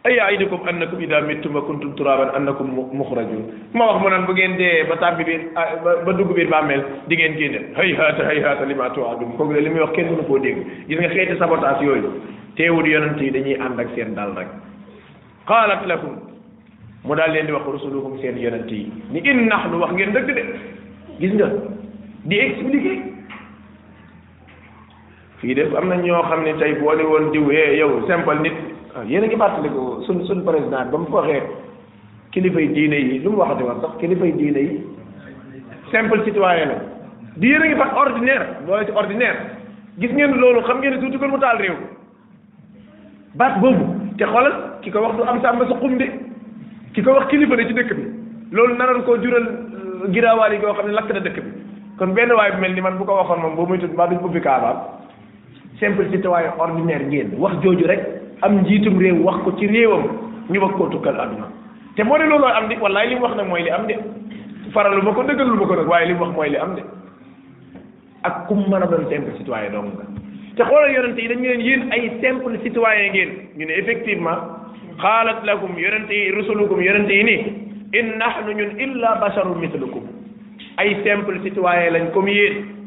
ay 0.04 0.20
aidukum 0.20 0.60
annakum 0.68 1.00
ida 1.02 1.22
mittum 1.22 1.56
wa 1.56 1.64
kuntum 1.64 1.96
turaban 1.96 2.32
annakum 2.36 2.68
muxrajun 3.00 3.44
ma 3.74 3.86
wax 3.92 4.04
mu 4.04 4.10
naan 4.14 4.26
bu 4.28 4.34
ngeen 4.36 4.58
dee 4.60 4.84
ba 4.84 4.98
tàbbi 5.00 5.24
biir 5.24 5.42
ah, 5.56 5.80
ba 6.04 6.12
dugg 6.12 6.28
biir 6.36 6.50
bàmmeel 6.52 6.84
di 7.08 7.16
ngeen 7.16 7.38
génne 7.40 7.60
hay 7.80 7.94
haata 7.96 8.26
hay 8.30 8.42
haata 8.44 8.68
li 8.68 8.76
ma 8.76 8.90
tuwaadum 8.92 9.32
kooku 9.40 9.54
li 9.56 9.70
muy 9.72 9.80
wax 9.80 9.96
kenn 9.96 10.12
mënu 10.12 10.28
koo 10.28 10.40
dégg 10.44 10.60
gis 10.90 11.00
nga 11.00 11.08
xeeti 11.14 11.38
sabotage 11.40 11.86
yooyu 11.88 12.12
teewul 12.58 12.88
yonent 12.92 13.22
yi 13.22 13.32
dañuy 13.32 13.56
ànd 13.64 13.80
ak 13.80 13.96
seen 13.96 14.12
daal 14.16 14.36
rek 14.36 14.48
qaalat 15.48 15.88
lakum 15.88 16.20
mu 17.08 17.16
daal 17.16 17.32
leen 17.32 17.46
di 17.48 17.54
wax 17.56 17.64
rusuluhum 17.66 18.20
seen 18.20 18.36
yonent 18.44 18.68
yi 18.72 18.92
ni 19.12 19.24
in 19.24 19.48
nahnu 19.48 19.80
wax 19.80 19.94
ngeen 19.96 20.12
dëgg 20.14 20.36
de 20.36 20.44
gis 21.24 21.32
nga 21.40 21.48
di 22.28 22.40
expliquer 22.44 23.00
fii 25.40 25.54
def 25.56 25.72
am 25.80 25.88
na 25.88 25.96
ñoo 25.96 26.22
xam 26.28 26.44
ne 26.44 26.58
tey 26.60 26.74
b 26.76 26.82
ne 26.92 27.04
woon 27.08 27.32
diw 27.32 27.48
eh 27.52 27.78
yow 27.80 28.04
simple 28.08 28.52
waaw 28.96 29.06
yéen 29.10 29.24
a 29.24 29.28
ngi 29.28 29.36
fàttaliku 29.38 30.02
suñ 30.06 30.26
suñ 30.28 30.44
président 30.46 30.92
ba 30.92 30.98
mu 30.98 31.08
waxee 31.10 31.42
kilifay 32.32 32.68
diine 32.68 32.94
yi 32.96 33.20
lu 33.24 33.32
mu 33.32 33.38
wax 33.38 33.50
waxati 33.50 33.64
woon 33.64 33.82
sax 33.82 33.92
kilifay 34.00 34.32
diine 34.34 34.60
yi 34.60 34.88
simple 35.92 36.22
citoyen 36.24 36.70
la 36.70 36.76
di 37.36 37.48
yéen 37.48 37.62
a 37.62 37.66
ngi 37.66 37.76
fàtt 37.76 37.96
ordinaire 37.96 38.46
boole 38.68 38.86
ci 38.86 38.92
ordinaire 38.92 39.38
gis 39.98 40.10
ngeen 40.12 40.36
loolu 40.38 40.62
xam 40.62 40.78
ngeen 40.80 40.94
ne 40.94 41.00
tuuti 41.00 41.18
kon 41.18 41.30
mu 41.30 41.40
taal 41.40 41.58
réew 41.58 41.76
baat 43.36 43.60
boobu 43.60 43.84
te 44.18 44.26
xoolal 44.26 44.54
ki 44.82 44.90
ko 44.92 45.00
wax 45.02 45.16
du 45.18 45.24
am 45.24 45.40
sàmba 45.42 45.66
sa 45.68 45.76
xum 45.80 45.98
de 45.98 46.06
ki 46.94 47.02
ko 47.04 47.12
wax 47.14 47.28
kilifa 47.30 47.56
de 47.56 47.68
ci 47.68 47.74
dëkk 47.74 47.94
bi 47.96 48.04
loolu 48.52 48.76
naroon 48.78 49.04
koo 49.04 49.18
jural 49.22 49.46
euh, 49.48 50.10
giraawaal 50.14 50.54
yi 50.54 50.60
goo 50.60 50.74
xam 50.74 50.88
ne 50.88 50.94
lakk 50.94 51.12
na 51.14 51.20
dëkk 51.20 51.38
bi 51.42 51.52
kon 51.98 52.14
benn 52.14 52.32
waay 52.32 52.52
bu 52.52 52.62
mel 52.62 52.74
ni 52.74 52.82
man 52.82 52.98
bu 52.98 53.06
ko 53.06 53.14
waxoon 53.14 53.42
moom 53.42 53.56
boo 53.56 53.66
muy 53.66 53.80
tudd 53.80 53.94
mbaa 53.94 54.08
duñ 54.08 54.22
ubbi 54.24 54.40
kaabaam 54.40 54.78
simple 55.80 56.06
citoyen 56.12 56.52
ordinaire 56.58 57.06
ngeen 57.08 57.34
wax 57.40 57.54
jooju 57.64 57.88
rek 57.88 58.23
am 58.44 58.60
njiitum 58.62 59.00
réew 59.00 59.24
wax 59.24 59.44
ko 59.44 59.52
ci 59.60 59.68
réewam 59.68 60.04
ñu 60.52 60.60
bëgg 60.60 60.76
koo 60.78 60.90
tukkal 60.92 61.16
àdduna 61.16 61.48
te 61.96 62.04
moo 62.04 62.18
ne 62.18 62.26
loolu 62.28 62.46
am 62.46 62.68
di 62.68 62.76
wallaay 62.76 63.08
li 63.08 63.16
wax 63.16 63.36
nag 63.36 63.48
mooy 63.48 63.64
li 63.64 63.70
am 63.70 63.88
de 63.88 63.96
faralu 64.74 65.02
ma 65.04 65.14
ko 65.14 65.22
dëggalu 65.24 65.54
ma 65.60 65.66
ko 65.68 65.76
nag 65.76 65.88
waaye 65.88 66.08
li 66.08 66.14
mu 66.14 66.20
wax 66.24 66.34
mooy 66.36 66.50
li 66.50 66.58
am 66.58 66.76
de 66.76 66.82
ak 68.24 68.48
kum 68.48 68.60
mën 68.68 68.84
a 68.84 68.88
doon 68.88 69.08
simple 69.10 69.32
citoyen 69.38 69.72
dong 69.72 69.90
nga 69.96 70.04
te 70.56 70.64
xoolal 70.64 70.92
yonente 70.92 71.22
yi 71.24 71.28
dañu 71.30 71.48
leen 71.50 71.62
yéen 71.62 71.92
ay 71.94 72.10
simple 72.22 72.60
citoyen 72.64 73.10
ngeen 73.14 73.32
ñu 73.58 73.66
ne 73.66 73.74
effectivement 73.80 74.42
xaalat 75.02 75.40
lakum 75.46 75.72
yonente 75.78 76.12
yi 76.14 76.32
rusulukum 76.36 76.82
yonente 76.82 77.14
yi 77.16 77.24
nii 77.24 77.44
in 78.00 78.14
nahnu 78.20 78.52
ñun 78.60 78.76
illa 78.80 79.18
basharun 79.22 79.56
mislukum 79.60 80.04
ay 80.78 80.96
simple 81.04 81.40
citoyen 81.44 81.94
lañ 81.96 82.12
comme 82.12 82.30
yéen 82.30 82.83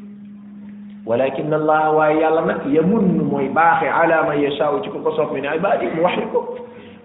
walakin 1.07 1.55
allah 1.55 1.95
waaye 1.95 2.19
yàlla 2.21 2.43
nag 2.47 2.65
yamunn 2.77 3.15
mooy 3.31 3.47
baaxe 3.59 3.87
alaama 3.99 4.29
man 4.35 4.43
yashaaw 4.45 4.83
ci 4.83 4.91
ko 4.91 4.99
ko 5.07 5.11
soob 5.19 5.33
mi 5.35 5.41
ne 5.45 5.49
ibaadi 5.59 5.87
mu 5.95 6.03
waxi 6.07 6.25
ko 6.33 6.43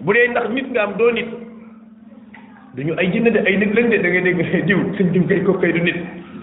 bu 0.02 0.12
dee 0.16 0.26
ndax 0.30 0.50
nit 0.54 0.66
nga 0.74 0.82
am 0.86 0.96
doo 0.98 1.10
nit 1.14 1.28
du 2.74 2.82
ñu 2.88 2.94
ay 2.98 3.06
jinne 3.14 3.30
de 3.30 3.38
ay 3.46 3.54
nit 3.62 3.70
lañ 3.78 3.88
de 3.94 3.98
da 4.02 4.08
ngay 4.10 4.24
dégg 4.26 4.66
diw 4.66 4.78
suñ 4.98 5.12
diw 5.14 5.22
kay 5.30 5.40
ko 5.46 5.52
kay 5.62 5.70
du 5.78 5.86
nit 5.86 5.96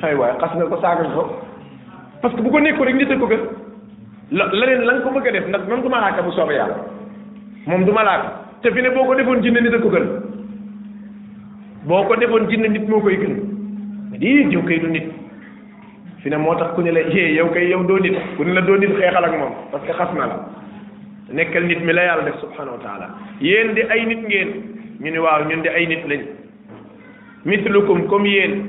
ay 0.07 0.15
waaye 0.15 0.39
xas 0.39 0.55
nga 0.55 0.69
ko 0.71 0.79
saagal 0.79 1.11
ko 1.13 1.27
parce 2.23 2.33
que 2.35 2.41
bu 2.41 2.49
ko 2.49 2.59
nekkoon 2.63 2.87
rek 2.87 2.95
nit 2.95 3.11
a 3.11 3.19
ko 3.19 3.27
gën 3.27 3.43
la 4.31 4.45
leneen 4.55 4.85
la 4.87 4.93
nga 4.95 5.03
ko 5.03 5.13
bëgg 5.19 5.27
a 5.27 5.31
def 5.35 5.45
ndax 5.51 5.63
man 5.67 5.81
du 5.83 5.89
malaaka 5.91 6.21
bu 6.23 6.31
soobee 6.39 6.55
yàlla 6.63 6.79
moom 7.67 7.83
du 7.85 7.91
malaaka 7.91 8.27
te 8.63 8.71
fi 8.71 8.81
ne 8.81 8.89
boo 8.95 9.03
ko 9.03 9.15
defoon 9.19 9.43
jinne 9.43 9.59
nit 9.59 9.73
a 9.75 9.79
ko 9.83 9.89
gën 9.91 10.07
boo 11.91 12.03
ko 12.07 12.15
defoon 12.23 12.47
jinne 12.47 12.71
nit 12.71 12.87
moo 12.87 13.01
koy 13.03 13.17
gën 13.19 13.35
di 14.19 14.31
diw 14.47 14.63
nit 14.95 15.18
fi 16.23 16.29
ne 16.29 16.37
moo 16.37 16.55
tax 16.55 16.73
ku 16.75 16.81
ne 16.81 16.91
la 16.91 16.99
yee 17.01 17.35
yow 17.35 17.47
kay 17.53 17.69
yow 17.69 17.83
doo 17.83 17.97
nit 17.99 18.13
ku 18.37 18.43
ne 18.43 18.53
la 18.53 18.61
doo 18.61 18.75
nit 18.77 18.91
xeexal 18.97 19.23
ak 19.25 19.31
moom 19.39 19.51
parce 19.71 19.83
que 19.85 19.93
xas 19.93 20.11
na 20.13 20.25
la 20.27 20.35
nekkal 21.31 21.63
nit 21.65 21.79
mi 21.81 21.93
la 21.93 22.01
yàlla 22.05 22.23
def 22.25 22.39
subhanahu 22.41 22.75
wa 22.77 22.83
taala 22.83 23.07
yéen 23.39 23.73
di 23.73 23.81
ay 23.81 24.05
nit 24.05 24.21
ngeen 24.27 24.49
ñu 24.99 25.11
ni 25.11 25.17
waaw 25.19 25.43
ñun 25.47 25.61
di 25.61 25.69
ay 25.69 25.85
nit 25.87 26.03
lañ 26.07 26.21
mislukum 27.45 28.07
comme 28.07 28.25
yéen 28.25 28.63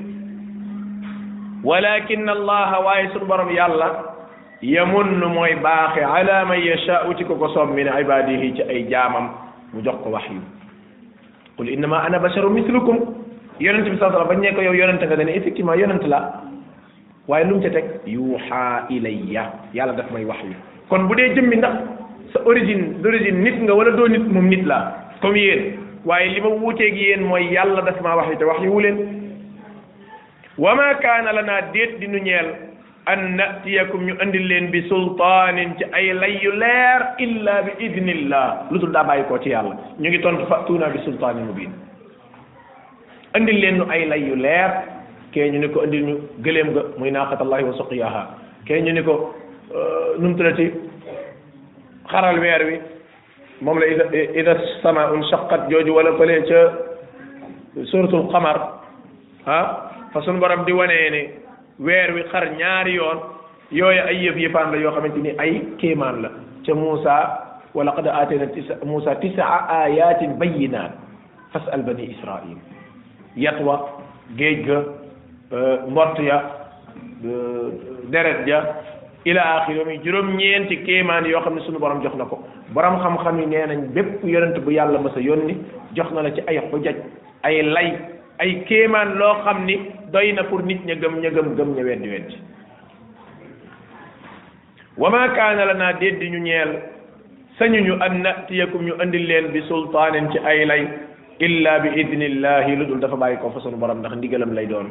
walakin 1.65 2.29
allah 2.29 2.71
waaye 2.85 3.09
sunu 3.15 3.27
borom 3.27 3.51
yàlla 3.51 4.15
yamun 4.63 5.19
mooy 5.35 5.55
baaxe 5.63 6.03
ala 6.07 6.45
man 6.45 6.61
yashaau 6.61 7.13
ci 7.19 7.25
ko 7.25 7.35
ko 7.35 7.49
som 7.49 7.75
min 7.75 7.87
ibadihi 8.01 8.55
ci 8.55 8.63
ay 8.63 8.87
jaamam 8.89 9.29
mu 9.75 9.81
jox 9.83 9.97
ko 10.05 10.11
wax 10.11 10.25
yu 10.31 10.41
qul 11.57 11.69
innama 11.69 11.99
ana 12.07 12.19
basharu 12.21 12.49
mislukum 12.51 13.01
yonent 13.59 13.89
bi 13.91 13.99
saa 13.99 14.11
sallam 14.13 14.29
bañ 14.29 14.41
ne 14.41 14.55
ko 14.55 14.61
yow 14.63 14.73
yonent 14.73 15.03
nga 15.03 15.17
dane 15.17 15.35
effectivement 15.35 15.75
yonent 15.75 16.07
la 16.07 16.33
waaye 17.31 17.47
lu 17.47 17.57
mu 17.57 17.63
ca 17.63 17.71
teg 17.75 17.87
yuuxaa 18.17 18.91
ilayya 18.95 19.43
yàlla 19.75 19.95
daf 20.01 20.11
may 20.11 20.25
wax 20.27 20.41
yu 20.51 20.55
kon 20.91 21.07
bu 21.07 21.15
dee 21.19 21.29
jëmmi 21.37 21.57
na 21.63 21.69
sa 22.33 22.39
origine 22.51 23.39
nit 23.45 23.57
nga 23.63 23.75
wala 23.79 23.91
doo 23.97 24.09
nit 24.11 24.25
moom 24.35 24.49
nit 24.51 24.65
la 24.71 24.79
comme 25.23 25.47
waaye 26.09 26.27
li 26.35 26.41
ma 26.41 26.49
wuuteeg 26.63 26.97
yéen 27.03 27.23
mooy 27.31 27.45
yàlla 27.55 27.85
daf 27.87 28.01
maa 28.03 28.17
wax 28.19 28.27
yu 28.33 28.37
te 28.39 28.45
wax 28.51 28.59
yu 28.67 28.73
wuleen 28.75 28.99
wa 30.59 30.75
ma 30.75 30.87
kaana 31.05 31.31
lana 31.39 31.61
déet 31.73 32.01
di 32.01 32.07
nu 32.09 32.19
ñeel 32.19 32.49
an 33.07 33.21
natiyakum 33.39 34.03
ñu 34.09 34.15
andil 34.23 34.47
leen 34.51 34.67
bi 34.75 34.83
sultaanin 34.89 35.71
ci 35.79 35.85
ay 35.93 36.11
lay 36.21 36.35
yu 36.43 36.51
leer 36.63 37.01
illa 37.27 37.63
bi 37.63 37.73
idnillah 37.87 38.47
lu 38.71 38.79
dul 38.83 38.93
daa 38.97 39.05
bàyyi 39.09 39.25
koo 39.31 39.39
ci 39.39 39.51
yàlla 39.55 39.77
ñu 40.01 40.09
ngi 40.09 40.19
tontu 40.23 40.47
fatuuna 40.51 40.89
bi 40.95 40.99
sultaanin 41.07 41.47
mubin 41.47 41.71
andil 43.35 43.57
leen 43.63 43.77
nu 43.79 43.85
ay 43.95 44.03
leer 44.47 44.73
kee 45.33 45.51
ñu 45.51 45.59
ni 45.61 45.69
ko 45.69 45.85
indil 45.85 46.05
ñu 46.07 46.15
gëléem 46.39 46.73
ga 46.75 46.83
muy 46.99 47.11
naaqatallahi 47.11 47.63
wa 47.65 47.73
suqiyaha 47.79 48.23
kee 48.67 48.81
ñu 48.83 48.93
ni 48.93 49.03
ko 49.03 49.35
euh, 49.75 50.19
numtulati 50.19 50.71
xaral 52.11 52.39
weer 52.39 52.63
wi 52.67 52.77
moom 53.61 53.79
la 53.79 53.87
ida 53.87 54.05
ida 54.41 54.57
sama 54.83 55.11
un 55.13 55.23
shaqat 55.31 55.69
jooju 55.71 55.95
wala 55.95 56.17
fële 56.19 56.43
ca 56.49 56.61
suratul 57.91 58.27
xamar 58.33 58.57
ah 59.47 59.67
fa 60.13 60.21
sunu 60.23 60.39
borom 60.41 60.65
di 60.65 60.73
wanee 60.73 61.11
ni 61.11 61.23
weer 61.79 62.13
wi 62.15 62.23
xar 62.33 62.49
ñaari 62.59 62.95
yoon 62.95 63.19
yooyu 63.71 64.03
ay 64.09 64.19
yëf 64.25 64.37
yëfaan 64.37 64.71
la 64.73 64.77
yoo 64.79 64.91
xamante 64.93 65.19
ni 65.23 65.31
ay 65.39 65.63
kéemaan 65.79 66.23
la 66.23 66.31
ca 66.67 66.75
Muusa 66.75 67.15
wa 67.75 67.85
laqad 67.85 68.07
aatayna 68.07 68.47
tisa 68.51 68.75
Muusa 68.85 69.15
tisaa 69.23 69.67
ayatin 69.87 70.37
bayyinaat 70.39 70.91
fas'al 71.53 71.83
bani 71.87 72.11
Israil 72.11 72.57
yatwa 73.37 74.03
géej 74.37 74.67
ga 74.67 74.79
Euh, 75.53 75.83
mbott 75.91 76.15
ya 76.23 76.71
euh, 77.27 77.71
deret 78.09 78.47
ja 78.47 78.59
ila 79.27 79.41
axiri 79.59 79.83
mi 79.85 79.99
juróom-ñeenti 79.99 80.77
kéemaan 80.87 81.25
yoo 81.27 81.41
xam 81.43 81.57
ne 81.57 81.61
suñu 81.67 81.81
borom 81.81 82.01
jox 82.05 82.15
na 82.15 82.25
ko 82.25 82.39
borom 82.73 82.95
xam-xam 83.03 83.41
yi 83.41 83.47
nee 83.47 83.67
nañ 83.67 83.91
bépp 83.93 84.23
yonent 84.23 84.61
bu 84.63 84.71
yàlla 84.71 85.01
mas 85.01 85.11
a 85.17 85.21
yónni 85.21 85.57
jox 85.97 86.07
na 86.15 86.23
la 86.23 86.31
ci 86.31 86.41
ay 86.47 86.61
xujaj 86.71 86.95
ay 87.43 87.63
lay 87.63 87.99
ay 88.39 88.63
kéemaan 88.69 89.19
loo 89.19 89.35
xam 89.43 89.67
ni 89.67 89.77
doy 90.13 90.33
na 90.35 90.45
pour 90.45 90.63
nit 90.63 90.85
ña 90.87 90.95
gëm 90.95 91.19
ña 91.21 91.31
gëm 91.31 91.57
gëm 91.57 91.75
ña 91.75 91.83
weddi 91.83 92.09
weddi 92.13 92.37
la 95.65 95.75
naa 95.75 95.93
déddi 96.01 96.31
ñu 96.31 96.39
ñeel 96.39 96.79
sañu 97.59 97.81
ñu 97.83 97.95
an 98.01 98.23
natiyakum 98.23 98.83
ñu 98.87 98.95
indi 99.03 99.19
leen 99.19 99.51
bi 99.51 99.61
sultaanin 99.67 100.31
ci 100.31 100.39
ay 100.47 100.65
lay 100.65 100.87
illa 101.41 101.81
bi 101.81 101.89
idnillahi 101.97 102.77
lu 102.77 102.87
dul 102.87 103.01
dafa 103.01 103.17
bàyyi 103.17 103.37
ko 103.43 103.51
fa 103.51 103.59
sunu 103.61 103.77
borom 103.77 103.99
ndax 103.99 104.15
ndigalam 104.15 104.55
lay 104.55 104.67
doon 104.67 104.87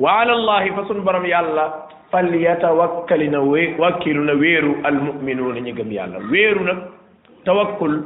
wa 0.00 0.20
ala 0.24 0.32
allahi 0.32 0.72
fa 0.72 0.84
sunu 0.88 1.04
borom 1.04 1.24
yàlla 1.28 1.64
fal 2.10 2.28
yatawakkali 2.32 3.28
na 3.28 3.40
wé 3.44 3.76
wàkkilu 3.76 4.24
na 4.24 4.32
wéeru 4.40 4.80
almuminuuna 4.88 5.60
ñu 5.60 5.72
gëm 5.76 5.92
yàlla 5.92 6.18
wéeru 6.32 6.64
nag 6.64 6.78
tawakkul 7.44 8.00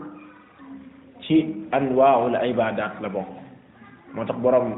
ci 1.22 1.66
anwaul 1.70 2.34
ibadat 2.34 2.98
la 3.02 3.08
bokk 3.08 3.28
moo 4.14 4.24
tax 4.26 4.38
borom 4.42 4.74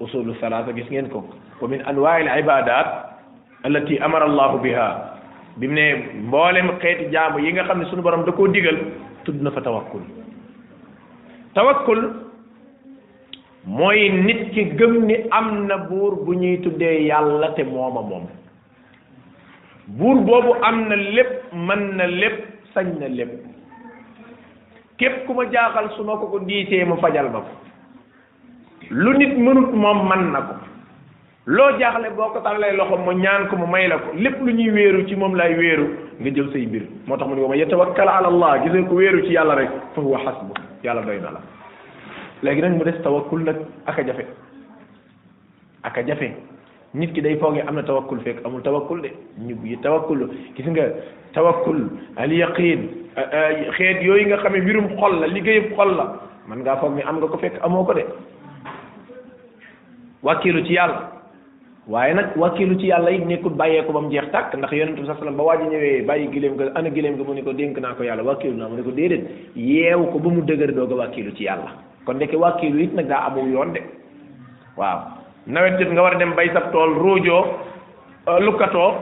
usulu 0.00 0.34
salaasa 0.40 0.70
gis 0.72 0.86
ngeen 0.86 1.10
ko 1.10 1.24
wa 1.60 1.66
min 1.68 1.82
anwail 1.82 2.28
ibadat 2.38 3.18
allati 3.66 3.98
amara 3.98 4.24
allahu 4.30 4.58
biha 4.62 4.88
bi 5.58 5.66
mu 5.66 5.74
ne 5.74 5.86
mboolem 6.30 6.78
xeeti 6.82 7.10
jaamu 7.10 7.40
yi 7.42 7.52
nga 7.58 7.62
xam 7.66 7.78
ne 7.82 7.90
sunu 7.90 8.02
borom 8.06 8.22
da 8.24 8.30
koo 8.32 8.46
digal 8.46 8.76
tudd 9.26 9.42
na 9.42 9.50
fa 9.50 9.60
tawakkul 9.66 10.02
tawakkul 11.58 12.00
mooy 13.66 14.08
nit 14.24 14.40
ki 14.54 14.64
gëm 14.78 14.96
ni 15.08 15.14
am 15.30 15.66
na 15.66 15.76
buur 15.88 16.16
bu 16.24 16.34
ñuy 16.34 16.58
tuddee 16.62 17.00
yàlla 17.08 17.48
te 17.56 17.62
mooma 17.64 18.02
moom 18.02 18.26
buur 19.86 20.16
boobu 20.26 20.54
am 20.62 20.88
na 20.88 20.96
lépp 20.96 21.54
mën 21.54 21.96
na 21.96 22.06
lépp 22.06 22.38
sañ 22.74 22.86
na 23.00 23.08
lépp 23.08 23.30
képp 24.98 25.24
ku 25.26 25.32
ma 25.34 25.44
jaaxal 25.50 25.88
su 25.96 26.04
ma 26.04 26.16
ko 26.16 26.26
ko 26.26 26.38
diisee 26.40 26.84
mu 26.84 26.96
fajal 27.00 27.30
ma 27.30 27.38
ko 27.40 27.52
lu 28.90 29.16
nit 29.16 29.34
mënut 29.38 29.72
moom 29.72 30.06
man 30.08 30.32
na 30.32 30.40
ko 30.42 30.54
loo 31.46 31.78
jaaxle 31.78 32.10
boo 32.16 32.32
ko 32.34 32.40
tàllalee 32.40 32.76
loxo 32.76 32.96
mu 32.98 33.12
ñaan 33.14 33.48
ko 33.48 33.56
mu 33.56 33.66
may 33.66 33.88
la 33.88 33.96
ko 33.96 34.12
lépp 34.14 34.40
lu 34.44 34.52
ñuy 34.52 34.70
wéeru 34.72 35.06
ci 35.08 35.16
moom 35.16 35.34
lay 35.36 35.54
wéeru 35.54 35.86
nga 36.20 36.30
jël 36.30 36.50
say 36.52 36.66
biir 36.66 36.84
moo 37.06 37.16
tax 37.16 37.28
mu 37.28 37.34
ne 37.34 37.40
wa 37.40 37.48
man 37.48 37.58
yatawakkal 37.58 38.08
ala 38.08 38.28
allah 38.28 38.58
gisee 38.62 38.84
ko 38.88 38.94
wéeru 38.96 39.24
ci 39.24 39.32
yàlla 39.32 39.54
rek 39.54 39.70
fa 39.94 40.00
huwa 40.02 40.18
xasbu 40.18 40.52
yàlla 40.84 41.00
doy 41.00 41.18
na 41.20 41.30
la 41.32 41.40
léegi 42.44 42.60
nag 42.60 42.72
mu 42.72 42.84
des 42.84 43.00
tawakkul 43.02 43.38
nag 43.44 43.56
ak 43.86 43.98
a 43.98 44.04
jafe 44.06 44.24
ak 45.82 46.04
jafe 46.06 46.28
nit 46.92 47.12
ki 47.14 47.20
day 47.22 47.36
foogee 47.38 47.64
am 47.66 47.74
na 47.76 47.82
tawakkul 47.82 48.20
fekk 48.20 48.44
amul 48.44 48.60
tawakkul 48.62 49.00
de 49.00 49.08
ñu 49.40 49.56
yi 49.64 49.76
tawakkul 49.82 50.28
gis 50.54 50.64
nga 50.66 50.84
tawakkul 51.32 51.80
al 52.16 52.30
yaqin 52.32 52.80
xeet 53.76 54.02
yooyu 54.02 54.26
nga 54.26 54.36
xamee 54.38 54.60
mbirum 54.60 54.88
xol 55.00 55.20
la 55.20 55.26
liggéeyub 55.28 55.72
xol 55.76 55.96
la 55.96 56.20
man 56.46 56.58
ngaa 56.60 56.76
foog 56.80 56.92
ni 56.94 57.02
am 57.02 57.16
nga 57.18 57.26
ko 57.28 57.38
fekk 57.38 57.58
amoo 57.64 57.84
ko 57.84 57.94
de 57.94 58.04
wàkkiilu 60.22 60.66
ci 60.66 60.72
yàlla 60.74 61.08
waaye 61.88 62.12
nag 62.14 62.36
wàkkiilu 62.36 62.78
ci 62.80 62.86
yàlla 62.88 63.10
it 63.10 63.24
nekkul 63.24 63.54
bàyyeeku 63.56 63.90
ba 63.92 64.00
mu 64.02 64.10
jeex 64.10 64.28
tàkk 64.32 64.54
ndax 64.54 64.72
yonent 64.72 65.00
bi 65.00 65.06
sallam 65.06 65.36
ba 65.36 65.42
waa 65.44 65.56
ji 65.56 65.68
ñëwee 65.70 66.02
bàyyi 66.06 66.28
gileem 66.32 66.54
nga 66.54 66.70
ana 66.74 66.90
gileem 66.92 67.14
nga 67.14 67.24
mu 67.24 67.32
ne 67.34 67.42
ko 67.42 67.52
dénk 67.54 67.78
naa 67.80 67.94
ko 67.94 68.04
yàlla 68.04 68.22
wàkkiilu 68.22 68.56
naa 68.56 68.68
mu 68.68 68.76
ne 68.76 68.82
ko 68.82 68.90
déedéet 68.90 69.24
yeewu 69.56 70.12
ko 70.12 70.18
ba 70.18 70.28
mu 70.28 70.42
dëgër 70.44 70.72
doog 70.74 70.92
a 70.92 70.96
wàkkiilu 71.06 71.32
ci 71.36 71.44
yàlla 71.44 71.72
kon 72.04 72.16
ndeke 72.20 72.36
wàkkiilu 72.36 72.82
it 72.84 72.92
nag 72.94 73.08
daa 73.08 73.24
amu 73.28 73.48
yoon 73.52 73.72
de 73.74 73.80
waaw 74.76 74.98
nawet 75.46 75.78
jot 75.80 75.90
nga 75.92 76.02
war 76.02 76.14
a 76.14 76.18
dem 76.18 76.34
bay 76.36 76.48
sab 76.52 76.70
tool 76.72 76.94
ruujoo 77.02 77.44
euh, 78.28 78.38
lukkatoo 78.46 78.92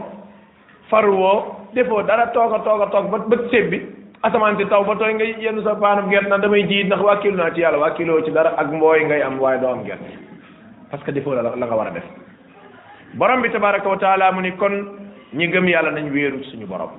faruwoo 0.91 1.69
defoo 1.75 2.03
dara 2.03 2.27
toog 2.37 2.55
a 2.55 2.59
toog 2.67 2.83
a 2.83 2.87
toog 2.95 3.11
ba 3.11 3.19
bët 3.31 3.51
sébbi 3.51 3.79
asamaan 4.23 4.57
si 4.59 4.65
taw 4.71 4.85
ba 4.85 4.95
tooy 4.99 5.15
nga 5.15 5.25
yenn 5.45 5.63
sa 5.65 5.75
paanam 5.83 6.11
gerte 6.11 6.29
na 6.31 6.39
damay 6.39 6.67
jiit 6.69 6.87
ndax 6.87 7.03
wàkkiilu 7.11 7.37
naa 7.37 7.51
ci 7.51 7.61
yàlla 7.63 7.79
wàkkiiloo 7.85 8.25
ci 8.25 8.31
dara 8.31 8.55
ak 8.63 8.71
mbooy 8.73 9.05
ngay 9.05 9.23
am 9.23 9.41
waaye 9.41 9.61
doo 9.61 9.73
am 9.75 9.83
gerte 9.87 10.13
parce 10.91 11.05
que 11.05 11.13
defoo 11.13 11.35
la 11.35 11.43
la 11.43 11.57
nga 11.57 11.75
war 11.79 11.89
a 11.89 11.91
def 11.91 12.05
borom 13.15 13.43
bi 13.43 13.49
tabaraka 13.51 13.89
wa 13.89 13.97
taala 14.05 14.33
mu 14.33 14.41
ni 14.43 14.53
kon 14.61 14.75
ñi 15.35 15.47
gëm 15.49 15.67
yàlla 15.75 15.91
nañ 15.91 16.11
wéeru 16.15 16.45
suñu 16.51 16.67
borom 16.67 16.91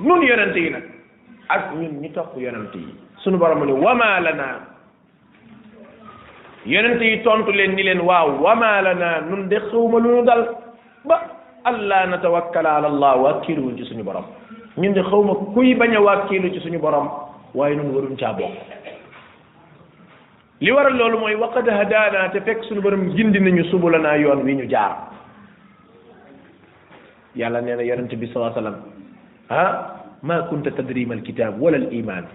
nun 0.00 0.22
yonent 0.28 0.56
yi 0.56 0.70
nag 0.70 0.82
ak 1.48 1.74
ñun 1.76 2.00
ñi 2.00 2.10
topp 2.16 2.36
yonent 2.40 2.74
yi 2.74 2.94
suñu 3.20 3.36
borom 3.38 3.60
yonent 6.66 7.00
yi 7.00 7.22
tontu 7.22 7.50
leen 7.52 7.72
ni 7.74 7.82
leen 7.84 8.00
waaw 8.04 8.38
wama 8.42 8.82
lana 8.82 9.20
nun 9.22 9.48
de 9.48 9.56
xawma 9.70 9.98
lu 9.98 10.10
nu 10.20 10.24
dal 10.24 10.56
ba 11.06 11.16
allah 11.64 12.04
natawakkala 12.12 12.76
ala 12.78 12.88
allah 12.92 13.16
wàkkiiluwuñ 13.24 13.76
ci 13.78 13.84
suñu 13.88 14.04
borom 14.04 14.24
ñun 14.76 14.92
de 14.92 15.02
xawma 15.02 15.34
kuy 15.54 15.74
bañ 15.74 15.94
a 15.96 16.00
wàkkiilu 16.00 16.52
ci 16.52 16.60
suñu 16.60 16.78
borom 16.78 17.08
waaye 17.54 17.74
nun 17.76 17.92
waruñ 17.96 18.14
caa 18.20 18.32
bokk 18.36 18.52
li 20.60 20.70
waral 20.70 20.96
loolu 21.00 21.18
mooy 21.20 21.34
waqad 21.34 21.64
hadaana 21.66 22.28
te 22.28 22.40
fekk 22.44 22.60
suñu 22.68 22.82
borom 22.84 23.08
gindi 23.16 23.40
nañu 23.40 23.64
subulanaa 23.72 24.16
yoon 24.20 24.42
wi 24.44 24.54
ñu 24.60 24.68
jaar 24.68 24.96
yàlla 27.34 27.60
nee 27.62 27.74
na 27.76 27.82
yonent 27.88 28.12
bi 28.14 28.26
salaa 28.34 28.52
sallam 28.52 28.74
ah 29.48 29.94
ma 30.22 30.42
kunta 30.50 30.70
tadrima 30.76 31.14
alkitab 31.16 31.56
wala 31.58 31.76
al 31.80 31.88
iman 31.92 32.26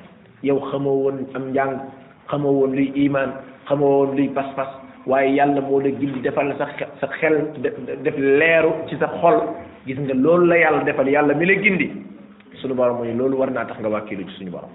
yow 0.42 0.58
xamoo 0.72 0.98
woon 1.06 1.28
am 1.38 1.52
njàng 1.54 1.78
xamoo 2.28 2.52
woon 2.62 2.74
luy 2.74 2.90
xamoo 3.68 4.06
luy 4.14 4.30
pas-pas 4.30 4.82
waaye 5.06 5.34
yàlla 5.36 5.62
moo 5.62 5.80
la 5.80 5.90
gindi 5.92 6.20
defal 6.22 6.48
la 6.50 6.56
sa 6.58 6.66
sa 7.00 7.08
xel 7.18 7.54
def 8.02 8.18
leeru 8.18 8.74
ci 8.88 8.96
sa 8.98 9.08
xol 9.20 9.42
gis 9.88 9.98
nga 10.00 10.14
loolu 10.14 10.46
la 10.48 10.56
yàlla 10.58 10.84
defal 10.84 11.08
yàlla 11.10 11.34
mi 11.36 11.46
la 11.46 11.56
gindi 11.62 11.88
suñu 12.62 12.74
borom 12.74 12.98
mooy 12.98 13.14
loolu 13.14 13.38
war 13.38 13.52
naa 13.52 13.66
tax 13.66 13.80
nga 13.80 13.90
wàkkilu 13.90 14.26
ci 14.30 14.34
suñu 14.38 14.52
borom 14.52 14.70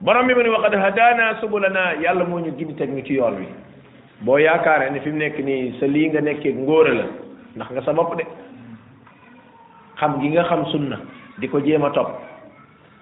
borom 0.00 0.26
bi 0.26 0.34
mu 0.34 0.42
ne 0.42 0.48
waqad 0.48 0.74
hadaana 0.74 1.32
naa 1.70 1.92
yàlla 2.00 2.24
moo 2.24 2.38
ñu 2.40 2.52
gindi 2.56 2.74
teg 2.74 2.90
ñu 2.90 3.02
ci 3.04 3.14
yoon 3.14 3.36
wi 3.38 3.46
boo 4.22 4.38
yaakaaree 4.38 4.90
ne 4.90 5.00
fi 5.00 5.10
mu 5.10 5.16
nekk 5.18 5.38
nii 5.38 5.78
sa 5.80 5.86
lii 5.86 6.08
nga 6.08 6.20
nekkee 6.20 6.52
ngóora 6.54 6.92
la 6.94 7.04
ndax 7.56 7.70
nga 7.70 7.80
sa 7.82 7.92
bopp 7.92 8.16
de 8.16 8.24
xam 9.96 10.20
gi 10.20 10.28
nga 10.28 10.42
xam 10.44 10.64
na 10.88 10.98
di 11.38 11.48
ko 11.48 11.58
jéem 11.60 11.84
a 11.84 11.90
topp 11.90 12.10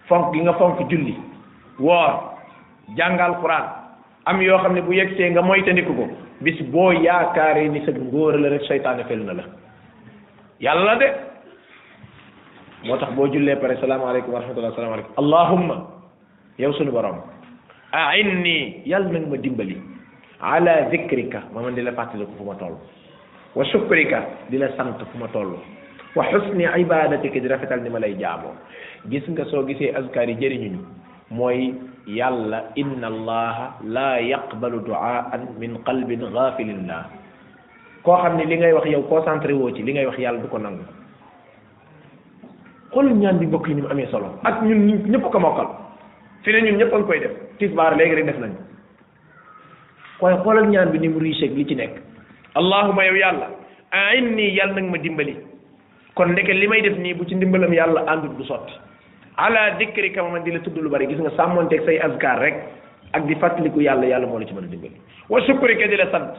fonk 0.06 0.32
gi 0.34 0.40
nga 0.40 0.52
fonk 0.52 0.78
julli 0.90 1.14
woor 1.78 2.27
jàngal 2.96 3.36
Qur'an 3.40 3.66
am 4.24 4.40
yoo 4.40 4.58
xam 4.62 4.74
ne 4.74 4.80
bu 4.80 4.92
yegsee 4.92 5.30
nga 5.30 5.42
moytandiku 5.42 5.92
ko 5.96 6.08
bis 6.40 6.58
boo 6.72 6.92
yaakaaree 6.92 7.68
ni 7.68 7.84
sa 7.84 7.92
ngóor 7.92 8.38
la 8.40 8.48
rek 8.48 8.62
seytaane 8.64 9.04
fel 9.04 9.18
na 9.24 9.32
la 9.34 9.42
yàlla 10.60 10.94
de 10.96 11.06
moo 12.84 12.96
tax 12.96 13.10
boo 13.14 13.26
jullee 13.28 13.56
pare 13.56 13.76
salaamaaleykum 13.76 14.32
wa 14.32 14.40
rahmatullah 14.40 14.74
salaamaaleykum 14.74 15.12
allahumma 15.18 15.76
yow 16.58 16.72
sunu 16.72 16.90
borom 16.90 17.20
a'inni 17.92 18.82
yàlla 18.86 19.08
nag 19.12 19.28
ma 19.28 19.36
dimbali 19.36 19.76
ala 20.40 20.88
zikrika 20.90 21.42
ma 21.52 21.60
man 21.60 21.74
di 21.74 21.82
la 21.82 21.92
fàttaliku 21.92 22.32
fu 22.38 22.44
ma 22.44 22.54
toll 22.54 22.76
wa 23.54 23.64
shukrika 23.64 24.22
di 24.48 24.56
la 24.58 24.68
sant 24.76 25.02
fu 25.12 25.18
ma 25.18 25.28
toll 25.28 25.56
wa 26.16 26.24
xusni 26.24 26.64
ibadatika 26.76 27.38
di 27.38 27.48
rafetal 27.48 27.80
ni 27.82 27.88
ma 27.90 27.98
lay 27.98 28.16
jaamoo 28.16 28.54
gis 29.08 29.28
nga 29.28 29.44
soo 29.46 29.64
gisee 29.64 29.92
azkaar 29.94 30.28
yi 30.28 30.72
mooy 31.30 31.74
yàlla 32.08 32.72
inna 32.74 33.06
allaha 33.06 33.64
la 33.84 34.16
yaqbalu 34.24 34.80
duaan 34.88 35.48
min 35.60 35.76
qalbin 35.84 36.24
gafilin 36.32 36.88
la 36.88 37.04
koo 38.02 38.16
xam 38.22 38.36
ne 38.40 38.46
li 38.48 38.56
ngay 38.56 38.72
wax 38.72 38.86
yow 38.88 39.02
concentré 39.04 39.52
woo 39.52 39.68
ci 39.70 39.82
li 39.84 39.92
ngay 39.92 40.06
wax 40.08 40.16
yàlla 40.18 40.40
du 40.40 40.48
ko 40.48 40.58
nangu 40.58 40.84
xool 42.94 43.12
ñaan 43.12 43.36
bi 43.38 43.46
mbokk 43.46 43.68
yi 43.68 43.74
ni 43.76 43.82
mu 43.84 43.88
amee 43.92 44.06
solo 44.08 44.38
ak 44.42 44.62
ñun 44.64 44.88
ñëpp 45.12 45.24
ko 45.30 45.38
mokkal 45.40 45.68
fi 46.44 46.52
ne 46.52 46.60
ñun 46.64 46.78
ñëpp 46.80 46.92
a 46.96 46.98
koy 47.04 47.20
def 47.20 47.30
tisbaar 47.60 47.96
léegi 48.00 48.14
rek 48.16 48.26
def 48.32 48.38
nañ 48.40 48.50
koy 50.18 50.32
xoolal 50.42 50.64
ñaan 50.70 50.88
bi 50.90 50.98
ni 51.04 51.08
mu 51.12 51.18
riche 51.20 51.46
li 51.52 51.66
ci 51.68 51.74
nekk 51.76 51.96
allahuma 52.56 53.04
yow 53.04 53.14
yàlla 53.20 53.46
ainni 53.92 54.48
yàlla 54.56 54.74
nag 54.80 54.88
ma 54.90 54.98
dimbali 54.98 55.36
kon 56.16 56.32
ndeke 56.32 56.52
li 56.56 56.66
may 56.68 56.80
def 56.80 56.96
nii 56.98 57.12
bu 57.14 57.24
ci 57.28 57.34
ndimbalam 57.36 57.72
yàlla 57.76 58.00
àndut 58.08 58.32
du 58.40 58.44
sot 58.48 58.64
ala 59.38 59.78
dikrika 59.78 60.20
ma 60.26 60.40
di 60.42 60.50
la 60.50 60.58
tudd 60.58 60.76
lu 60.82 60.90
bari 60.90 61.06
gis 61.06 61.20
nga 61.22 61.30
sàmmonteeg 61.38 61.84
say 61.86 61.96
azkar 62.02 62.38
rek 62.42 62.56
ak 63.14 63.22
di 63.26 63.34
fàttaliku 63.38 63.80
yàlla 63.80 64.06
yàlla 64.10 64.26
moo 64.26 64.38
la 64.38 64.44
ci 64.46 64.52
mën 64.52 64.64
a 64.64 64.68
dimbali 64.68 64.98
wa 65.30 65.40
sukrika 65.46 65.86
di 65.86 65.96
la 65.96 66.08
sant 66.10 66.34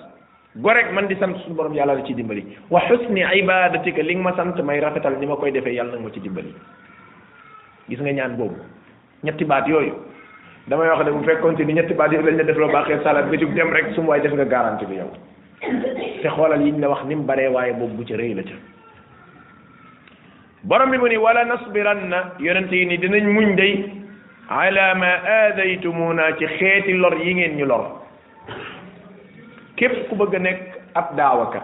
gorek 0.59 0.91
man 0.91 1.07
di 1.07 1.15
sant 1.15 1.35
suñu 1.39 1.55
borom 1.55 1.73
yàlla 1.73 1.93
la 1.95 2.03
ci 2.03 2.13
dimbali 2.13 2.43
wa 2.69 2.81
xusni 2.87 3.23
ibadatika 3.39 4.01
li 4.03 4.15
nga 4.15 4.21
ma 4.23 4.35
sant 4.35 4.59
may 4.61 4.79
rafetal 4.81 5.15
ni 5.17 5.25
ma 5.25 5.35
koy 5.35 5.51
defee 5.51 5.75
yàlla 5.79 5.97
nga 5.97 6.11
ci 6.11 6.19
dimbali 6.19 6.53
gis 7.87 7.99
nga 7.99 8.11
ñaan 8.11 8.35
boobu 8.35 8.59
ñetti 9.23 9.45
baat 9.45 9.65
yooyu 9.67 9.95
damay 10.67 10.89
wax 10.89 11.05
ne 11.05 11.11
bu 11.11 11.23
fekkoonte 11.23 11.63
ni 11.63 11.73
ñetti 11.75 11.93
baat 11.93 12.11
yooyu 12.11 12.27
lañ 12.27 12.35
la 12.37 12.43
def 12.43 12.57
loo 12.57 12.69
baaxee 12.71 12.99
salaat 13.01 13.27
nga 13.31 13.37
jug 13.37 13.53
dem 13.53 13.71
rek 13.73 13.93
su 13.95 14.03
def 14.03 14.33
nga 14.33 14.43
garanti 14.45 14.85
bi 14.85 14.95
yow 14.95 15.09
te 16.21 16.27
xoolal 16.27 16.59
yiñ 16.61 16.79
la 16.81 16.89
wax 16.89 17.05
ni 17.07 17.15
mu 17.15 17.23
baree 17.23 17.47
waaye 17.47 17.71
boobu 17.79 17.95
bu 17.97 18.03
ci 18.03 18.15
rëy 18.15 18.35
la 18.35 18.43
ca 18.43 18.68
borom 20.64 20.91
bi 20.91 20.97
mu 20.97 21.07
ni 21.07 21.18
wala 21.18 21.43
nasbiranna 21.45 22.36
yonent 22.39 22.72
yi 22.72 22.86
nii 22.86 22.97
dinañ 22.97 23.24
muñ 23.34 23.55
day 23.55 23.86
ala 24.49 24.93
ma 24.95 25.12
naa 25.55 26.32
ci 26.38 26.45
xeeti 26.45 26.93
lor 26.93 27.14
yi 27.16 27.34
ngeen 27.34 27.55
ñu 27.57 27.66
lor 27.66 28.01
képp 29.78 30.10
ku 30.10 30.16
bëgg 30.16 30.36
a 30.36 30.39
nekk 30.39 30.60
ab 30.95 31.16
daawakat 31.16 31.64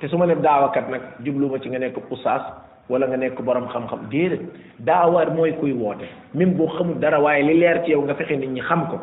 te 0.00 0.08
su 0.08 0.16
ma 0.18 0.26
ne 0.26 0.34
daawakat 0.34 0.88
nag 0.90 1.00
jubluma 1.24 1.58
ci 1.60 1.68
nga 1.70 1.78
nekk 1.78 1.96
ustaas 2.10 2.42
wala 2.90 3.06
nga 3.06 3.16
nekk 3.16 3.40
borom 3.40 3.68
xam-xam 3.72 4.08
déedéet 4.10 4.42
daawaat 4.80 5.32
mooy 5.32 5.52
kuy 5.58 5.72
woote 5.72 6.04
même 6.34 6.54
boo 6.56 6.68
xamul 6.76 6.98
dara 6.98 7.20
waaye 7.20 7.42
li 7.42 7.58
leer 7.60 7.80
ci 7.84 7.90
yow 7.92 8.02
nga 8.04 8.14
fexe 8.14 8.36
nit 8.36 8.50
ñi 8.50 8.60
xam 8.60 8.86
ko 8.88 9.00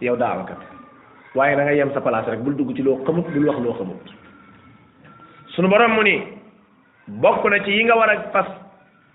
yow 0.00 0.16
daawakat 0.16 0.56
waaye 1.34 1.56
da 1.56 1.62
nga 1.64 1.72
yem 1.74 1.92
sa 1.92 2.00
place 2.00 2.28
rek 2.30 2.40
bul 2.40 2.56
dugg 2.56 2.74
ci 2.74 2.82
loo 2.82 3.04
xamut 3.04 3.28
bul 3.34 3.46
wax 3.48 3.58
loo 3.60 3.74
xamut 3.74 4.06
sunu 5.54 5.68
borom 5.68 5.92
mu 5.92 6.02
ni 6.02 6.39
bokk 7.18 7.44
na 7.50 7.58
ci 7.64 7.70
yi 7.72 7.84
nga 7.84 7.96
war 7.96 8.10
ak 8.10 8.30
fas 8.32 8.46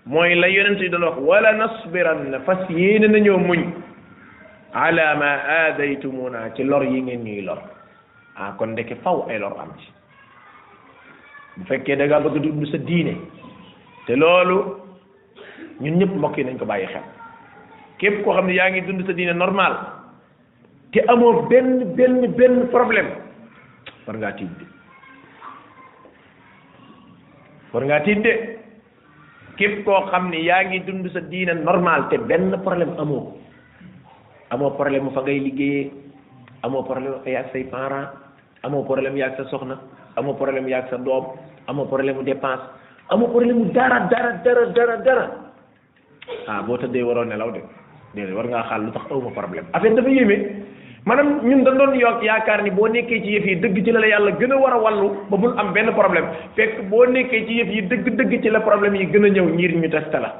mooy 0.04 0.34
la 0.34 0.46
yonent 0.48 0.80
yi 0.80 0.88
doon 0.90 1.02
wax 1.02 1.16
wala 1.18 1.52
nasbiranna 1.52 2.40
fas 2.44 2.68
yéene 2.68 3.08
nañoo 3.08 3.38
muñ 3.38 3.62
ala 4.72 5.14
ma 5.16 5.30
naa 5.72 6.48
ci 6.54 6.62
lor 6.64 6.82
yi 6.84 7.00
ngeen 7.02 7.24
ñuy 7.24 7.40
lor 7.40 7.58
a 8.36 8.42
ah, 8.48 8.52
kon 8.58 8.72
ndeke 8.76 8.96
faw 9.02 9.24
ay 9.28 9.38
lor 9.38 9.56
am 9.58 9.72
ci 9.80 9.88
bu 11.56 11.64
fekkee 11.64 11.96
da 11.96 12.04
ngaa 12.06 12.20
bëgg 12.20 12.42
dund 12.44 12.66
sa 12.68 12.76
diine 12.76 13.16
te 14.06 14.12
loolu 14.16 14.76
ñun 15.80 15.96
ñëpp 15.96 16.12
mbokki 16.16 16.44
nañ 16.44 16.58
ko 16.58 16.66
bàyyi 16.66 16.86
xel 16.92 17.06
képp 17.98 18.22
koo 18.24 18.34
xam 18.36 18.46
ne 18.46 18.52
yaa 18.52 18.70
ngi 18.70 18.80
dund 18.84 19.06
sa 19.06 19.12
diine 19.12 19.32
normal 19.32 19.72
te 20.92 21.00
amoo 21.08 21.46
benn 21.48 21.94
benn 21.96 22.20
benn 22.36 22.68
problème 22.68 23.08
war 24.06 24.16
ngaa 24.18 24.36
tiit 24.36 24.50
bi 24.58 24.75
war 27.72 27.82
ngaa 27.82 28.04
tiit 28.06 28.22
de 28.22 28.32
képp 29.56 29.84
koo 29.84 30.06
xam 30.10 30.30
ni 30.30 30.44
yaa 30.46 30.64
ngi 30.66 30.80
dund 30.86 31.06
sa 31.12 31.20
diina 31.20 31.54
normal 31.54 32.08
te 32.10 32.18
benn 32.18 32.52
problème 32.62 32.94
amoo 32.98 33.32
amoo 34.50 34.70
problème 34.78 35.04
mu 35.10 35.10
fa 35.10 35.22
ngay 35.22 35.40
liggéeyee 35.40 35.90
amoo 36.62 36.82
problème 36.86 37.18
yaag 37.26 37.50
say 37.52 37.64
parents 37.64 38.12
amoo 38.62 38.84
problème 38.86 39.16
yaag 39.18 39.34
sa 39.36 39.44
soxna 39.50 39.78
amoo 40.16 40.34
problème 40.38 40.68
yaag 40.68 40.86
sa 40.90 40.96
doom 40.98 41.24
amoo 41.68 41.86
problème 41.86 42.16
mu 42.18 42.22
dépense 42.24 42.62
amoo 43.10 43.26
problème 43.30 43.58
mu 43.58 43.64
dara 43.72 44.06
dara 44.10 44.38
dara 44.44 44.64
dara 44.72 44.96
dara 45.04 45.26
ah 46.48 46.62
boo 46.62 46.76
tëddee 46.78 47.02
waroo 47.02 47.24
nelaw 47.26 47.50
de 47.50 47.60
déedéet 48.14 48.36
war 48.36 48.46
ngaa 48.46 48.68
xaal 48.70 48.82
lu 48.86 48.92
tax 48.94 49.10
awma 49.10 49.30
problème 49.34 49.66
affaire 49.74 49.94
dafa 49.94 50.08
yéeme. 50.10 50.65
maanaam 51.06 51.38
ñun 51.48 51.62
dañ 51.66 51.76
doon 51.78 51.94
yokk 52.02 52.22
yaakaar 52.26 52.60
ni 52.64 52.70
boo 52.76 52.88
nekkee 52.88 53.22
ci 53.22 53.34
yëf 53.38 53.46
yi 53.46 53.54
dëgg 53.62 53.76
ci 53.84 53.90
la 53.92 54.00
la 54.00 54.06
yàlla 54.08 54.30
gën 54.38 54.52
a 54.52 54.56
war 54.58 54.72
a 54.74 54.78
wàllu 54.84 55.08
ba 55.30 55.36
bul 55.36 55.54
am 55.58 55.72
benn 55.72 55.90
problème 55.94 56.26
fekk 56.56 56.80
boo 56.90 57.06
nekkee 57.06 57.46
ci 57.46 57.52
yëf 57.60 57.68
yi 57.74 57.82
dëgg-dëgg 57.90 58.32
ci 58.42 58.50
la 58.50 58.60
problème 58.60 58.94
yi 58.96 59.06
gën 59.06 59.24
a 59.24 59.28
ñëw 59.30 59.46
ñiir 59.56 59.72
ñu 59.78 59.88
test 59.88 60.12
la 60.14 60.34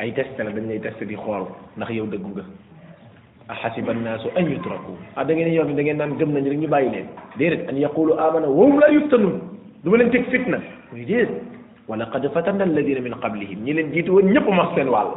ay 0.00 0.12
test 0.12 0.32
la 0.38 0.50
dañ 0.56 0.66
lay 0.68 0.80
test 0.80 1.02
di 1.04 1.14
xool 1.14 1.44
ndax 1.76 1.90
yow 1.92 2.06
dëggu 2.06 2.28
nga 2.34 2.44
a 3.52 3.54
xasiba 3.60 3.92
annaasu 3.92 4.30
an 4.34 4.48
yutraku 4.48 4.96
ah 5.16 5.24
da 5.24 5.34
ngeen 5.34 5.52
yokk 5.52 5.76
da 5.76 5.82
ngeen 5.82 5.96
naan 6.00 6.16
gëm 6.16 6.32
nañ 6.32 6.48
rek 6.48 6.58
ñu 6.60 6.68
bàyyi 6.68 6.90
leen 6.90 7.06
déedéet 7.36 7.68
an 7.68 7.76
yaqulu 7.76 8.16
amana 8.16 8.48
wa 8.48 8.64
hum 8.64 8.80
la 8.80 8.88
yuftanun 8.96 9.36
du 9.84 9.90
ma 9.90 9.96
leen 9.98 10.10
teg 10.10 10.24
fitna 10.32 10.56
muy 10.90 11.04
déedéet 11.04 11.28
wa 11.86 11.96
laqad 12.00 12.32
fatanna 12.32 12.64
alladina 12.64 13.00
min 13.00 13.20
qablihim 13.20 13.60
ñi 13.60 13.72
leen 13.74 13.92
jiitu 13.92 14.10
woon 14.12 14.32
ñëpp 14.32 14.48
mos 14.48 14.72
seen 14.74 14.88
wàll 14.88 15.12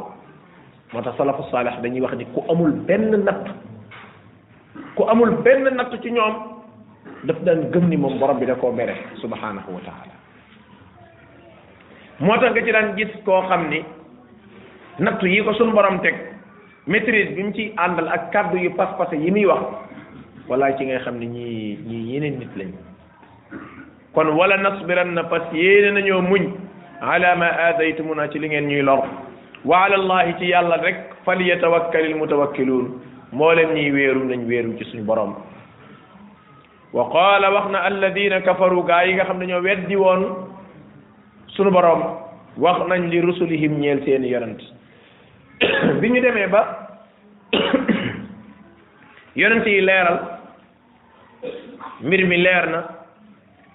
moo 0.94 1.02
tax 1.02 1.18
salafu 1.18 1.42
saalix 1.50 1.82
dañuy 1.82 2.00
wax 2.00 2.14
ni 2.14 2.24
ku 2.30 2.40
amul 2.48 2.70
benn 2.86 3.10
natt 3.26 3.50
ku 4.94 5.02
amul 5.10 5.42
benn 5.42 5.66
natt 5.74 5.90
ci 6.02 6.10
ñoom 6.14 6.34
daf 7.26 7.42
daan 7.44 7.70
gëm 7.74 7.88
ni 7.90 7.96
moom 7.98 8.18
borom 8.22 8.38
bi 8.38 8.46
da 8.46 8.54
koo 8.54 8.70
mere 8.70 8.94
subhanahu 9.20 9.74
wa 9.74 9.82
taala 9.86 10.14
moo 12.22 12.38
tax 12.38 12.54
nga 12.54 12.62
ci 12.62 12.70
daan 12.72 12.94
gis 12.96 13.10
koo 13.26 13.42
xam 13.48 13.68
ni 13.70 13.82
natt 15.02 15.18
yi 15.22 15.42
ko 15.42 15.52
suñ 15.58 15.74
borom 15.74 15.98
teg 16.00 16.14
maîtrise 16.86 17.34
bi 17.34 17.42
mu 17.42 17.52
ciy 17.52 17.72
àndal 17.76 18.08
ak 18.08 18.30
kàddu 18.32 18.56
yi 18.62 18.70
pas-pase 18.70 19.16
yi 19.18 19.30
muy 19.34 19.46
wax 19.50 19.64
wala 20.48 20.70
ci 20.78 20.84
ngay 20.86 21.02
xam 21.02 21.18
ni 21.18 21.26
ñii 21.26 21.78
ñii 21.88 22.06
yeneen 22.14 22.38
nit 22.38 22.54
lañu 22.56 22.78
kon 24.14 24.30
wala 24.38 24.56
nasbiran 24.62 25.10
na 25.14 25.22
parce 25.24 25.50
que 25.50 25.56
yéene 25.58 25.90
nañoo 25.98 26.22
muñ 26.22 26.52
ala 27.02 27.34
ma 27.34 27.50
naa 28.14 28.28
ci 28.30 28.38
li 28.38 28.48
ngeen 28.48 28.68
ñuy 28.68 28.82
lor 28.82 29.02
wa 29.64 29.84
ala 29.86 30.36
ci 30.38 30.44
yàlla 30.46 30.76
rek 30.82 30.96
fal 31.24 31.40
yatawakkalil 31.40 32.14
mutawakkiluun 32.16 33.00
moo 33.32 33.52
leen 33.54 33.72
ñiy 33.74 33.90
wéeru 33.92 34.24
nañ 34.24 34.46
wéeru 34.46 34.76
ci 34.78 34.84
suñu 34.90 35.04
borom 35.04 35.34
wa 36.92 37.08
qaala 37.10 37.50
wax 37.50 37.70
na 37.72 37.78
alladina 37.80 38.42
kafaru 38.42 38.84
gaa 38.84 39.02
yi 39.04 39.14
nga 39.14 39.24
xam 39.24 39.38
ne 39.38 39.46
ñoo 39.46 39.62
weddi 39.62 39.96
woon 39.96 40.22
suñu 41.48 41.70
boroom 41.70 42.02
wax 42.58 42.86
nañ 42.88 43.08
li 43.08 43.20
rusulihim 43.20 43.80
ñeel 43.80 44.04
seeni 44.04 44.28
yonent 44.28 44.60
bi 46.00 46.08
ñu 46.10 46.20
demee 46.20 46.46
ba 46.48 46.98
yonent 49.36 49.64
yi 49.66 49.80
leeral 49.80 50.18
mbir 52.02 52.26
mi 52.26 52.36
leer 52.36 52.68
na 52.68 52.84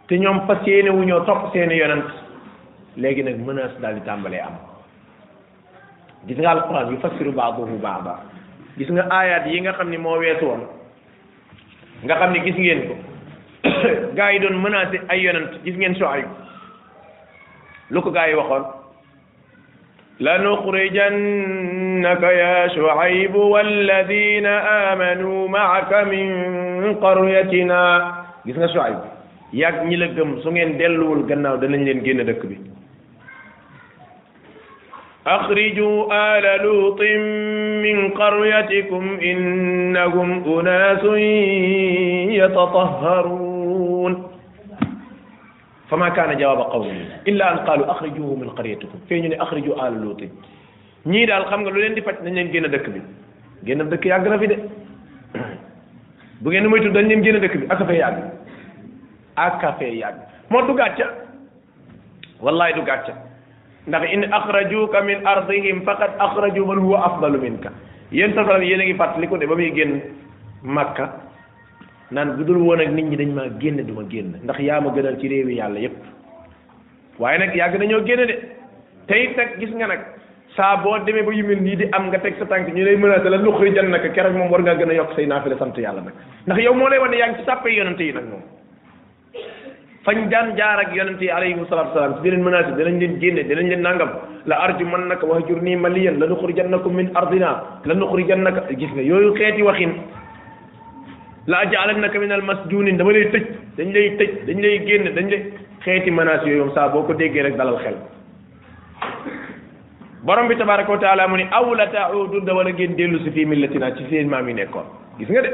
te 0.08 0.20
ñoom 0.20 0.46
fas 0.46 0.62
yéene 0.68 0.90
wu 0.90 1.04
ñoo 1.04 1.26
topp 1.26 1.50
seeni 1.52 1.78
yonent 1.82 2.06
léegi 2.96 3.24
nag 3.24 3.40
menace 3.42 3.80
daal 3.82 3.96
di 3.96 4.02
tàmbalee 4.06 4.42
am 4.46 4.69
gis 6.28 6.38
nga 6.40 6.52
alquran 6.56 6.92
yu 6.96 7.00
fassiru 7.00 7.32
baaduhu 7.32 7.80
baada 7.80 8.16
gis 8.76 8.92
nga 8.92 9.08
aayaat 9.08 9.48
yi 9.48 9.62
nga 9.64 9.74
xam 9.78 9.88
ni 9.90 9.98
moo 9.98 10.20
weesu 10.20 10.44
woon 10.46 10.64
nga 12.04 12.16
xam 12.20 12.32
ne 12.36 12.40
gis 12.44 12.56
ngeen 12.60 12.82
ko 12.92 12.96
gaa 14.20 14.32
yi 14.36 14.40
doon 14.44 14.60
menacé 14.60 15.00
ay 15.10 15.22
yonent 15.24 15.64
gis 15.64 15.76
ngeen 15.80 15.96
Shuayb 15.96 16.28
lu 17.96 18.02
ko 18.04 18.12
gaa 18.12 18.28
yi 18.28 18.36
waxoon 18.36 18.66
la 20.20 20.36
ya 22.36 22.56
Shuayb 22.76 23.34
walladina 23.36 24.54
amanu 24.92 25.48
maaka 25.48 26.04
min 26.06 26.96
qaryatina 27.00 27.80
gis 28.46 28.56
nga 28.60 28.68
Shuayb 28.76 29.00
yàgg 29.56 29.88
ñi 29.88 29.96
la 29.96 30.08
gëm 30.12 30.42
su 30.44 30.52
ngeen 30.52 30.76
delluwul 30.78 31.24
gannaaw 31.32 31.56
danañ 31.64 31.84
leen 31.88 32.04
génn 32.04 32.26
dëkk 32.28 32.44
bi 32.46 32.69
أخرجوا 35.38 35.98
آل 36.32 36.46
لوط 36.66 37.00
من 37.86 37.98
قريتكم 38.22 39.04
إنهم 39.32 40.30
أناس 40.60 41.04
يتطهرون 42.42 44.12
فما 45.90 46.10
كان 46.18 46.38
جواب 46.38 46.58
قومه 46.58 46.94
إلا 47.28 47.46
أن 47.54 47.58
قالوا 47.68 47.92
أخرجوه 47.92 48.32
من 48.42 48.50
قريتكم 48.50 49.00
فين 49.10 49.42
أخرجوا 49.42 49.76
آل 49.88 49.94
لوط 50.02 50.22
ني 51.06 51.26
دال 51.26 51.46
خمغ 51.46 51.68
لو 51.70 51.80
لين 51.82 51.94
دي 51.94 52.02
فات 52.02 52.24
نين 52.26 52.50
ген 52.54 52.68
دك 52.74 52.88
بي 52.94 53.02
ген 53.68 53.80
دك 53.92 54.06
ياغ 54.06 54.24
نافي 54.30 54.48
دي 54.52 54.58
بو 56.42 56.50
ген 56.54 56.66
ميتو 56.72 56.90
دان 56.96 57.06
نين 57.08 57.22
ген 57.26 57.38
دك 57.44 57.56
بي 57.58 57.66
اكافي 57.72 57.96
ياغ 58.04 58.16
اكافي 59.38 59.86
ياغ 60.00 60.14
مو 60.52 60.60
دو 60.68 60.74
غاتيا 60.80 61.08
والله 62.44 62.72
دو 62.72 62.82
غاتيا 62.90 63.16
ndax 63.88 64.12
in 64.14 64.24
axrajuka 64.28 65.00
min 65.06 65.20
ardihim 65.26 65.84
faqad 65.88 66.12
axraju 66.26 66.66
man 66.68 66.80
huwa 66.84 67.02
afdalu 67.08 67.40
ka 67.64 67.70
yéen 68.12 68.34
sasalam 68.36 68.62
yéen 68.62 68.82
a 68.82 68.86
ngi 68.86 68.96
fàttaliku 69.00 69.38
de 69.40 69.46
ba 69.48 69.56
muy 69.56 69.72
génn 69.74 70.02
makka 70.64 71.06
naan 72.12 72.36
bu 72.38 72.44
dul 72.44 72.58
woon 72.58 72.82
ak 72.82 72.88
nit 72.92 73.06
ñi 73.10 73.16
dañ 73.18 73.32
maa 73.34 73.48
génn 73.60 73.82
du 73.88 73.94
ma 73.94 74.04
génn 74.10 74.36
ndax 74.44 74.60
yaa 74.60 74.82
ma 74.82 74.92
gënal 74.92 75.18
ci 75.20 75.28
réewi 75.30 75.56
yàlla 75.56 75.80
yépp 75.80 75.96
waaye 77.20 77.38
nag 77.40 77.56
yàgg 77.56 77.78
nañoo 77.80 78.04
génn 78.06 78.28
de 78.28 78.36
tey 79.08 79.34
nag 79.38 79.50
gis 79.60 79.72
nga 79.76 79.88
nag 79.88 80.00
saa 80.58 80.76
boo 80.84 80.98
demee 81.06 81.24
ba 81.24 81.32
yu 81.32 81.46
mel 81.48 81.62
nii 81.62 81.76
di 81.80 81.86
am 81.92 82.08
nga 82.10 82.20
teg 82.20 82.36
sa 82.40 82.46
tànk 82.46 82.68
ñu 82.74 82.84
lay 82.84 82.98
menacé 82.98 83.30
la 83.30 83.38
nuxri 83.38 83.72
jan 83.76 83.90
nag 83.90 84.04
keroog 84.14 84.36
moom 84.36 84.50
war 84.52 84.62
ngaa 84.62 84.76
gën 84.80 84.90
a 84.92 85.00
yokk 85.00 85.16
say 85.16 85.26
naafile 85.26 85.56
sant 85.58 85.78
yàlla 85.78 86.02
nag 86.02 86.14
ndax 86.46 86.60
yow 86.66 86.74
moo 86.76 86.90
lay 86.90 87.00
wane 87.00 87.16
yaa 87.18 87.28
ngi 87.32 87.40
ci 87.40 87.46
sàppe 87.46 87.68
yonante 87.70 88.04
yi 88.06 88.12
nag 88.14 88.26
fañ 90.06 90.20
daan 90.32 90.48
jaar 90.60 90.78
ak 90.84 90.92
yonente 90.98 91.24
yi 91.26 91.32
alayhim 91.38 91.60
salaatu 91.70 91.92
salaam 91.98 92.14
si 92.18 92.22
dinañ 92.30 92.42
menacé 92.48 92.72
dinañ 92.80 92.96
leen 93.02 93.14
génne 93.22 93.42
dinañ 93.50 93.68
leen 93.72 93.82
nangam 93.88 94.10
la 94.50 94.56
arjumannaka 94.66 95.26
wahjurni 95.32 95.74
maliyan 95.86 96.16
la 96.22 96.26
nuxrijannaka 96.32 96.90
min 96.98 97.08
ardina 97.20 97.50
la 97.90 97.94
nuxrijannaka 98.02 98.62
gis 98.82 98.90
nga 98.96 99.02
yooyu 99.10 99.32
xeeti 99.40 99.62
waxin 99.70 99.92
la 101.52 101.58
ajalannaka 101.64 102.18
min 102.24 102.32
al 102.38 102.42
masjunin 102.50 102.98
dama 103.00 103.12
lay 103.18 103.26
tëj 103.34 103.44
dañ 103.78 103.90
lay 103.96 104.08
tëj 104.20 104.30
dañ 104.48 104.60
lay 104.66 104.76
génne 104.88 105.10
dañ 105.18 105.28
lay 105.34 105.42
xeeti 105.86 106.10
menaces 106.18 106.48
yooyu 106.50 106.64
moom 106.66 106.74
saa 106.78 106.90
boo 106.94 107.04
ko 107.08 107.14
déggee 107.22 107.42
rek 107.48 107.58
dalal 107.60 107.80
xel 107.84 107.96
borom 110.26 110.48
bi 110.52 110.56
tabaraka 110.62 110.92
wa 110.96 111.02
taala 111.06 111.28
mu 111.32 111.36
ni 111.42 111.46
aw 111.60 111.68
la 111.80 111.86
taudunda 111.96 112.54
wala 112.60 112.72
ngeen 112.72 112.96
dellu 113.00 113.20
si 113.24 113.30
fii 113.36 113.46
millatina 113.52 113.92
ci 113.98 114.04
seen 114.12 114.28
maam 114.32 114.48
yi 114.50 114.54
nekkoon 114.60 114.86
gis 115.20 115.30
nga 115.34 115.42
de 115.48 115.52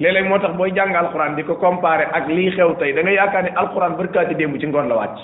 léeg-léeg 0.00 0.28
moo 0.28 0.38
tax 0.38 0.54
booy 0.56 0.72
jàng 0.74 0.94
alxuraan 0.94 1.34
di 1.36 1.42
ko 1.42 1.54
comparé 1.56 2.06
ak 2.12 2.28
lii 2.28 2.50
xew 2.52 2.74
tey 2.78 2.92
da 2.92 3.02
nga 3.02 3.10
yaakaar 3.12 3.42
ne 3.44 3.48
alxuraan 3.56 3.96
barkaati 3.96 4.34
démb 4.34 4.58
ci 4.60 4.66
ngoon 4.66 4.88
la 4.88 4.94
wàcc 4.94 5.18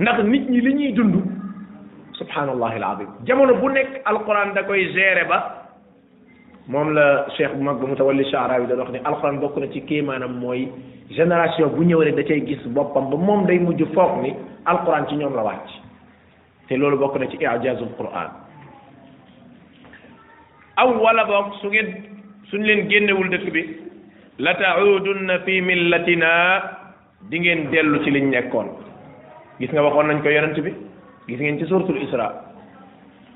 ndax 0.00 0.22
nit 0.24 0.48
ñi 0.50 0.60
li 0.60 0.72
ñuy 0.74 0.92
dund 0.94 1.14
subhanallahi 2.12 2.76
alazim 2.76 3.08
jamono 3.26 3.54
bu 3.54 3.68
nekk 3.68 4.00
alxuraan 4.04 4.54
da 4.54 4.62
koy 4.62 4.84
gérer 4.94 5.26
ba 5.28 5.68
moom 6.68 6.94
la 6.94 7.26
cheikh 7.36 7.52
bu 7.54 7.62
mag 7.62 7.76
ba 7.80 7.86
mutawalli 7.86 8.24
Sha'rawi 8.24 8.66
doon 8.66 8.78
wax 8.78 8.90
ne 8.92 9.00
alxuraan 9.04 9.40
bokk 9.40 9.56
na 9.58 9.66
ci 9.70 9.80
kéemaanam 9.84 10.40
mooy 10.40 10.68
génération 11.10 11.68
bu 11.68 11.84
ñëw 11.84 12.00
rek 12.02 12.14
da 12.14 12.22
cay 12.24 12.40
gis 12.46 12.64
boppam 12.66 13.10
ba 13.10 13.16
moom 13.16 13.44
day 13.46 13.58
mujj 13.58 13.82
foog 13.94 14.22
ni 14.22 14.32
alxuraan 14.64 15.06
ci 15.08 15.16
ñoom 15.16 15.36
la 15.36 15.42
wàcc 15.42 15.68
te 16.68 16.76
loolu 16.76 16.96
bokk 16.98 17.16
na 17.18 17.26
ci 17.26 17.36
i'jaazul 17.36 17.92
qur'aan 17.98 18.30
aw 20.76 20.96
wala 21.00 21.24
boog 21.24 21.52
su 21.60 21.68
suñ 22.52 22.62
leen 22.68 22.82
génnewul 22.90 23.28
dëkk 23.32 23.46
bi 23.54 23.62
la 24.44 24.52
taudunna 24.60 25.36
fi 25.44 25.54
millatina 25.68 26.32
di 27.30 27.38
ngeen 27.40 27.70
dellu 27.72 27.96
ci 28.04 28.10
liñ 28.12 28.26
nekkoon 28.30 28.68
gis 29.58 29.72
nga 29.72 29.82
waxoon 29.84 30.06
nañ 30.08 30.20
ko 30.22 30.28
yonent 30.28 30.58
bi 30.66 30.72
gis 31.28 31.40
ngeen 31.40 31.58
ci 31.58 31.64
suratul 31.66 32.02
isra 32.04 32.28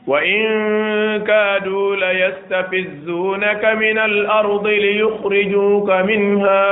wa 0.06 0.18
in 0.20 1.24
kadu 1.24 1.96
la 1.96 2.10
yastafizunaka 2.22 3.70
min 3.82 3.96
al 3.98 4.16
ardi 4.40 4.74
liyukhrijuka 4.84 5.94
minha 6.10 6.62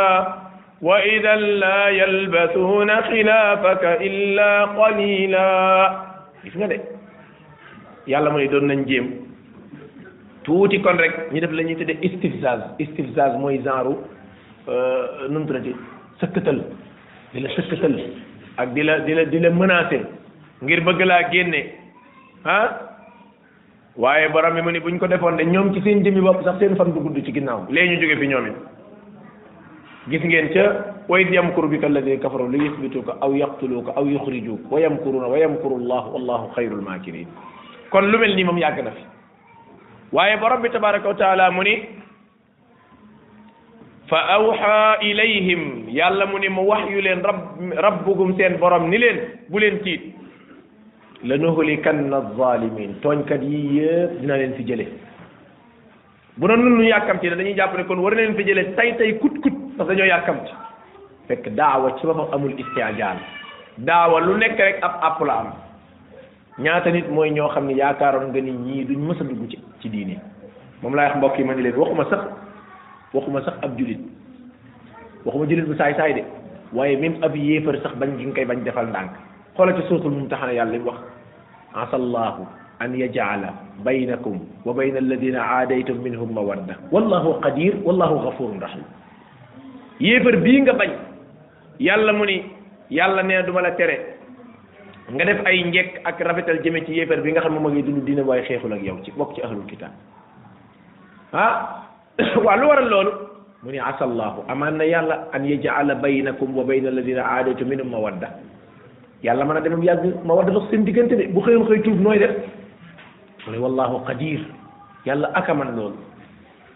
wa 0.83 0.97
idan 1.01 1.43
la 1.65 1.81
yalbathuna 2.01 2.95
khilafaka 3.09 3.91
illa 4.09 4.51
qalila 4.77 5.47
gis 6.45 6.55
nga 6.57 6.67
de 6.67 6.79
yàlla 8.07 8.29
mu 8.31 8.49
doon 8.53 8.67
nañ 8.69 8.85
jëm 8.85 9.24
tuuti 10.45 10.79
kon 10.83 10.97
rek 10.97 11.33
ñu 11.33 11.41
def 11.41 11.51
la 11.51 11.63
ñuy 11.65 11.75
tuddee 11.77 11.99
istifzaz 12.03 12.61
istifzaz 12.79 13.33
mooy 13.41 13.59
genre 13.65 13.97
euh, 14.69 15.29
nu 15.31 15.41
mu 15.41 15.47
tuddati 15.49 15.73
sëkkatal 16.21 16.59
di 17.33 17.41
la 17.41 17.49
ak 18.59 18.69
di 18.75 18.83
la 18.83 19.25
di 19.25 19.39
ngir 20.63 20.81
bëgg 20.85 21.01
laa 21.03 21.31
génne 21.33 21.61
ah 22.45 22.69
waaye 23.97 24.29
borom 24.29 24.55
bi 24.55 24.61
mu 24.63 24.71
ni 24.73 24.81
buñ 24.81 24.99
ko 24.99 25.07
defoon 25.07 25.37
de 25.37 25.45
ñoom 25.45 25.73
ci 25.73 25.81
seen 25.83 26.05
jëmmi 26.05 26.21
bopp 26.21 26.43
sax 26.45 26.59
seen 26.59 26.77
fan 26.77 26.93
du 26.93 27.01
gudd 27.01 27.25
ci 27.25 27.33
ginnaaw 27.33 27.67
léegi 27.71 27.97
ñu 27.97 28.01
jóge 28.01 28.19
fi 28.21 28.27
ñoom 28.29 28.47
gis 30.09 30.21
ngeen 30.23 30.51
ca 30.53 30.65
way 31.09 31.25
yamkuru 31.31 31.69
bika 31.69 31.87
alladina 31.87 32.21
kafaru 32.21 32.51
li 32.51 32.65
yusbituka 32.65 33.17
aw 33.21 33.33
ko 33.85 33.93
aw 33.97 34.05
yuxrijuka 34.07 34.69
wa 34.73 34.81
yamkuruna 34.81 35.27
wa 35.27 35.39
yamkuru 35.39 35.79
llahu 35.81 36.13
wallahu 36.15 36.53
xayrul 36.55 36.83
makirin 36.83 37.27
kon 37.91 38.03
lu 38.11 38.19
mel 38.19 38.35
nii 38.35 38.45
moom 38.45 38.59
yàgg 38.59 38.81
na 38.85 38.91
fi 38.93 39.14
waaye 40.15 40.37
borom 40.39 40.63
bi 40.63 40.69
tabaraka 40.71 41.09
wa 41.09 41.15
taala 41.15 41.51
mu 41.51 41.63
ni 41.67 41.75
fa 44.07 44.19
awxa 44.37 45.03
ilayhim 45.11 45.63
yàlla 45.91 46.27
mu 46.31 46.39
ni 46.39 46.49
ma 46.49 46.63
wax 46.63 46.87
yu 46.91 47.01
leen 47.03 47.21
rab 47.29 47.39
rabbugum 47.87 48.37
seen 48.39 48.57
borom 48.63 48.87
ni 48.91 48.99
leen 49.03 49.19
bu 49.51 49.59
leen 49.59 49.81
tiit 49.83 50.05
la 51.25 51.35
nuhlikanna 51.37 52.21
zalimin 52.39 52.95
tooñkat 53.03 53.43
yi 53.43 53.59
yëpp 53.81 54.21
dina 54.21 54.37
leen 54.39 54.55
fi 54.57 54.63
jële 54.69 54.87
bu 56.39 56.47
na 56.47 56.55
nun 56.63 56.79
ñu 56.79 56.87
yàkkamti 56.93 57.29
ne 57.31 57.35
dañuy 57.37 57.57
jàpp 57.59 57.75
ne 57.77 57.83
kon 57.85 58.03
war 58.07 58.15
leen 58.15 58.37
fi 58.37 58.43
jële 58.47 58.65
tay 58.77 58.95
tay 58.97 59.19
kut 59.19 59.35
kut 59.43 59.57
ndax 59.77 59.87
dañoo 59.89 60.07
yàkkamti 60.13 60.53
fekk 61.27 61.49
daawa 61.59 61.91
ci 61.99 62.07
amul 62.11 62.55
istiajaan 62.63 63.19
daawa 63.79 64.21
lu 64.21 64.37
nekk 64.39 64.59
rek 64.59 64.79
ab 64.83 64.95
app 65.11 65.21
la 65.27 65.43
ñaata 66.63 66.91
nit 66.93 67.09
mooy 67.11 67.31
ñoo 67.35 67.49
xam 67.51 67.67
ne 67.67 67.75
yaakaaroon 67.83 68.31
nga 68.31 68.41
ni 68.41 68.51
ñii 68.53 68.85
duñ 68.85 68.99
mës 69.11 69.21
a 69.21 69.25
dugg 69.25 69.51
ci 69.51 69.59
ci 69.85 69.93
diine 69.93 70.17
moom 70.81 70.97
laa 70.97 71.13
wax 71.13 71.19
mbokk 71.21 71.37
yi 71.39 71.45
ma 71.45 71.53
ni 71.55 71.63
leen 71.69 71.77
waxuma 71.77 72.09
sax 72.09 72.23
waxuma 73.13 73.45
sax 73.45 73.57
ab 73.61 73.77
julit 73.77 74.01
waxuma 75.29 75.45
julit 75.45 75.69
bu 75.69 75.77
saay 75.77 75.93
saay 76.01 76.13
de 76.17 76.23
waaye 76.73 76.97
même 76.97 77.21
ab 77.21 77.37
yéefar 77.37 77.77
sax 77.85 77.93
bañ 78.01 78.17
gi 78.17 78.25
nga 78.25 78.33
koy 78.35 78.45
bañ 78.49 78.65
defal 78.65 78.89
ndànk 78.89 79.11
xoolal 79.57 79.77
ci 79.77 79.87
suutul 79.89 80.11
mum 80.11 80.27
taxana 80.29 80.53
yàlla 80.57 80.81
wax 80.89 80.99
asallahu 81.77 82.43
an 82.81 82.97
yajala 82.99 83.51
baynakum 83.85 84.41
wa 84.65 84.73
bayna 84.73 84.99
alladina 85.05 85.41
aadaytum 85.45 86.01
minhum 86.03 86.33
mawadda 86.33 86.75
wallahu 86.93 87.37
qadir 87.45 87.77
wallahu 87.85 88.19
ghafurun 88.25 88.59
rahim 88.65 88.83
yéefar 90.01 90.37
bii 90.43 90.61
nga 90.65 90.73
bañ 90.73 90.91
yàlla 91.79 92.13
mu 92.17 92.25
ni 92.25 92.41
yàlla 92.91 93.23
nee 93.23 93.43
duma 93.45 93.61
la 93.63 93.71
tere 93.77 94.17
nga 95.13 95.25
def 95.29 95.45
ay 95.45 95.61
njekk 95.69 96.01
ak 96.05 96.17
rafetal 96.21 96.65
jëme 96.65 96.81
ci 96.89 96.97
yéefar 96.97 97.21
bi 97.21 97.31
nga 97.37 97.45
xam 97.45 97.53
ne 97.55 97.61
moom 97.61 97.73
a 97.77 97.77
ngi 97.77 97.83
dund 97.85 98.05
diine 98.09 98.25
waaye 98.25 98.43
xeexul 98.49 98.73
ak 98.73 98.81
yow 98.83 98.97
ci 99.05 99.13
bokk 99.13 99.37
ci 99.37 99.43
ahlul 99.45 99.69
kitaab 99.69 99.93
ah 101.37 101.85
waaw 102.45 102.57
lu 102.57 102.65
waral 102.69 102.89
loolu 102.89 103.13
mu 103.63 103.69
ne 103.71 103.81
asallahu 103.85 104.49
amaan 104.49 104.77
na 104.81 104.85
yàlla 104.89 105.29
an 105.37 105.45
yaj'ala 105.45 105.95
baynakum 106.01 106.57
wa 106.57 106.65
bayna 106.65 106.89
alladina 106.89 107.21
aadaytum 107.21 107.69
minhum 107.69 107.89
mawadda 107.93 108.33
yàlla 109.21 109.45
mën 109.45 109.57
a 109.57 109.61
demam 109.61 109.83
yàgg 109.85 110.25
mawadda 110.25 110.53
dox 110.57 110.71
seen 110.71 110.85
diggante 110.89 111.13
de 111.17 111.29
bu 111.29 111.41
xëyoon 111.45 111.67
xëy 111.69 111.83
tuub 111.83 112.01
nooy 112.01 112.19
def 112.19 112.31
mu 113.45 113.53
ne 113.53 113.59
wallahu 113.61 114.05
qadir 114.09 114.41
yàlla 115.05 115.31
akaman 115.37 115.77
loolu 115.77 115.97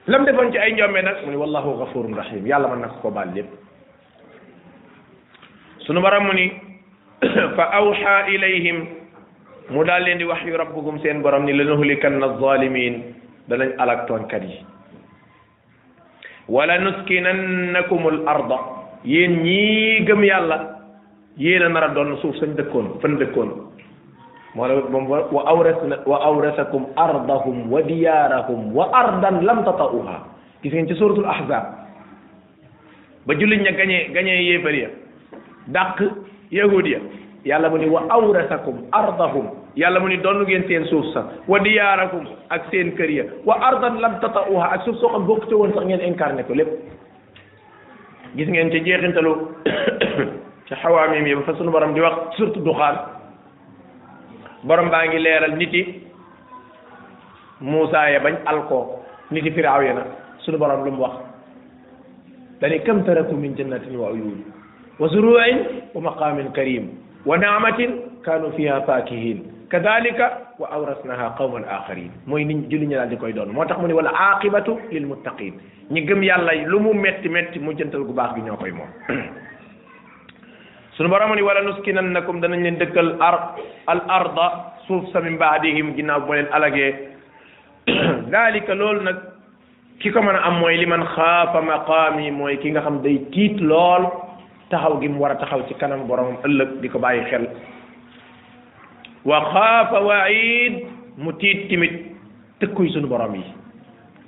lam 0.07 0.25
defoon 0.29 0.53
ci 0.53 0.59
ay 0.61 0.73
njombe 0.77 1.01
nag 1.03 1.25
mu 1.25 1.31
ne 1.33 1.37
wallahu 1.37 1.79
ghafurun 1.81 2.13
rahim 2.15 2.45
yàlla 2.47 2.69
mën 2.69 2.77
na 2.81 2.89
ko 2.93 3.09
ko 3.09 3.09
baal 3.11 3.33
lépp 3.35 3.49
sunu 5.81 6.01
mu 6.05 6.33
ni 6.37 6.68
fa 7.59 7.65
awxa 7.75 8.31
ilayhim 8.31 8.95
mu 9.75 9.83
daal 9.85 10.03
leen 10.07 10.19
di 10.23 10.27
wax 10.27 10.43
yu 10.47 10.55
rabbuhum 10.55 11.03
seen 11.03 11.21
borom 11.23 11.45
ni 11.45 11.53
lanuhlikanna 11.53 12.35
az-zalimin 12.39 13.15
danañ 13.51 13.75
alak 13.79 14.07
tooñkat 14.07 14.43
yi 14.47 14.63
wala 16.49 16.79
nuskinannakumul 16.79 18.23
arda 18.29 18.59
yéen 19.05 19.43
ñii 19.43 20.07
gëm 20.07 20.23
yàlla 20.25 20.57
yéen 21.37 21.63
a 21.67 21.69
nar 21.69 21.85
a 21.91 21.95
doon 21.95 22.17
suuf 22.23 22.37
sañ 22.39 22.55
dëkkoon 22.57 23.01
fan 23.03 23.19
dëkkoon 23.19 23.51
moo 24.55 24.67
la 24.67 24.75
moom 24.91 25.09
wa 25.11 25.43
awrasna 25.45 25.99
wa 26.07 26.23
awrasakum 26.25 26.87
ardahum 26.97 27.67
wa 27.71 27.83
diyaarahum 27.83 28.73
wa 28.75 28.89
ardan 28.95 29.43
lam 29.45 29.65
tata'uha 29.67 30.17
gis 30.63 30.71
ngeen 30.73 30.87
ci 30.89 30.95
suratul 30.95 31.27
ahzab 31.27 31.67
ba 33.27 33.33
jullit 33.35 33.59
ña 33.61 33.73
gañee 33.75 34.09
gañee 34.15 34.39
yéefar 34.55 34.73
ya 34.75 34.89
dàq 35.67 35.99
yahudiya 36.51 36.99
yàlla 37.45 37.69
mu 37.71 37.79
ni 37.79 37.87
wa 37.89 38.03
awrasakum 38.09 38.89
ardahum 38.93 39.47
yàlla 39.77 40.01
mu 40.01 40.09
ni 40.09 40.17
doon 40.19 40.45
ngeen 40.45 40.65
seen 40.69 40.85
suuf 40.87 41.05
sax 41.15 41.25
wa 41.47 41.59
diyaarakum 41.61 42.27
ak 42.51 42.71
seen 42.71 42.93
kër 42.97 43.11
ya 43.11 43.25
wa 43.45 43.59
ardan 43.61 44.01
lam 44.01 44.19
tatauha 44.21 44.69
ak 44.75 44.85
suuf 44.85 44.97
soo 44.99 45.09
xam 45.11 45.25
bokk 45.27 45.49
ci 45.49 45.55
woon 45.55 45.73
sax 45.75 45.85
ngeen 45.87 46.01
incarné 46.01 46.43
ko 46.47 46.55
lépp 46.55 46.71
gis 48.37 48.49
ngeen 48.49 48.71
ca 48.71 48.79
jeexintalu 48.85 49.35
ca 50.69 50.75
xawaamim 50.83 51.27
yi 51.27 51.35
ba 51.35 51.43
fa 51.43 51.55
sunu 51.55 51.71
borom 51.71 51.95
di 51.95 52.01
wax 52.01 52.17
surtout 52.37 52.65
duxaan 52.65 52.97
borom 54.65 54.89
baa 54.91 55.05
ngi 55.07 55.19
leeral 55.19 55.57
nit 55.57 55.73
yi 55.73 56.05
Muusaa 57.61 58.09
ya 58.11 58.21
bañ 58.21 58.35
alko 58.47 59.03
nit 59.31 59.45
yi 59.45 59.51
firaaw 59.51 59.83
ya 59.83 59.93
nag 59.95 60.07
sunu 60.45 60.59
borom 60.59 60.85
lu 60.85 60.91
mu 60.91 61.03
wax 61.05 61.17
dani 62.61 62.79
kam 62.87 63.05
taraku 63.05 63.35
min 63.37 63.55
jannatin 63.57 63.97
wa 63.97 64.09
uyun 64.11 64.45
وزروع 64.99 65.43
ومقام 65.95 66.37
كريم 66.53 66.85
ونعمة 67.27 67.81
كانوا 68.27 68.51
فيها 68.51 68.79
فاكهين 68.87 69.69
كذلك 69.71 70.19
وأورثناها 70.59 71.27
قوم 71.39 71.55
آخرين 71.63 72.11
موي 72.27 72.45
نين 72.45 72.67
جولي 72.69 72.87
نيال 72.91 73.09
ديكو 73.15 73.27
يدون 73.31 73.51
موتاخ 73.55 73.79
موني 73.79 73.95
ولا 73.95 74.11
عاقبة 74.17 74.67
للمتقين 74.93 75.55
ني 75.95 76.01
گم 76.09 76.21
يالا 76.25 76.67
لومو 76.69 76.93
مت 76.93 77.23
مت 77.31 77.55
مو 77.63 77.73
جنتل 77.79 78.03
كو 78.07 78.13
باخ 78.13 78.33
بي 78.35 78.41
نيوكاي 78.43 78.73
موم 78.75 78.91
سونو 80.99 81.09
بارام 81.11 81.29
موني 81.31 81.43
ولا 81.47 81.61
نسكننكم 81.69 82.37
دا 82.43 82.49
نين 82.51 82.79
دكل 82.83 83.09
ار 83.23 83.37
الارض 83.93 84.39
سوف 84.89 85.03
سمين 85.15 85.37
بعدهم 85.39 85.95
جناب 85.97 86.27
بولين 86.27 86.47
الاغي 86.57 86.89
ذلك 88.35 88.67
لول 88.71 89.05
نك 89.05 89.17
كيكو 90.03 90.21
مانا 90.25 90.43
ام 90.49 90.59
موي 90.61 90.77
لمن 90.81 91.05
خاف 91.05 91.53
مقامي 91.57 92.31
موي 92.35 92.57
كيغا 92.63 92.81
خام 92.81 92.97
داي 93.05 93.17
تيت 93.33 93.57
لول 93.63 94.05
taxaw 94.71 95.01
gi 95.01 95.09
mu 95.09 95.19
war 95.21 95.31
a 95.33 95.37
taxaw 95.39 95.61
ci 95.69 95.75
kanamu 95.75 96.05
boromam 96.07 96.37
ëllëg 96.45 96.81
di 96.81 96.89
ko 96.89 96.99
bàyyi 96.99 97.25
xel 97.31 97.49
wa 99.25 99.39
xaafa 99.53 100.01
mu 101.17 101.33
tiit 101.39 101.69
timit 101.69 101.95
tëkkuy 102.61 102.91
suñu 102.93 103.09
borom 103.09 103.35
yi 103.35 103.43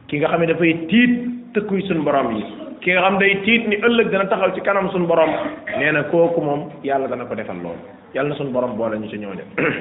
ki 0.09 0.17
nga 0.19 0.29
xam 0.29 0.41
ne 0.41 0.47
dafay 0.47 0.73
tiit 0.89 1.53
tëkkuy 1.55 1.83
suñu 1.83 2.03
borom 2.03 2.31
yi 2.37 2.43
ki 2.81 2.91
nga 2.93 3.01
xam 3.01 3.19
day 3.19 3.43
tiit 3.45 3.67
ni 3.69 3.77
ëllëg 3.77 4.09
dana 4.11 4.27
taxaw 4.27 4.55
ci 4.55 4.61
kanam 4.63 4.91
suñu 4.91 5.07
borom 5.07 5.31
nee 5.79 5.93
na 5.93 6.03
kooku 6.05 6.41
moom 6.41 6.71
yàlla 6.83 7.07
dana 7.09 7.25
ko 7.27 7.35
defal 7.35 7.57
loolu 7.63 7.81
yàlla 8.15 8.31
na 8.31 8.37
suñu 8.37 8.53
borom 8.53 8.77
boole 8.77 8.99
ñu 8.99 9.09
ci 9.11 9.17
ñooñu 9.19 9.43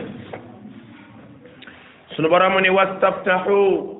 suñu 2.16 2.28
borom 2.30 2.60
ni 2.62 2.70
wastaftahu 2.70 3.96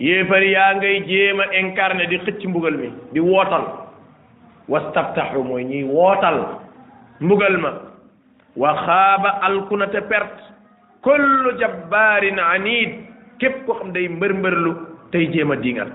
yéefar 0.00 0.42
yaa 0.42 0.74
ngay 0.74 1.04
jéem 1.06 1.40
a 1.40 1.46
incarné 1.60 2.06
di 2.08 2.18
xëcc 2.24 2.44
mbugal 2.48 2.76
mi 2.80 2.88
di 3.12 3.20
wootal 3.20 3.89
wastabtaxu 4.72 5.42
mooy 5.44 5.64
ñuy 5.66 5.84
wootal 5.90 6.38
mbugal 7.20 7.56
ma 7.58 7.70
wa 8.56 8.70
xaaba 8.86 9.30
alkuna 9.48 9.86
te 9.86 10.00
perte 10.10 10.42
kullu 11.02 11.50
jabbaarin 11.60 12.38
anid 12.38 12.90
képp 13.40 13.66
koo 13.66 13.74
xam 13.80 13.92
day 13.92 14.08
mbër 14.08 14.32
mbërlu 14.34 14.72
tey 15.12 15.24
jéem 15.32 15.50
a 15.50 15.56
diingal 15.56 15.90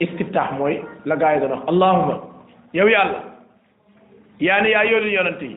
istibtaax 0.00 0.50
mooy 0.58 0.74
la 1.04 1.16
gaa 1.16 1.32
yi 1.34 1.40
doon 1.40 1.52
wax 1.56 1.62
allahuma 1.70 2.14
yow 2.72 2.88
yàlla 2.88 3.20
yaa 4.40 4.60
ni 4.60 4.70
yaa 4.70 4.84
yoolu 4.84 5.08
yonante 5.18 5.46
yi 5.52 5.56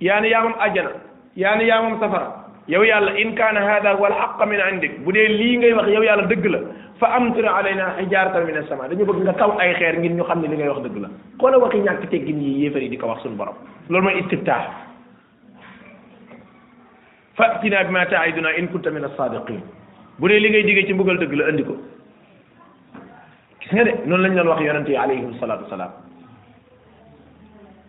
yaa 0.00 0.20
ni 0.20 0.30
yaa 0.30 0.42
moom 0.42 0.56
ajjana 0.58 0.90
yaa 1.36 1.54
ni 1.56 1.66
yaa 1.68 1.82
moom 1.82 2.00
safara 2.00 2.28
yow 2.68 2.82
yàlla 2.82 3.12
in 3.22 3.34
kaana 3.34 3.60
hada 3.68 3.94
wal 3.96 4.12
xaqa 4.22 4.46
min 4.46 4.60
indik 4.72 4.98
bu 5.04 5.12
dee 5.12 5.28
lii 5.38 5.56
ngay 5.58 5.72
wax 5.78 5.88
yow 5.88 6.02
yàlla 6.08 6.26
dëgg 6.30 6.46
la 6.54 6.58
fa 7.02 7.18
amtir 7.18 7.44
alayna 7.50 7.86
hijaratan 7.98 8.46
min 8.46 8.56
as-sama 8.58 8.86
dañu 8.88 9.04
bëgg 9.04 9.22
nga 9.26 9.34
taw 9.34 9.58
ay 9.58 9.74
xeer 9.74 9.98
ngir 9.98 10.12
ñu 10.14 10.22
xam 10.24 10.40
ne 10.40 10.46
li 10.48 10.56
ngay 10.56 10.68
wax 10.70 10.80
dëgg 10.86 10.98
la 11.02 11.08
xoola 11.40 11.58
waxi 11.58 11.80
ñàkk 11.82 12.04
teggin 12.10 12.38
yi 12.38 12.62
yéefar 12.62 12.82
yi 12.82 12.88
di 12.90 12.96
ko 12.96 13.06
wax 13.08 13.18
suñu 13.22 13.34
borom 13.36 13.56
loolu 13.90 14.04
mooy 14.06 14.18
istibtaax 14.22 14.62
fatina 17.34 17.82
bima 17.84 18.06
ta'iduna 18.06 18.54
in 18.54 18.68
kunta 18.70 18.90
min 18.94 19.02
as-sadiqin 19.04 19.58
bu 20.18 20.28
dee 20.28 20.38
li 20.38 20.48
ngay 20.50 20.62
digee 20.62 20.86
ci 20.86 20.92
mbugal 20.94 21.18
dëgg 21.18 21.32
la 21.34 21.44
andi 21.50 21.64
ko 21.64 21.74
gis 23.60 23.72
nga 23.72 23.82
de 23.82 23.92
noonu 24.06 24.22
lañ 24.22 24.34
doon 24.36 24.48
wax 24.54 24.60
yonente 24.62 24.90
yi 24.94 24.96
alayhim 24.96 25.34
salatu 25.40 25.64
wasalaam 25.64 25.90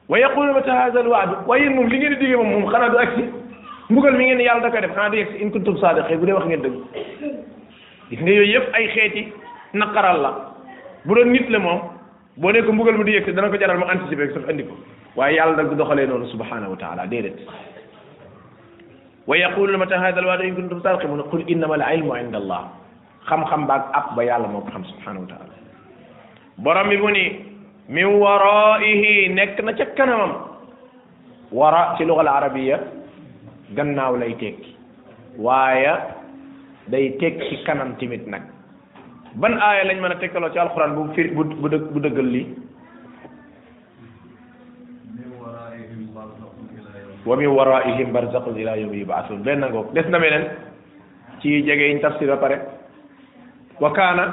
wa 0.10 0.20
yaqulu 0.20 0.54
mata 0.58 0.74
hadha 0.74 1.00
al-wa'd 1.06 1.32
waaye 1.48 1.70
moom 1.70 1.86
li 1.88 1.98
ngeen 1.98 2.14
di 2.18 2.18
digee 2.26 2.36
moom 2.36 2.50
moom 2.50 2.66
xanaa 2.74 2.90
du 2.90 2.98
agsi 2.98 3.24
mbugal 3.92 4.14
mi 4.18 4.26
ngeen 4.26 4.40
yàlla 4.42 4.62
da 4.64 4.72
koy 4.72 4.82
def 4.82 4.96
xanaa 4.96 5.10
du 5.10 5.16
yegsi 5.18 5.38
in 5.38 5.52
kuntum 5.52 5.78
sadiqin 5.78 6.18
bu 6.18 6.26
dee 6.26 6.34
wax 6.34 6.46
ngeen 6.46 6.62
dëgg 6.66 7.52
gis 8.14 8.22
nga 8.22 8.30
yooyu 8.30 8.54
yëpp 8.54 8.68
ay 8.78 8.86
xeeti 8.94 9.22
naqaral 9.74 10.22
la 10.22 10.32
bu 11.06 11.16
doon 11.18 11.32
nit 11.34 11.50
la 11.50 11.58
moom 11.60 11.82
boo 12.38 12.52
ne 12.54 12.62
ko 12.62 12.72
mbugal 12.72 12.98
mu 13.02 13.04
di 13.04 13.14
yëg 13.18 13.26
dana 13.34 13.50
ko 13.50 13.58
jaral 13.58 13.78
mu 13.82 13.86
anticiper 13.90 14.30
sax 14.34 14.46
andi 14.50 14.64
ko 14.70 14.78
waaye 15.18 15.38
yàlla 15.42 15.58
nag 15.58 15.70
du 15.74 15.76
doxalee 15.76 16.06
noonu 16.06 16.30
subhanahu 16.30 16.78
wa 16.78 16.78
taala 16.78 17.06
déedéet 17.10 17.42
wa 19.26 19.34
yaqulu 19.38 19.78
mata 19.82 19.98
hada 19.98 20.22
alwaadu 20.22 20.44
in 20.46 20.54
kuntum 20.56 20.80
sadiqin 20.86 21.22
qul 21.34 21.42
innama 21.50 21.74
al 21.82 21.86
ilmu 21.98 22.14
inda 22.22 22.38
allah 22.38 22.64
xam-xam 23.26 23.66
baag 23.66 23.82
ab 23.98 24.14
ba 24.16 24.22
yàlla 24.24 24.46
moo 24.48 24.62
ko 24.62 24.70
xam 24.72 24.86
subhanahu 24.94 25.26
wa 25.26 25.30
taala 25.34 25.56
borom 26.62 26.90
bi 26.94 26.98
mu 27.02 27.10
ni 27.10 27.26
min 27.90 28.06
waraihi 28.22 29.34
nekk 29.34 29.58
na 29.66 29.74
ca 29.74 29.86
kanamam 29.98 30.38
wara 31.52 31.96
ci 31.98 32.06
lugal 32.06 32.28
arabiya 32.30 32.78
gannaaw 33.74 34.14
lay 34.22 34.38
tekki 34.38 34.70
waaye 35.42 35.98
day 36.92 37.16
teg 37.20 37.40
kanam 37.64 37.96
timit 38.00 38.28
nag 38.28 38.44
ban 39.36 39.54
aaya 39.56 39.86
lañ 39.88 39.98
mën 40.02 40.12
a 40.16 40.20
tekkaloo 40.20 40.50
ci 40.52 40.60
alxuraan 40.60 40.96
bu 40.96 41.08
firi 41.16 41.30
bu 41.36 41.44
bu 41.64 42.00
dëggal 42.04 42.28
lii 42.34 42.46
wa 47.26 47.36
min 47.40 47.48
waraihim 47.58 48.12
barzaqun 48.12 48.58
ila 48.60 48.76
yawmi 48.76 49.00
yub'athun 49.00 49.44
benn 49.48 49.64
ngoog 49.70 49.94
des 49.96 50.08
na 50.12 50.20
meneen 50.20 50.46
ci 51.40 51.64
jege 51.64 51.86
yiñ 51.88 52.02
tafsir 52.04 52.28
ba 52.28 52.38
pare 52.44 52.58
wa 53.80 53.90
kaana 53.96 54.26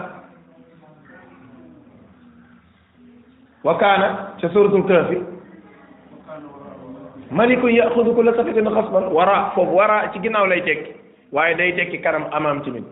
wa 3.62 3.74
kaana 3.78 4.08
ca 4.40 4.46
suratul 4.50 4.82
kahfi 4.90 5.22
malikun 7.30 7.70
yaxudu 7.70 8.10
kulla 8.14 8.34
safitin 8.34 8.68
xasban 8.74 9.12
wara 9.14 9.50
foofu 9.54 9.74
wara 9.78 10.10
ci 10.12 10.18
ginnaw 10.18 10.46
lay 10.50 10.60
tekki 10.66 10.99
waye 11.32 11.54
day 11.56 11.72
tekki 11.78 12.02
kanam 12.02 12.26
amam 12.34 12.62
tamit 12.62 12.82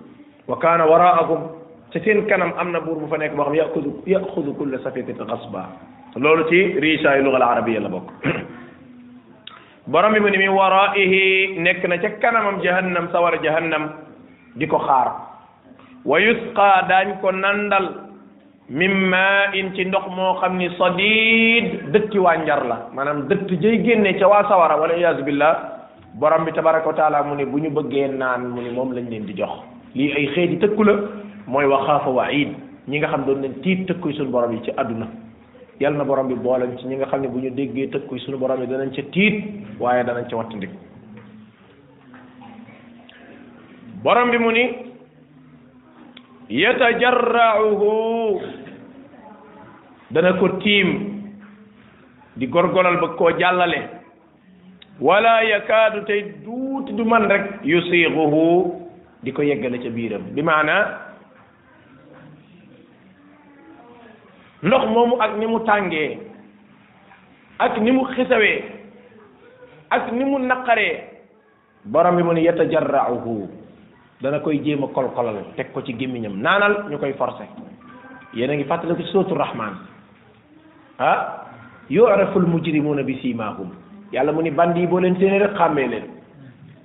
wa 0.46 0.56
kana 0.62 0.86
waraakum 0.86 1.58
ci 1.92 1.98
sen 2.04 2.22
kanam 2.30 2.52
amna 2.58 2.80
bur 2.80 2.94
bu 2.94 3.08
fa 3.10 3.16
nekk 3.18 3.34
boo 3.34 3.50
ya'khudhu 3.54 3.90
yaxudu 3.90 3.90
yaxudu 4.06 4.50
kulla 4.54 4.78
safiqati 4.86 5.26
xasba 5.30 5.62
loolu 6.16 6.44
ci 6.50 6.58
riisaayu 6.82 7.22
lugal 7.26 7.42
arabiyya 7.42 7.80
la 7.82 7.88
bok 7.88 8.06
borom 9.90 10.12
mi 10.14 10.30
ni 10.30 10.38
mi 10.38 10.48
waraihi 10.48 11.58
nek 11.66 11.82
na 11.90 11.96
ca 11.98 12.08
kanamam 12.22 12.60
jahannam 12.66 13.10
sawar 13.12 13.34
jahannam 13.42 13.82
diko 14.58 14.78
xaar 14.86 15.08
wa 16.06 16.16
yusqa 16.26 16.70
dañ 16.90 17.08
ko 17.20 17.30
nandal 17.42 17.86
mimma 18.80 19.50
in 19.58 19.74
ci 19.74 19.82
ndox 19.86 20.06
mo 20.14 20.38
xamni 20.40 20.68
sadid 20.78 21.90
dekk 21.92 22.14
waa 22.22 22.36
njar 22.38 22.62
la 22.70 22.76
manam 22.94 23.26
dekk 23.30 23.50
jëy 23.62 23.76
génne 23.84 24.14
ci 24.18 24.24
wa 24.32 24.44
sawara 24.50 24.76
wala 24.78 24.94
iyaasu 24.94 25.24
billah 25.26 25.54
borom 26.14 26.44
bi 26.44 26.52
tabaraka 26.52 26.86
wa 26.88 26.94
taala 26.94 27.22
mu 27.24 27.34
ne 27.36 27.44
bu 27.44 27.58
ñu 27.58 27.70
bëggee 27.70 28.08
naan 28.08 28.48
mu 28.48 28.62
ne 28.62 28.70
moom 28.70 28.92
lañ 28.92 29.08
leen 29.08 29.24
di 29.26 29.34
jox 29.36 29.50
lii 29.94 30.12
ay 30.16 30.26
xeeti 30.34 30.56
tëkku 30.58 30.82
la 30.84 30.94
mooy 31.46 31.66
waxaafa 31.66 32.08
waid 32.10 32.48
ñi 32.88 32.98
nga 32.98 33.08
xam 33.08 33.24
doon 33.26 33.40
nañ 33.40 33.60
tiit 33.62 33.86
tëkkuy 33.86 34.14
suñu 34.14 34.30
borom 34.30 34.52
yi 34.54 34.62
ci 34.62 34.70
àdduna 34.76 35.06
yal 35.80 35.94
na 35.94 36.04
borom 36.04 36.28
bi 36.28 36.34
boolem 36.34 36.76
ci 36.78 36.86
ñi 36.86 36.96
nga 36.96 37.06
xam 37.06 37.20
ne 37.22 37.28
bu 37.28 37.38
ñu 37.38 37.50
déggee 37.50 37.90
tëkkuy 37.90 38.18
suñu 38.20 38.38
borom 38.38 38.60
yi 38.60 38.66
danañ 38.66 38.90
ca 38.94 39.02
tiit 39.12 39.44
waaye 39.78 40.04
danañ 40.04 40.26
ca 40.28 40.36
wattandik 40.36 40.70
borom 44.02 44.30
bi 44.30 44.38
mu 44.38 44.50
ni 44.50 44.64
yatajarrauhu 46.48 48.40
dana 50.10 50.32
ko 50.34 50.48
tiim 50.58 51.20
di 52.34 52.48
gorgolal 52.48 52.98
ba 52.98 53.08
koo 53.08 53.30
jàllale 53.38 53.97
wala 55.00 55.42
yakaadu 55.46 56.00
tey 56.06 56.22
duuti 56.44 56.92
du 56.92 57.04
man 57.06 57.24
rek 57.30 57.60
yusiixuhu 57.64 58.74
di 59.22 59.32
ko 59.32 59.42
yeggale 59.42 59.78
ca 59.78 59.90
biiram 59.90 60.22
bi 60.34 60.42
maana 60.42 60.74
ndox 64.62 64.84
moomu 64.90 65.20
ak 65.22 65.38
ni 65.38 65.46
mu 65.46 65.60
tàngee 65.62 66.18
ak 67.58 67.78
ni 67.78 67.90
mu 67.94 68.02
xisawee 68.14 68.62
ak 69.90 70.12
ni 70.12 70.24
mu 70.24 70.38
naqaree 70.38 71.04
borom 71.84 72.16
bi 72.16 72.22
mu 72.26 72.32
ne 72.34 72.42
yatajarrauhu 72.42 73.48
dana 74.20 74.40
koy 74.42 74.58
jéem 74.62 74.82
a 74.82 74.88
kolkolal 74.90 75.38
teg 75.56 75.70
ko 75.72 75.82
ci 75.82 75.94
gémmiñam 75.94 76.42
naanal 76.42 76.90
ñu 76.90 76.98
koy 76.98 77.12
forcé 77.14 77.46
yéen 78.34 78.50
a 78.50 78.54
ngi 78.54 78.64
fàttaliku 78.66 78.96
ko 78.98 79.02
ci 79.02 79.12
sootu 79.12 79.34
rahman 79.34 79.78
ah 80.98 81.46
yurafu 81.88 82.38
almujrimuna 82.42 83.02
bi 83.06 83.14
simahum 83.22 83.70
yàlla 84.12 84.32
mu 84.32 84.42
ni 84.42 84.50
bandi 84.50 84.80
yi 84.80 84.86
boo 84.86 85.00
leen 85.00 85.16
séenee 85.18 85.38
rek 85.38 85.54
xàmmee 85.58 85.88
leen 85.88 86.04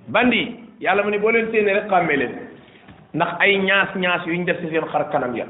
bandi 0.08 0.52
yàlla 0.82 1.04
mu 1.04 1.10
ni 1.12 1.18
boole 1.20 1.36
leen 1.38 1.52
séenee 1.52 1.74
rek 1.74 1.92
leen 2.08 2.32
ndax 3.14 3.30
ay 3.40 3.58
ñaas 3.58 3.96
ñaas 3.96 4.26
yu 4.28 4.34
ñu 4.36 4.46
def 4.46 4.60
ci 4.62 4.70
seen 4.70 4.84
xar 4.92 5.10
kanam 5.12 5.36
ya 5.36 5.46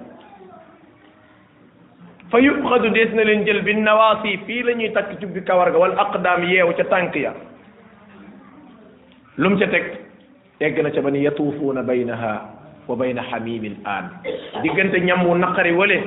fa 2.30 2.40
yuxadu 2.40 2.90
dees 2.94 3.12
na 3.14 3.24
leen 3.24 3.46
jël 3.46 3.62
bi 3.64 3.74
nawaasi 3.76 4.38
fii 4.46 4.64
la 4.64 4.74
ñuy 4.74 4.92
takk 4.94 5.20
cubbi 5.20 5.42
kawar 5.44 5.72
ga 5.72 5.78
wala 5.78 5.96
aqdaam 6.02 6.44
yeew 6.44 6.70
ca 6.78 6.84
tànk 6.84 7.16
ya 7.16 7.34
lum 9.38 9.58
ca 9.58 9.68
teg 9.68 9.86
egg 10.60 10.78
na 10.84 10.90
ca 10.92 11.02
ba 11.02 11.10
ni 11.12 11.24
yatuufuuna 11.24 11.82
baynaha 11.84 12.50
wa 12.88 12.96
bayna 12.96 13.24
xamimin 13.32 13.76
aan 13.86 14.12
diggante 14.62 14.98
ñam 15.02 15.26
wu 15.26 15.36
naqari 15.36 15.72
wale 15.74 15.98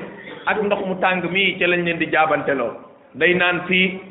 ak 0.46 0.62
ndox 0.62 0.80
mu 0.86 0.94
tàng 1.00 1.24
mi 1.32 1.58
ca 1.58 1.66
lañ 1.66 1.82
leen 1.82 1.98
di 1.98 2.06
jaabanteloo 2.12 2.72
day 3.16 3.34
naan 3.34 3.60
fii 3.66 4.05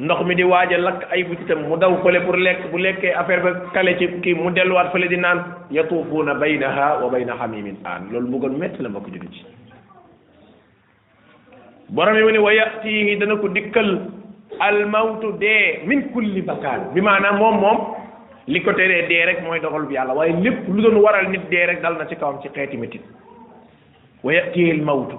ndox 0.00 0.24
mi 0.26 0.34
di 0.34 0.42
waaj 0.44 0.72
a 0.72 0.78
lakk 0.80 1.00
ay 1.12 1.22
butitam 1.28 1.68
mu 1.68 1.76
daw 1.76 1.92
fële 2.02 2.20
pour 2.24 2.36
lekk 2.36 2.70
bu 2.72 2.78
lekkee 2.80 3.12
affaire 3.20 3.42
ba 3.44 3.50
kale 3.74 3.90
ci 3.98 4.08
kii 4.24 4.34
mu 4.34 4.50
delluwaat 4.50 4.90
fële 4.92 5.08
di 5.12 5.16
naan 5.20 5.38
yatuufuuna 5.70 6.34
baynaha 6.40 6.86
wa 7.04 7.10
bayna 7.12 7.36
xamimin 7.36 7.76
aan 7.84 8.08
loolu 8.12 8.30
bëggoon 8.32 8.56
metti 8.62 8.82
la 8.82 8.88
mbokk 8.88 9.06
julli 9.12 9.28
ci 9.36 9.44
borom 11.90 12.16
yi 12.16 12.22
mu 12.24 12.30
ne 12.32 12.38
wa 12.38 12.52
yatihi 12.54 13.18
dana 13.20 13.36
ko 13.36 13.48
dikkal 13.56 13.90
almawtu 14.66 15.34
dee 15.42 15.84
min 15.86 16.02
kulli 16.14 16.40
bakaan 16.48 16.88
bi 16.94 17.00
maanaam 17.08 17.36
moom 17.42 17.60
moom 17.64 17.78
li 18.48 18.60
ko 18.64 18.72
teree 18.72 19.04
dee 19.10 19.24
rek 19.28 19.44
mooy 19.44 19.60
dogal 19.60 19.84
bi 19.88 19.98
yàlla 19.98 20.16
waaye 20.16 20.32
lépp 20.44 20.64
lu 20.72 20.80
doon 20.84 20.96
waral 21.04 21.28
nit 21.28 21.44
dee 21.52 21.66
rek 21.74 21.82
dal 21.82 21.98
na 22.00 22.08
ci 22.08 22.16
kawam 22.16 22.40
ci 22.42 22.48
xeeti 22.56 22.76
métit 22.80 23.04
wa 24.24 24.32
yatihi 24.32 24.70
almawtu 24.78 25.18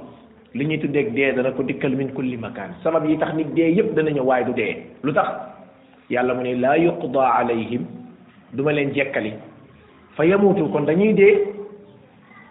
li 0.54 0.66
ñuy 0.66 0.78
tuddee 0.80 1.08
dee 1.16 1.32
dana 1.32 1.52
ko 1.52 1.64
dikkal 1.64 1.96
min 1.96 2.12
kulli 2.14 2.36
makan 2.38 2.76
sabab 2.84 3.06
yi 3.08 3.18
tax 3.18 3.34
nit 3.36 3.48
dee 3.56 3.70
yépp 3.78 3.94
dana 3.96 4.12
ñëw 4.12 4.24
waaye 4.26 4.46
du 4.46 4.54
dee 4.54 4.84
lu 5.04 5.14
tax 5.14 5.28
yàlla 6.10 6.34
mu 6.34 6.42
ne 6.44 6.56
laa 6.60 6.76
yuqda 6.78 7.22
alayhim 7.40 7.84
duma 8.54 8.72
leen 8.74 8.94
jekkali 8.94 9.32
fa 10.18 10.24
yamutu 10.26 10.68
kon 10.72 10.82
dañuy 10.86 11.14
dee 11.14 11.36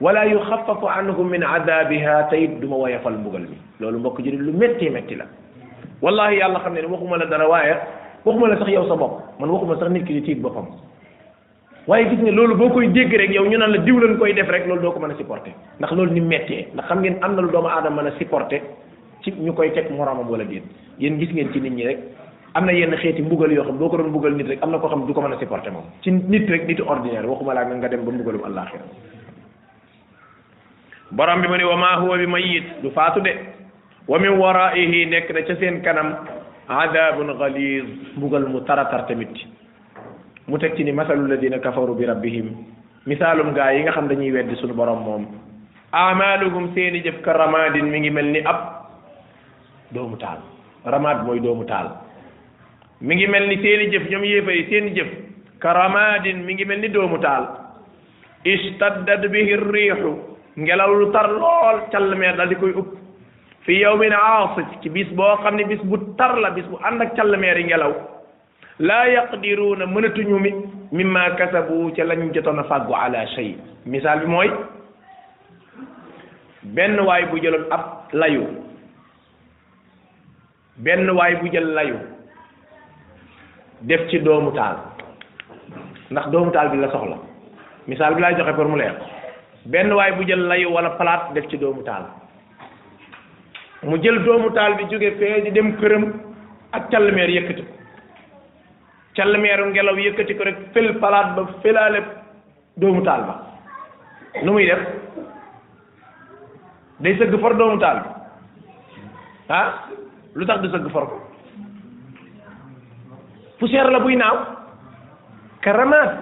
wala 0.00 0.24
yuxafafu 0.26 0.86
anhum 0.88 1.28
min 1.30 1.42
adabiha 1.42 2.28
te 2.30 2.36
it 2.44 2.60
duma 2.60 2.76
woyafal 2.76 3.12
mbugal 3.20 3.42
mi 3.42 3.58
loolu 3.80 3.98
mbokk 3.98 4.20
jëri 4.24 4.36
lu 4.38 4.52
metti 4.52 4.88
metti 4.90 5.14
la 5.16 5.26
wallahi 6.02 6.38
yàlla 6.40 6.60
xam 6.64 6.72
ne 6.74 6.80
waxuma 6.88 7.16
la 7.18 7.26
dara 7.26 7.48
waaye 7.48 7.74
waxuma 8.24 8.48
la 8.48 8.56
sax 8.58 8.68
yow 8.68 8.88
sa 8.88 8.96
bopp 8.96 9.36
man 9.40 9.50
waxuma 9.50 9.76
sax 9.78 9.90
nit 9.90 10.04
ki 10.06 10.12
di 10.14 10.22
tiit 10.22 10.40
boppam 10.40 10.64
waaye 11.90 12.06
gis 12.08 12.20
nga 12.22 12.30
loolu 12.38 12.54
boo 12.54 12.70
koy 12.70 12.86
dégg 12.92 13.10
rek 13.12 13.30
yow 13.34 13.44
ñu 13.50 13.58
naan 13.58 13.72
la 13.74 13.78
diw 13.78 13.98
lañ 13.98 14.16
koy 14.18 14.32
def 14.32 14.48
rek 14.48 14.64
loolu 14.68 14.80
doo 14.80 14.92
ko 14.92 15.00
mën 15.00 15.10
a 15.10 15.14
supporter 15.16 15.52
ndax 15.80 15.90
loolu 15.92 16.12
ni 16.12 16.20
méttee 16.20 16.68
ndax 16.74 16.86
xam 16.88 16.98
ngeen 17.00 17.18
am 17.22 17.34
na 17.34 17.40
lu 17.42 17.50
doomu 17.50 17.66
aadama 17.68 18.02
mën 18.02 18.10
a 18.10 18.12
supporter 18.18 18.60
ci 19.22 19.30
ñu 19.32 19.52
koy 19.52 19.72
teg 19.72 19.90
moromam 19.90 20.30
wala 20.30 20.44
déet 20.44 20.62
yéen 21.00 21.18
gis 21.18 21.30
ngeen 21.34 21.50
ci 21.52 21.60
nit 21.60 21.72
ñi 21.74 21.84
rek 21.86 21.98
am 22.54 22.64
na 22.66 22.72
yenn 22.72 22.94
xeeti 22.94 23.22
mbugal 23.22 23.50
yoo 23.52 23.64
xam 23.64 23.76
boo 23.78 23.88
ko 23.88 23.96
doon 23.96 24.10
mbugal 24.10 24.32
nit 24.36 24.46
rek 24.46 24.62
am 24.62 24.70
na 24.70 24.78
koo 24.78 24.86
xam 24.88 25.04
du 25.06 25.12
ko 25.12 25.20
mën 25.20 25.32
a 25.32 25.38
supporter 25.40 25.72
moom 25.72 25.82
ci 26.00 26.10
nit 26.12 26.46
rek 26.48 26.66
nitu 26.68 26.82
ordinaire 26.86 27.26
waxuma 27.26 27.54
laa 27.54 27.66
nga 27.66 27.88
dem 27.88 28.04
ba 28.04 28.12
mbugalum 28.12 28.44
àllaaxira 28.46 28.84
borom 31.10 31.40
bi 31.42 31.48
ma 31.48 31.56
ne 31.56 31.64
wa 31.64 31.76
maa 31.76 31.98
huwa 32.04 32.16
bi 32.18 32.26
mayyit 32.26 32.66
du 32.84 32.90
faatu 32.90 33.18
wa 34.06 34.18
min 34.20 35.08
nekk 35.10 35.30
na 35.32 35.42
ca 35.42 35.56
seen 35.58 35.82
kanam 35.82 36.14
adabun 36.68 37.34
galiz 37.36 37.84
mbugal 38.16 38.46
mu 38.48 38.60
taratar 38.60 39.06
tamit 39.06 39.34
mu 40.50 40.58
teg 40.58 40.74
ci 40.74 40.82
ni 40.82 40.90
masalu 40.90 41.30
ladina 41.30 41.62
kafaru 41.62 41.94
bi 41.94 42.04
rabbihim 42.10 42.46
misaalum 43.06 43.54
gaa 43.54 43.70
yi 43.70 43.80
nga 43.86 43.92
xam 43.94 44.08
dañuy 44.08 44.32
weddi 44.34 44.56
suñu 44.58 44.74
borom 44.74 44.98
moom 45.06 45.26
amaaluhum 45.92 46.74
seeni 46.74 47.00
jëf 47.04 47.22
ka 47.22 47.32
ramadin 47.38 47.86
mi 47.86 47.98
ngi 48.00 48.10
mel 48.10 48.24
ni 48.34 48.40
ab 48.44 48.90
doomu 49.94 50.16
taal 50.18 50.38
ramad 50.84 51.22
mooy 51.24 51.38
doomu 51.38 51.62
taal 51.70 51.86
mi 53.00 53.14
ngi 53.14 53.26
mel 53.28 53.46
ni 53.46 53.56
seeni 53.62 53.90
jëf 53.94 54.10
ñoom 54.10 54.24
yéefa 54.24 54.50
yi 54.50 54.66
seeni 54.66 54.90
mi 56.44 56.52
ngi 56.52 56.64
mel 56.64 56.80
ni 56.80 56.88
doomu 56.88 57.18
taal 57.22 57.46
istaddat 58.42 59.30
bihi 59.30 59.54
riixu 59.56 60.12
ngelaw 60.56 60.90
lu 60.92 61.12
tar 61.14 61.30
lool 61.30 61.80
callmeer 61.92 62.34
dal 62.36 62.48
di 62.48 62.54
koy 62.56 62.70
upp 62.74 62.90
fi 63.64 63.84
mi 63.98 64.06
aasif 64.10 64.82
ci 64.82 64.88
bis 64.90 65.06
boo 65.14 65.36
xam 65.44 65.54
ne 65.54 65.64
bis 65.64 65.78
bu 65.84 65.96
tar 66.18 66.34
la 66.42 66.50
bis 66.50 66.64
bu 66.66 66.76
ànd 66.82 67.00
ak 67.02 67.14
callmeer 67.16 67.54
ngelaw 67.64 67.94
laa 68.88 69.06
yaqdiruuna 69.12 69.84
mënatuñu 69.94 70.38
mi 70.40 70.50
mimma 70.98 71.24
kasabu 71.38 71.78
ca 71.96 72.04
lañ 72.10 72.20
jotoon 72.34 72.60
a 72.60 72.64
fàggu 72.70 72.94
ala 72.96 73.26
shay 73.34 73.50
misaal 73.84 74.20
bi 74.22 74.26
mooy 74.34 74.48
benn 76.78 76.96
waay 77.08 77.24
bu 77.30 77.42
jëloon 77.44 77.66
ab 77.76 77.82
layu 78.22 78.46
benn 80.86 81.10
waay 81.18 81.34
bu 81.42 81.50
jël 81.52 81.68
layu 81.76 81.98
def 83.82 84.08
ci 84.10 84.18
doomu 84.18 84.52
taal 84.58 84.76
ndax 86.10 86.26
doomu 86.32 86.50
taal 86.56 86.70
bi 86.72 86.80
la 86.80 86.88
soxla 86.96 87.18
misaal 87.86 88.14
bi 88.14 88.22
laa 88.24 88.32
joxe 88.38 88.54
pour 88.56 88.64
mu 88.68 88.78
leer 88.80 88.94
benn 89.66 89.92
waay 89.92 90.12
bu 90.16 90.24
jël 90.28 90.46
layu 90.52 90.72
wala 90.76 90.90
palaat 90.96 91.34
def 91.34 91.48
ci 91.50 91.58
doomu 91.58 91.84
taal 91.88 92.04
mu 93.82 94.00
jël 94.02 94.22
doomu 94.24 94.48
taal 94.56 94.76
bi 94.80 94.88
jóge 94.90 95.10
fee 95.18 95.42
di 95.44 95.50
dem 95.56 95.68
këram 95.80 96.04
ak 96.72 96.88
calmeer 96.90 97.28
yëkkati 97.36 97.64
calmeeru 99.20 99.68
ngelaw 99.76 99.96
yëkkati 100.00 100.32
ko 100.36 100.42
rek 100.48 100.58
fël 100.72 100.96
palaat 100.96 101.34
ba 101.36 101.42
fëlaale 101.60 102.00
doomu 102.80 103.04
taal 103.04 103.22
ba 103.28 103.34
nu 104.44 104.52
muy 104.56 104.64
def 104.64 104.80
day 107.04 107.12
sëgg 107.20 107.36
for 107.42 107.52
doomu 107.58 107.76
taal 107.82 107.98
bi 108.00 108.08
ah 109.60 109.68
lu 110.34 110.46
tax 110.48 110.64
du 110.64 110.72
sëgg 110.72 110.88
for 110.94 111.04
ko 111.10 111.16
poussière 113.60 113.92
la 113.92 114.00
buy 114.00 114.16
naaw 114.16 114.36
karamas 115.60 116.12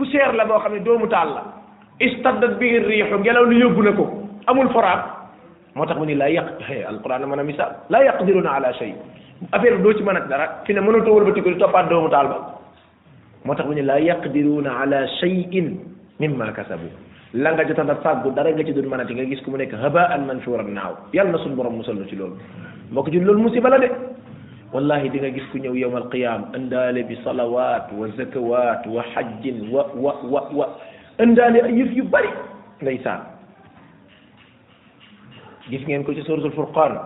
poussière 0.00 0.32
la 0.32 0.48
boo 0.48 0.58
xam 0.64 0.72
ne 0.72 0.80
doomu 0.80 1.06
taal 1.12 1.28
la 1.36 1.42
istaddat 2.08 2.56
bi 2.62 2.72
riixu 2.86 3.14
ngelaw 3.20 3.44
lu 3.44 3.60
yóbbu 3.60 3.82
na 3.84 3.92
ko 3.92 4.04
amul 4.48 4.72
foraab 4.72 5.17
motax 5.74 5.96
muni 5.98 6.14
la 6.14 6.28
yaq 6.30 6.60
alquran 6.88 7.26
mana 7.26 7.42
misal 7.42 7.76
la 7.90 8.00
yaqdiruna 8.04 8.50
ala 8.58 8.72
shay 8.78 8.94
affaire 9.52 9.78
do 9.82 9.92
ci 9.94 10.02
manat 10.02 10.28
dara 10.28 10.62
fi 10.64 10.72
ne 10.74 10.80
mënu 10.80 11.04
tawul 11.04 11.24
ba 11.28 11.32
ko 11.34 11.42
topat 11.58 11.88
do 11.88 12.00
mu 12.02 12.08
talba 12.10 12.60
motax 13.44 13.66
muni 13.66 13.82
la 13.82 13.98
yaqdiruna 14.00 14.70
ala 14.82 15.06
shay'in 15.20 15.76
mimma 16.20 16.52
kasabu 16.52 16.88
la 17.34 17.52
nga 17.52 17.64
jotta 17.64 17.84
da 17.84 17.94
faggu 17.96 18.30
dara 18.34 18.50
nga 18.52 18.64
ci 18.64 18.72
doon 18.72 18.88
manati 18.88 19.14
nga 19.14 19.24
gis 19.24 19.40
ku 19.44 19.50
mu 19.50 19.56
nek 19.58 19.72
haba'an 19.72 20.24
mansuran 20.26 20.72
naw 20.72 20.96
yalla 21.12 21.36
sun 21.44 21.54
borom 21.54 21.76
musul 21.78 22.00
ci 22.08 22.16
lol 22.16 22.32
mbok 22.90 23.10
ju 23.12 23.20
lol 23.20 23.36
musiba 23.36 23.68
la 23.68 23.78
de 23.78 23.88
wallahi 24.72 25.10
di 25.12 25.18
nga 25.20 25.28
gis 25.30 25.44
ku 25.52 25.58
ñew 25.60 25.74
yowmal 25.76 26.08
qiyam 26.08 26.48
andale 26.56 27.04
bi 27.06 27.14
salawat 27.22 27.92
wa 27.92 28.06
zakawat 28.16 28.86
wa 28.88 29.02
hajj 29.14 29.44
wa 29.68 29.92
wa 29.92 30.48
wa 30.56 30.66
andale 31.20 31.60
ay 31.68 31.76
yef 31.78 31.92
yu 31.92 32.04
bari 32.08 32.28
ndaysan 32.80 33.20
gis 35.68 35.84
ngeen 35.84 36.04
ko 36.04 36.16
ci 36.16 36.24
suratul 36.24 36.52
furqan 36.56 36.96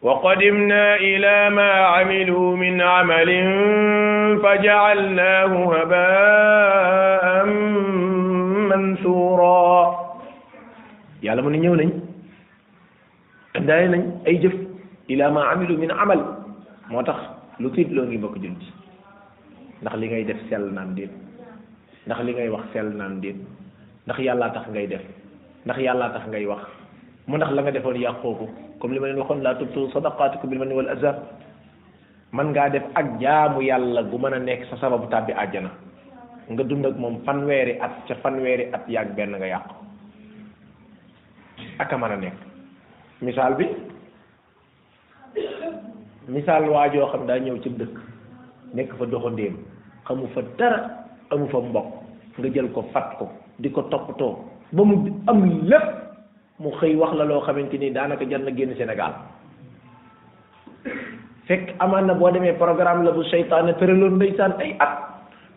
wa 0.00 0.14
qadimna 0.22 0.82
ila 1.02 1.36
ma 1.50 1.68
amilu 2.00 2.54
min 2.54 2.78
amalin 2.78 3.48
faja'alnahu 4.40 5.58
haba'an 5.74 7.50
mansura 8.70 9.70
yàlla 11.22 11.42
mu 11.42 11.50
ne 11.50 11.58
ñëw 11.58 11.74
nañ 11.76 11.90
andaale 13.58 13.86
nañ 13.92 14.02
ay 14.24 14.38
jëf 14.40 14.54
ila 15.10 15.34
ma 15.34 15.50
amilu 15.50 15.76
min 15.76 15.90
amal 15.90 16.22
moo 16.88 17.02
tax 17.02 17.18
lu 17.58 17.70
tiit 17.74 17.90
loo 17.90 18.06
ngi 18.06 18.18
bokk 18.22 18.38
jullit 18.38 18.64
ndax 19.82 19.94
li 19.98 20.06
ngay 20.08 20.24
def 20.30 20.38
sell 20.48 20.70
naam 20.72 20.94
déet 20.94 21.10
ndax 22.06 22.20
li 22.22 22.32
ngay 22.38 22.48
wax 22.54 22.64
sell 22.72 22.86
naam 22.86 23.18
déet 23.20 23.36
ndax 24.06 24.18
yàlla 24.22 24.48
tax 24.54 24.70
ngay 24.70 24.86
def 24.86 25.02
ndax 25.66 25.78
yàlla 25.82 26.08
tax 26.14 26.24
ngay 26.30 26.46
wax 26.46 26.79
mu 27.30 27.38
ndax 27.38 27.54
la 27.54 27.62
nga 27.62 27.70
defoon 27.70 28.02
yàqoo 28.02 28.32
ko 28.34 28.44
comme 28.82 28.90
li 28.94 28.98
ma 29.00 29.06
leen 29.06 29.20
waxoon 29.22 29.38
laa 29.42 29.54
tubtu 29.54 29.86
sadaqaatikum 29.94 30.50
bil 30.50 30.58
manni 30.58 30.74
wal 30.74 30.88
azaa 30.90 31.14
man 32.34 32.50
ngaa 32.50 32.68
def 32.74 32.82
ak 32.98 33.06
jaamu 33.22 33.62
yàlla 33.62 34.02
gu 34.02 34.18
mën 34.18 34.34
a 34.34 34.38
nekk 34.42 34.66
sa 34.66 34.76
sababu 34.82 35.06
tàbbi 35.06 35.30
àjjana 35.32 35.70
nga 36.50 36.62
dund 36.66 36.86
ak 36.90 36.96
moom 36.98 37.22
fanweeri 37.24 37.78
at 37.80 38.02
ca 38.10 38.14
fanweeri 38.18 38.66
at 38.74 38.82
yaag 38.90 39.14
benn 39.14 39.38
nga 39.38 39.46
yàqu 39.46 39.74
ak 41.78 41.94
man 41.98 42.12
a 42.18 42.18
nekk 42.18 42.34
misaal 43.22 43.54
bi 43.54 43.66
misaal 46.28 46.66
waajoo 46.68 47.10
xam 47.14 47.26
daa 47.30 47.38
ñëw 47.38 47.62
ci 47.62 47.70
dëkk 47.70 47.94
nekk 48.74 48.90
fa 48.98 49.06
doxandéem 49.06 49.54
xamu 50.06 50.26
fa 50.34 50.40
dara 50.58 51.06
amu 51.30 51.46
fa 51.46 51.58
mbokk 51.62 51.88
nga 52.42 52.48
jël 52.50 52.72
ko 52.74 52.82
fat 52.92 53.18
ko 53.22 53.30
di 53.62 53.70
ko 53.70 53.82
toppatoo 53.86 54.44
ba 54.74 54.82
mu 54.82 55.14
am 55.30 55.62
lépp 55.70 56.09
mu 56.60 56.70
xëy 56.80 56.94
wax 56.96 57.14
la 57.16 57.24
loo 57.24 57.40
xamante 57.40 57.78
ni 57.78 57.90
daanaka 57.90 58.24
jar 58.28 58.40
na 58.40 58.50
génn 58.54 58.74
Sénégal 58.76 59.12
fekk 61.46 61.72
amaan 61.78 62.02
na 62.06 62.14
boo 62.14 62.30
demee 62.30 62.52
programme 62.52 63.02
la 63.04 63.12
bu 63.12 63.24
seytaane 63.24 63.72
tëraloon 63.80 64.16
ndeysaan 64.20 64.54
ay 64.60 64.76
at 64.78 64.98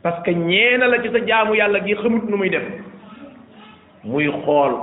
parce 0.02 0.24
que 0.24 0.32
ñeena 0.32 0.88
la 0.88 1.02
ci 1.04 1.10
sa 1.12 1.20
jaamu 1.28 1.54
yàlla 1.56 1.84
gi 1.86 1.94
xamut 1.96 2.24
nu 2.30 2.38
muy 2.38 2.50
def 2.50 2.64
muy 4.06 4.32
xool 4.46 4.74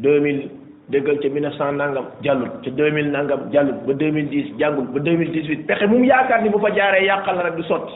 deux 0.00 0.18
mille 0.20 0.50
déggal 0.88 1.18
ca 1.20 1.28
mille 1.28 1.42
neuf 1.44 1.56
cent 1.58 1.72
nangam 1.72 2.06
jàllut 2.22 2.62
ca 2.64 2.70
deux 2.70 2.90
mille 2.90 3.10
nangam 3.10 3.50
jàllut 3.52 3.84
ba 3.86 3.92
deux 3.92 4.10
mille 4.10 4.28
dix 4.30 4.56
jàngul 4.58 4.86
ba 4.88 5.00
deux 5.00 5.14
mille 5.16 5.30
dix 5.32 5.46
huit 5.48 5.66
pexe 5.66 5.86
mu 5.88 6.04
yaakaar 6.06 6.40
ni 6.42 6.48
bu 6.48 6.58
fa 6.58 6.70
jaaree 6.74 7.04
yàqal 7.06 7.36
la 7.36 7.42
rek 7.42 7.56
du 7.56 7.62
sotti 7.64 7.92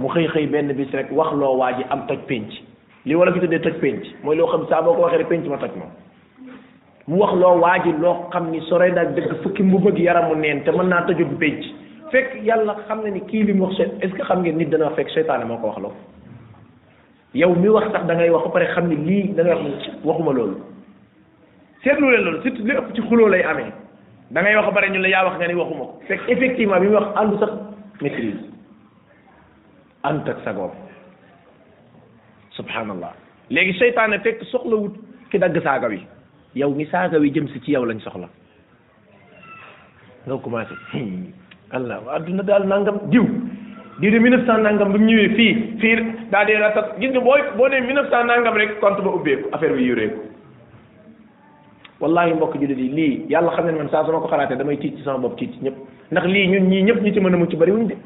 mu 0.00 0.08
xëy 0.08 0.26
xëy 0.28 0.46
benn 0.46 0.72
bis 0.72 0.90
rek 0.92 1.06
wax 1.12 1.32
loo 1.34 1.54
waa 1.56 1.72
ji 1.74 1.84
am 1.90 2.04
toj 2.08 2.18
pénc 2.26 2.50
li 3.04 3.14
wala 3.14 3.32
fi 3.32 3.38
tuddee 3.40 3.60
toj 3.60 3.78
pénc 3.80 4.02
mooy 4.24 4.34
loo 4.36 4.46
xam 4.48 4.66
saa 4.68 4.82
ko 4.82 4.90
waxee 4.92 5.18
rek 5.18 5.30
ma 5.46 5.58
toj 5.58 5.70
moom 5.78 5.90
mu 7.08 7.16
wax 7.22 7.34
loo 7.38 7.60
waa 7.62 7.78
ji 7.84 7.92
loo 8.02 8.28
xam 8.32 8.50
ni 8.50 8.60
sore 8.68 8.90
daal 8.92 9.12
dëgg 9.14 9.34
fukki 9.42 9.62
mu 9.62 9.78
bëgg 9.78 9.98
yaramu 9.98 10.34
neen 10.36 10.62
te 10.64 10.70
mën 10.72 10.88
naa 10.90 11.04
tëjug 11.06 11.36
béjj 11.38 11.66
fekk 12.10 12.32
yàlla 12.42 12.74
xam 12.86 13.02
na 13.04 13.10
ni 13.10 13.20
kii 13.20 13.44
li 13.44 13.52
mu 13.54 13.64
wax 13.66 13.76
seet 13.76 13.90
est 14.02 14.08
ce 14.10 14.14
que 14.16 14.22
xam 14.26 14.42
ngeen 14.42 14.58
nit 14.58 14.66
dana 14.68 14.90
fekk 14.96 15.10
seytaane 15.10 15.44
moo 15.44 15.56
ko 15.56 15.68
wax 15.68 15.86
mi 17.34 17.68
wax 17.68 17.92
da 17.92 18.14
ngay 18.14 18.30
wax 18.30 18.50
pare 18.52 18.66
xam 18.74 18.88
ni 18.88 18.96
lii 18.96 19.28
da 19.34 19.42
ngay 19.44 19.54
wax 19.64 19.88
waxuma 20.04 20.32
loolu 20.32 20.56
seetlu 21.84 22.10
leen 22.10 22.24
loolu 22.24 22.42
surtout 22.42 22.94
ci 22.94 23.02
xuloo 23.02 23.28
lay 23.28 23.42
amee 23.44 23.70
da 24.30 24.42
ngay 24.42 24.56
wax 24.56 24.74
ba 24.74 24.86
ñu 24.90 24.98
la 25.00 25.08
yaa 25.08 25.24
wax 25.26 25.36
nga 25.38 25.46
ni 25.46 25.54
waxuma 25.54 25.84
ko 25.84 26.00
fekk 26.08 26.20
effectivement 26.28 26.80
bi 26.80 26.88
mu 26.88 26.94
wax 26.96 27.06
àndu 27.14 27.38
sax 27.38 27.52
maîtrise 28.02 28.42
ànd 30.02 30.28
ak 30.28 30.42
sagoom 30.44 30.74
subhanallah 32.50 33.12
léegi 33.48 33.78
seytaane 33.78 34.18
fekk 34.26 34.42
soxlawut 34.50 34.94
ki 35.30 35.38
dagg 35.38 35.54
saaga 35.62 35.86
wi 35.86 36.02
yow 36.56 36.72
mi 36.72 36.88
saaga 36.90 37.20
wi 37.20 37.30
jëm 37.36 37.48
si 37.52 37.60
ci 37.60 37.72
yow 37.72 37.84
lañ 37.84 37.98
soxla 38.00 38.28
nga 40.26 40.36
commencé 40.42 40.72
allah 41.70 42.00
adduna 42.16 42.42
daal 42.42 42.64
nangam 42.64 42.96
diw 43.12 43.24
diw 44.00 44.10
de 44.10 44.18
mille 44.18 44.36
neuf 44.40 44.48
nangam 44.64 44.90
bi 44.92 44.98
mu 44.98 45.04
ñëwee 45.04 45.28
fii 45.36 45.54
fii 45.80 45.96
daa 46.32 46.44
dee 46.48 46.56
ratat 46.56 46.94
gis 46.98 47.12
nga 47.12 47.20
booy 47.20 47.42
boo 47.56 47.68
nee 47.68 47.80
mille 47.84 48.00
neuf 48.00 48.08
cent 48.10 48.24
nangam 48.32 48.56
rek 48.56 48.78
compte 48.80 49.04
ba 49.04 49.10
ubbeeku 49.18 49.52
affaire 49.52 49.76
bi 49.76 49.84
yureeku 49.84 50.16
wallahi 52.00 52.32
mbokk 52.38 52.56
jullit 52.60 52.78
yi 52.80 52.88
lii 52.88 53.24
yàlla 53.28 53.52
xam 53.56 53.66
ne 53.66 53.72
man 53.76 53.90
saa 53.90 54.04
su 54.06 54.12
ko 54.12 54.28
xalaatee 54.28 54.56
damay 54.56 54.78
tiit 54.80 54.96
ci 54.96 55.02
sama 55.04 55.18
bopp 55.28 55.36
tiit 55.38 55.52
ci 55.52 55.60
ñëpp 55.62 55.76
ndax 56.12 56.24
lii 56.26 56.46
ñu 56.54 56.58
ñii 56.70 56.82
ñëpp 56.88 57.02
ñu 57.04 57.12
ci 57.12 57.20
mën 57.20 57.34
a 57.34 57.36
mucc 57.36 57.54
bari 57.54 57.72
wuñ 57.72 57.86
de 57.86 57.96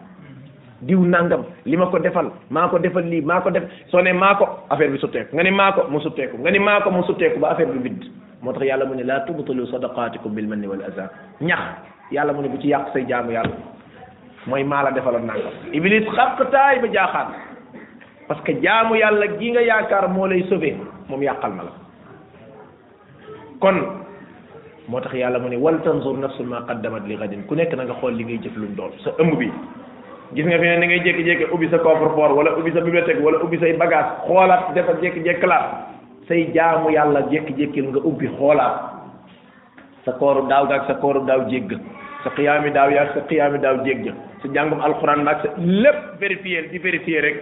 diw 0.81 1.05
nangam 1.07 1.45
li 1.65 1.77
ma 1.77 1.87
ko 1.87 1.99
defal 2.01 2.33
maa 2.51 2.69
ko 2.69 2.79
defal 2.81 3.07
lii 3.07 3.21
maa 3.23 3.41
ko 3.43 3.51
def 3.51 3.63
soo 3.93 4.03
ne 4.03 4.13
maa 4.13 4.35
ko 4.35 4.45
affaire 4.69 4.91
bi 4.91 4.99
sutteeku 4.99 5.37
nga 5.37 5.43
ne 5.43 5.51
maa 5.51 5.73
ko 5.73 5.87
mu 5.89 6.01
sutteeku 6.01 6.37
nga 6.39 6.51
ne 6.51 6.59
maa 6.59 6.81
ko 6.81 6.91
mu 6.91 7.05
sutteeku 7.07 7.39
ba 7.39 7.51
affaire 7.53 7.71
bi 7.71 7.79
bidd 7.79 8.11
moo 8.43 8.53
tax 8.53 8.63
yàlla 8.67 8.85
mu 8.87 8.95
ne 8.95 9.03
laa 9.05 9.21
tubtalu 9.27 9.67
sadaqaatikum 9.67 10.33
bil 10.35 10.47
manni 10.49 10.67
wal 10.67 10.81
aza 10.83 11.11
ñax 11.41 11.61
yàlla 12.13 12.33
mu 12.33 12.41
ne 12.43 12.49
bu 12.49 12.59
ci 12.61 12.69
yàq 12.69 12.93
say 12.93 13.05
jaamu 13.07 13.31
yàlla 13.33 13.55
mooy 14.47 14.65
maa 14.65 14.83
la 14.85 14.91
defaloon 14.93 15.27
nangam 15.27 15.53
iblis 15.73 16.05
xaqtaay 16.15 16.81
ba 16.81 16.89
jaaxaat 16.93 17.29
parce 18.29 18.41
que 18.45 18.53
jaamu 18.63 18.95
yàlla 18.95 19.27
gi 19.39 19.51
nga 19.51 19.61
yaakaar 19.63 20.09
moo 20.09 20.27
lay 20.27 20.43
sauver 20.49 20.77
moom 21.09 21.23
yàqal 21.23 21.53
ma 21.53 21.63
la 21.65 21.73
kon 23.61 23.77
moo 24.89 25.01
tax 25.01 25.15
yàlla 25.15 25.39
mu 25.39 25.49
ne 25.51 25.57
wal 25.57 25.77
tanzur 25.85 26.17
nafsun 26.17 26.45
ma 26.47 26.65
qaddamat 26.69 27.05
li 27.09 27.17
gadin 27.17 27.45
ku 27.45 27.55
nekk 27.55 27.75
na 27.75 27.85
nga 27.85 27.93
xool 27.95 28.15
li 28.17 28.25
ngay 28.25 28.41
jëf 28.43 28.57
luñ 28.57 28.75
doon 28.77 28.93
sa 29.05 29.11
ëmb 29.21 29.37
bi 29.39 29.53
gis 30.33 30.47
nga 30.47 30.59
fi 30.59 30.65
ne 30.65 30.77
ni 30.79 30.87
ngay 30.87 31.01
jékki-jékki 31.05 31.53
ubbi 31.53 31.69
sa 31.69 31.79
coffre 31.79 32.09
fort 32.17 32.33
wala 32.33 32.57
ubbi 32.57 32.73
sa 32.73 32.81
bibliothèque 32.81 33.21
wala 33.21 33.39
ubbi 33.45 33.59
say 33.61 33.77
bagage 33.77 34.25
xoolaat 34.25 34.73
defal 34.75 34.97
jékki-jékki 34.97 35.47
laa 35.47 36.00
say 36.31 36.39
jaamu 36.55 36.91
yàlla 36.95 37.21
jékki-jékkil 37.31 37.89
nga 37.91 38.01
ubbi 38.07 38.29
xoolaat 38.39 39.03
sa 40.05 40.13
kooru 40.23 40.47
daaw 40.49 40.67
gaag 40.71 40.87
sa 40.87 40.95
kooru 41.03 41.27
daaw 41.27 41.43
jégg 41.51 41.75
sa 42.23 42.31
xiyaami 42.31 42.71
daaw 42.71 42.87
yaag 42.91 43.11
sa 43.15 43.21
xiyaami 43.27 43.59
daaw 43.59 43.83
jégg 43.85 44.07
sa 44.43 44.47
jàngum 44.55 44.79
alxuraan 44.81 45.25
maag 45.27 45.43
sa 45.43 45.49
lépp 45.59 46.23
vérifier 46.23 46.69
di 46.71 46.79
vérifier 46.79 47.23
rek 47.23 47.37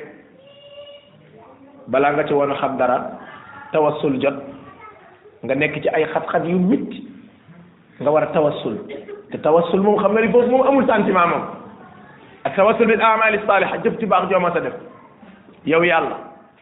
balaa 1.86 2.14
nga 2.16 2.24
ci 2.28 2.32
woon 2.32 2.49
a 2.51 2.57
xam 2.57 2.78
dara 2.78 2.97
tawassul 3.72 4.16
jot 4.22 4.41
nga 5.43 5.55
nekk 5.55 5.82
ci 5.82 5.89
ay 5.93 6.09
xat-xat 6.12 6.49
yu 6.49 6.59
mitti 6.59 7.05
nga 8.01 8.11
war 8.11 8.24
a 8.24 8.32
tawassul 8.32 8.78
te 9.30 9.36
tawassul 9.39 9.80
moom 9.84 10.01
xam 10.01 10.14
na 10.14 10.20
ni 10.20 10.32
foofu 10.32 10.49
moom 10.49 10.64
amul 10.66 10.89
sentiment 10.89 11.28
moom 11.28 11.45
ak 12.45 12.57
tawassul 12.57 12.86
bil 12.89 13.03
amali 13.05 13.36
saliha 13.47 13.82
jëf 13.84 14.01
ci 14.01 14.07
baax 14.07 14.30
joo 14.32 14.49
sa 14.55 14.61
def 14.64 14.76
yow 15.68 15.82
yàlla 15.84 16.16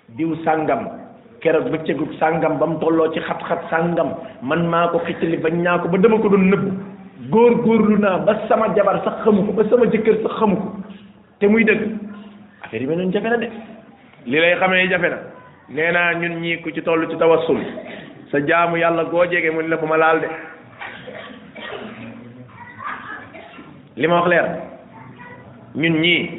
diw 0.09 0.35
sàngam 0.45 1.06
keroog 1.47 1.71
bëccëgub 1.73 2.11
sàngam 2.19 2.57
ba 2.59 2.67
mu 2.67 2.79
tolloo 2.83 3.07
ci 3.15 3.21
xat-xat 3.27 3.71
sàngam 3.71 4.11
man 4.43 4.67
maa 4.71 4.89
ko 4.93 4.99
xittali 5.07 5.37
bañ 5.45 5.63
naa 5.63 5.79
ko 5.79 5.89
ba 5.89 5.99
dama 6.03 6.19
ko 6.23 6.29
doon 6.29 6.45
nëbbu 6.51 6.69
góor 7.31 7.55
góorlu 7.65 7.97
naa 8.03 8.17
ba 8.27 8.33
sama 8.49 8.67
jabar 8.75 8.99
sax 9.05 9.23
xamu 9.25 9.47
ko 9.47 9.53
ba 9.59 9.63
sama 9.71 9.87
jëkkër 9.93 10.17
sax 10.23 10.33
xamu 10.39 10.57
ko 10.57 10.69
te 11.39 11.47
muy 11.47 11.65
dëgg 11.65 11.83
affaire 12.65 12.83
yi 12.83 12.89
mel 12.89 12.99
noonu 12.99 13.13
jafe 13.13 13.29
lay 14.27 14.57
xamee 14.61 14.89
jafe 14.91 15.09
na 15.11 15.19
nee 15.75 15.93
naa 15.93 16.13
ñun 16.21 16.35
ñii 16.43 16.57
ku 16.63 16.71
ci 16.75 16.83
toll 16.83 17.07
ci 17.11 17.17
tawassul 17.17 17.61
sa 18.31 18.37
jaamu 18.47 18.77
yàlla 18.79 19.05
goo 19.05 19.25
jege 19.31 19.51
mu 19.55 19.63
ne 19.63 19.77
bu 19.77 19.87
ma 19.87 19.97
laal 19.97 20.21
de 20.23 20.29
li 23.97 24.07
ma 24.09 24.15
wax 24.19 24.29
leer 24.33 24.47
ñun 25.75 25.97
ñii 26.03 26.31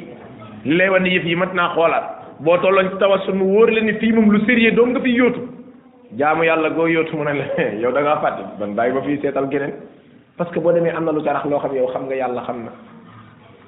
li 0.64 0.76
lay 0.76 0.88
wan 0.88 1.02
ne 1.02 1.08
yëf 1.08 1.24
yi 1.24 1.34
mat 1.36 1.54
naa 1.54 1.72
xoolaat 1.74 2.17
bo 2.40 2.56
tolloon 2.58 2.88
ci 2.90 2.96
tawassul 2.98 3.34
mu 3.34 3.44
wóor 3.52 3.70
la 3.70 3.80
ni 3.80 3.92
fii 3.98 4.12
moom 4.12 4.30
lu 4.30 4.38
sérieux 4.46 4.72
doom 4.74 4.90
nga 4.90 5.00
fi 5.00 5.10
yóotu 5.10 5.40
jaamu 6.16 6.44
yàlla 6.44 6.70
goo 6.70 6.86
yóotu 6.86 7.16
mu 7.16 7.24
ne 7.24 7.32
la 7.34 7.72
yow 7.82 7.92
da 7.92 8.00
ngaa 8.00 8.20
fàtte 8.22 8.44
ban 8.58 8.74
bàyyi 8.74 8.94
ba 8.94 9.02
fii 9.02 9.18
seetal 9.22 9.48
geneen 9.50 9.72
parce 10.36 10.50
que 10.52 10.60
boo 10.60 10.72
demee 10.72 10.90
am 10.92 11.04
na 11.04 11.12
lu 11.12 11.22
carax 11.22 11.44
loo 11.46 11.58
xam 11.58 11.74
yow 11.74 11.86
xam 11.92 12.04
nga 12.06 12.14
yàlla 12.16 12.42
xam 12.46 12.64
na 12.64 12.70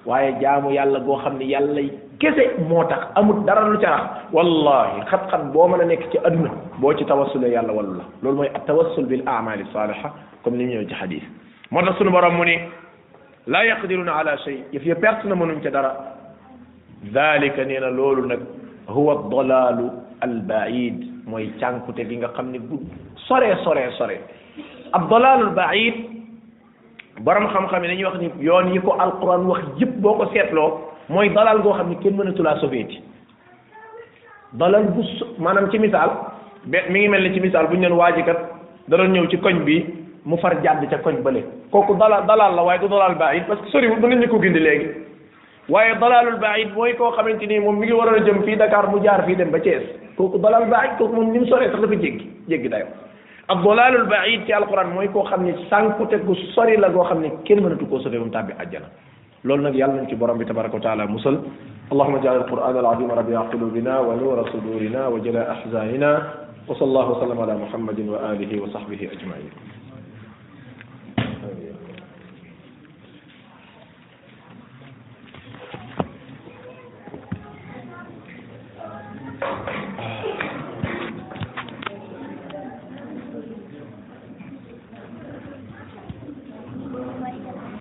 waaye 0.07 0.35
jaamu 0.41 0.71
yàlla 0.71 1.01
goo 1.01 1.19
xam 1.19 1.39
ni 1.39 1.47
yàlla 1.51 1.81
kese 2.21 2.61
moo 2.69 2.85
tax 2.85 3.11
amut 3.17 3.43
dara 3.45 3.69
lu 3.69 3.79
carax 3.81 4.05
wallahi 4.33 5.01
xat-xat 5.11 5.51
boo 5.53 5.67
mën 5.69 5.81
a 5.81 5.85
nekk 5.85 6.09
ci 6.13 6.19
aduna 6.25 6.51
boo 6.79 6.95
ci 6.97 7.05
tawassul 7.05 7.43
yàlla 7.43 7.73
wallu 7.73 7.95
la 7.99 8.05
loolu 8.23 8.37
mooy 8.37 8.49
tawassul 8.67 9.07
bil 9.07 9.23
amali 9.27 9.65
saliha 9.73 10.11
comme 10.45 10.57
ni 10.59 10.65
ñëw 10.67 10.87
ci 10.87 10.95
hadith 10.95 11.25
moo 11.71 11.83
tax 11.83 11.99
sunu 11.99 12.11
borom 12.11 12.35
mu 12.37 12.45
ni 12.45 12.57
la 13.49 13.65
yaqdiruna 13.67 14.13
ala 14.13 14.37
shay 14.39 14.63
yëf 14.73 14.87
ya 14.87 14.95
perte 14.95 15.25
na 15.27 15.35
mënuñ 15.35 15.61
ca 15.63 15.71
dara 15.71 16.20
dalika 17.03 17.65
nee 17.65 17.81
na 17.81 17.91
loolu 17.91 18.27
nag 18.27 18.41
huwa 18.87 19.15
dalaalu 19.31 19.91
albaid 20.21 21.01
mooy 21.27 21.47
cànkute 21.61 22.05
gi 22.09 22.17
nga 22.21 22.29
xam 22.37 22.51
ne 22.53 22.59
bu 22.59 22.81
sore 23.27 23.57
soree 23.65 23.91
soree 23.99 24.19
ab 24.93 25.09
dalaalul 25.11 25.55
baid 25.57 25.95
borom 27.21 27.49
xam-xam 27.53 27.85
yi 27.85 27.89
dañuy 27.89 28.05
wax 28.05 28.19
ni 28.21 28.31
yoon 28.47 28.73
yi 28.75 28.81
ko 28.81 28.93
alquran 29.01 29.47
wax 29.49 29.65
yëpp 29.81 29.97
boo 30.03 30.15
ko 30.15 30.27
seetloo 30.35 30.81
mooy 31.09 31.29
dalal 31.31 31.63
goo 31.63 31.73
xam 31.73 31.89
ne 31.91 31.97
kenn 32.03 32.17
mënatulaa 32.17 32.61
sobeeti 32.61 33.01
dalal 34.53 34.83
bu 34.93 35.03
so 35.19 35.25
maanaam 35.39 35.71
ci 35.71 35.79
misaal 35.79 36.11
be 36.67 36.79
ngi 36.91 37.09
mel 37.09 37.23
ni 37.25 37.35
ci 37.35 37.41
misaal 37.41 37.67
bu 37.69 37.77
ñu 37.77 37.89
leen 37.89 37.93
waajikat 37.97 38.39
da 38.89 38.97
doon 38.97 39.13
ñëw 39.13 39.29
ci 39.31 39.37
koñ 39.39 39.65
bi 39.65 39.85
mu 40.25 40.37
far 40.37 40.53
jàdd 40.63 40.89
ca 40.91 40.99
koñ 40.99 41.23
bële 41.23 41.45
kooku 41.71 41.95
dalal 41.97 42.27
dalal 42.27 42.55
la 42.55 42.63
waaye 42.63 42.81
du 42.81 42.89
dalal 42.89 43.15
baid 43.17 43.47
parce 43.47 43.63
que 43.63 43.71
soriwul 43.71 44.01
mën 44.01 44.09
nañu 44.19 44.29
ko 44.31 44.39
gindi 44.43 44.59
léegi 44.61 45.10
waye 45.71 45.95
dalalul 46.03 46.37
baid 46.43 46.75
moy 46.77 46.93
ko 46.99 47.15
xamanteni 47.15 47.63
mom 47.63 47.79
mi 47.79 47.87
ngi 47.87 47.95
waroon 47.95 48.25
jëm 48.27 48.43
fi 48.45 48.57
Dakar 48.59 48.91
mu 48.91 48.99
jaar 49.05 49.23
fi 49.27 49.35
dem 49.39 49.51
ba 49.55 49.59
Thiès 49.61 49.87
koku 50.19 50.37
dalal 50.43 50.67
baid 50.67 50.99
koku 50.99 51.15
mom 51.15 51.31
nim 51.31 51.47
sore 51.47 51.71
sax 51.71 51.79
dafa 51.85 51.95
jéggi 52.03 52.27
jéggi 52.51 52.69
dayo 52.75 52.87
ab 53.49 53.63
dalalul 53.65 54.09
baid 54.11 54.45
ci 54.47 54.53
alquran 54.53 54.91
moy 54.95 55.07
ko 55.15 55.23
xamni 55.31 55.55
sànkute 55.71 56.19
gu 56.27 56.35
sori 56.57 56.77
la 56.77 56.89
go 56.91 57.07
xamni 57.09 57.31
ne 57.31 57.39
kenn 57.47 57.63
mënatu 57.65 57.87
koo 57.93 58.03
sori 58.07 58.19
moom 58.19 58.33
tàbbi 58.35 58.53
aljana 58.65 58.91
lol 59.45 59.63
nak 59.67 59.75
yàlla 59.81 59.95
nañ 60.03 60.09
ci 60.11 60.19
borom 60.25 60.39
bi 60.39 60.45
tabaraku 60.53 60.83
taala 60.89 61.07
musal 61.07 61.39
اللهم 61.95 62.15
اجعل 62.17 62.37
القرآن 62.37 62.77
العظيم 62.79 63.11
ربيع 63.11 63.41
قلوبنا 63.53 63.95
ونور 63.99 64.39
صدورنا 64.55 65.03
وجلاء 65.11 65.47
أحزاننا 65.53 66.11
وصلى 66.71 66.87
الله 66.89 67.07
وسلم 67.11 67.39
على 67.41 67.55
محمد 67.67 67.99
وآله 68.15 68.53
وصحبه 68.63 69.01
أجمعين 69.19 69.80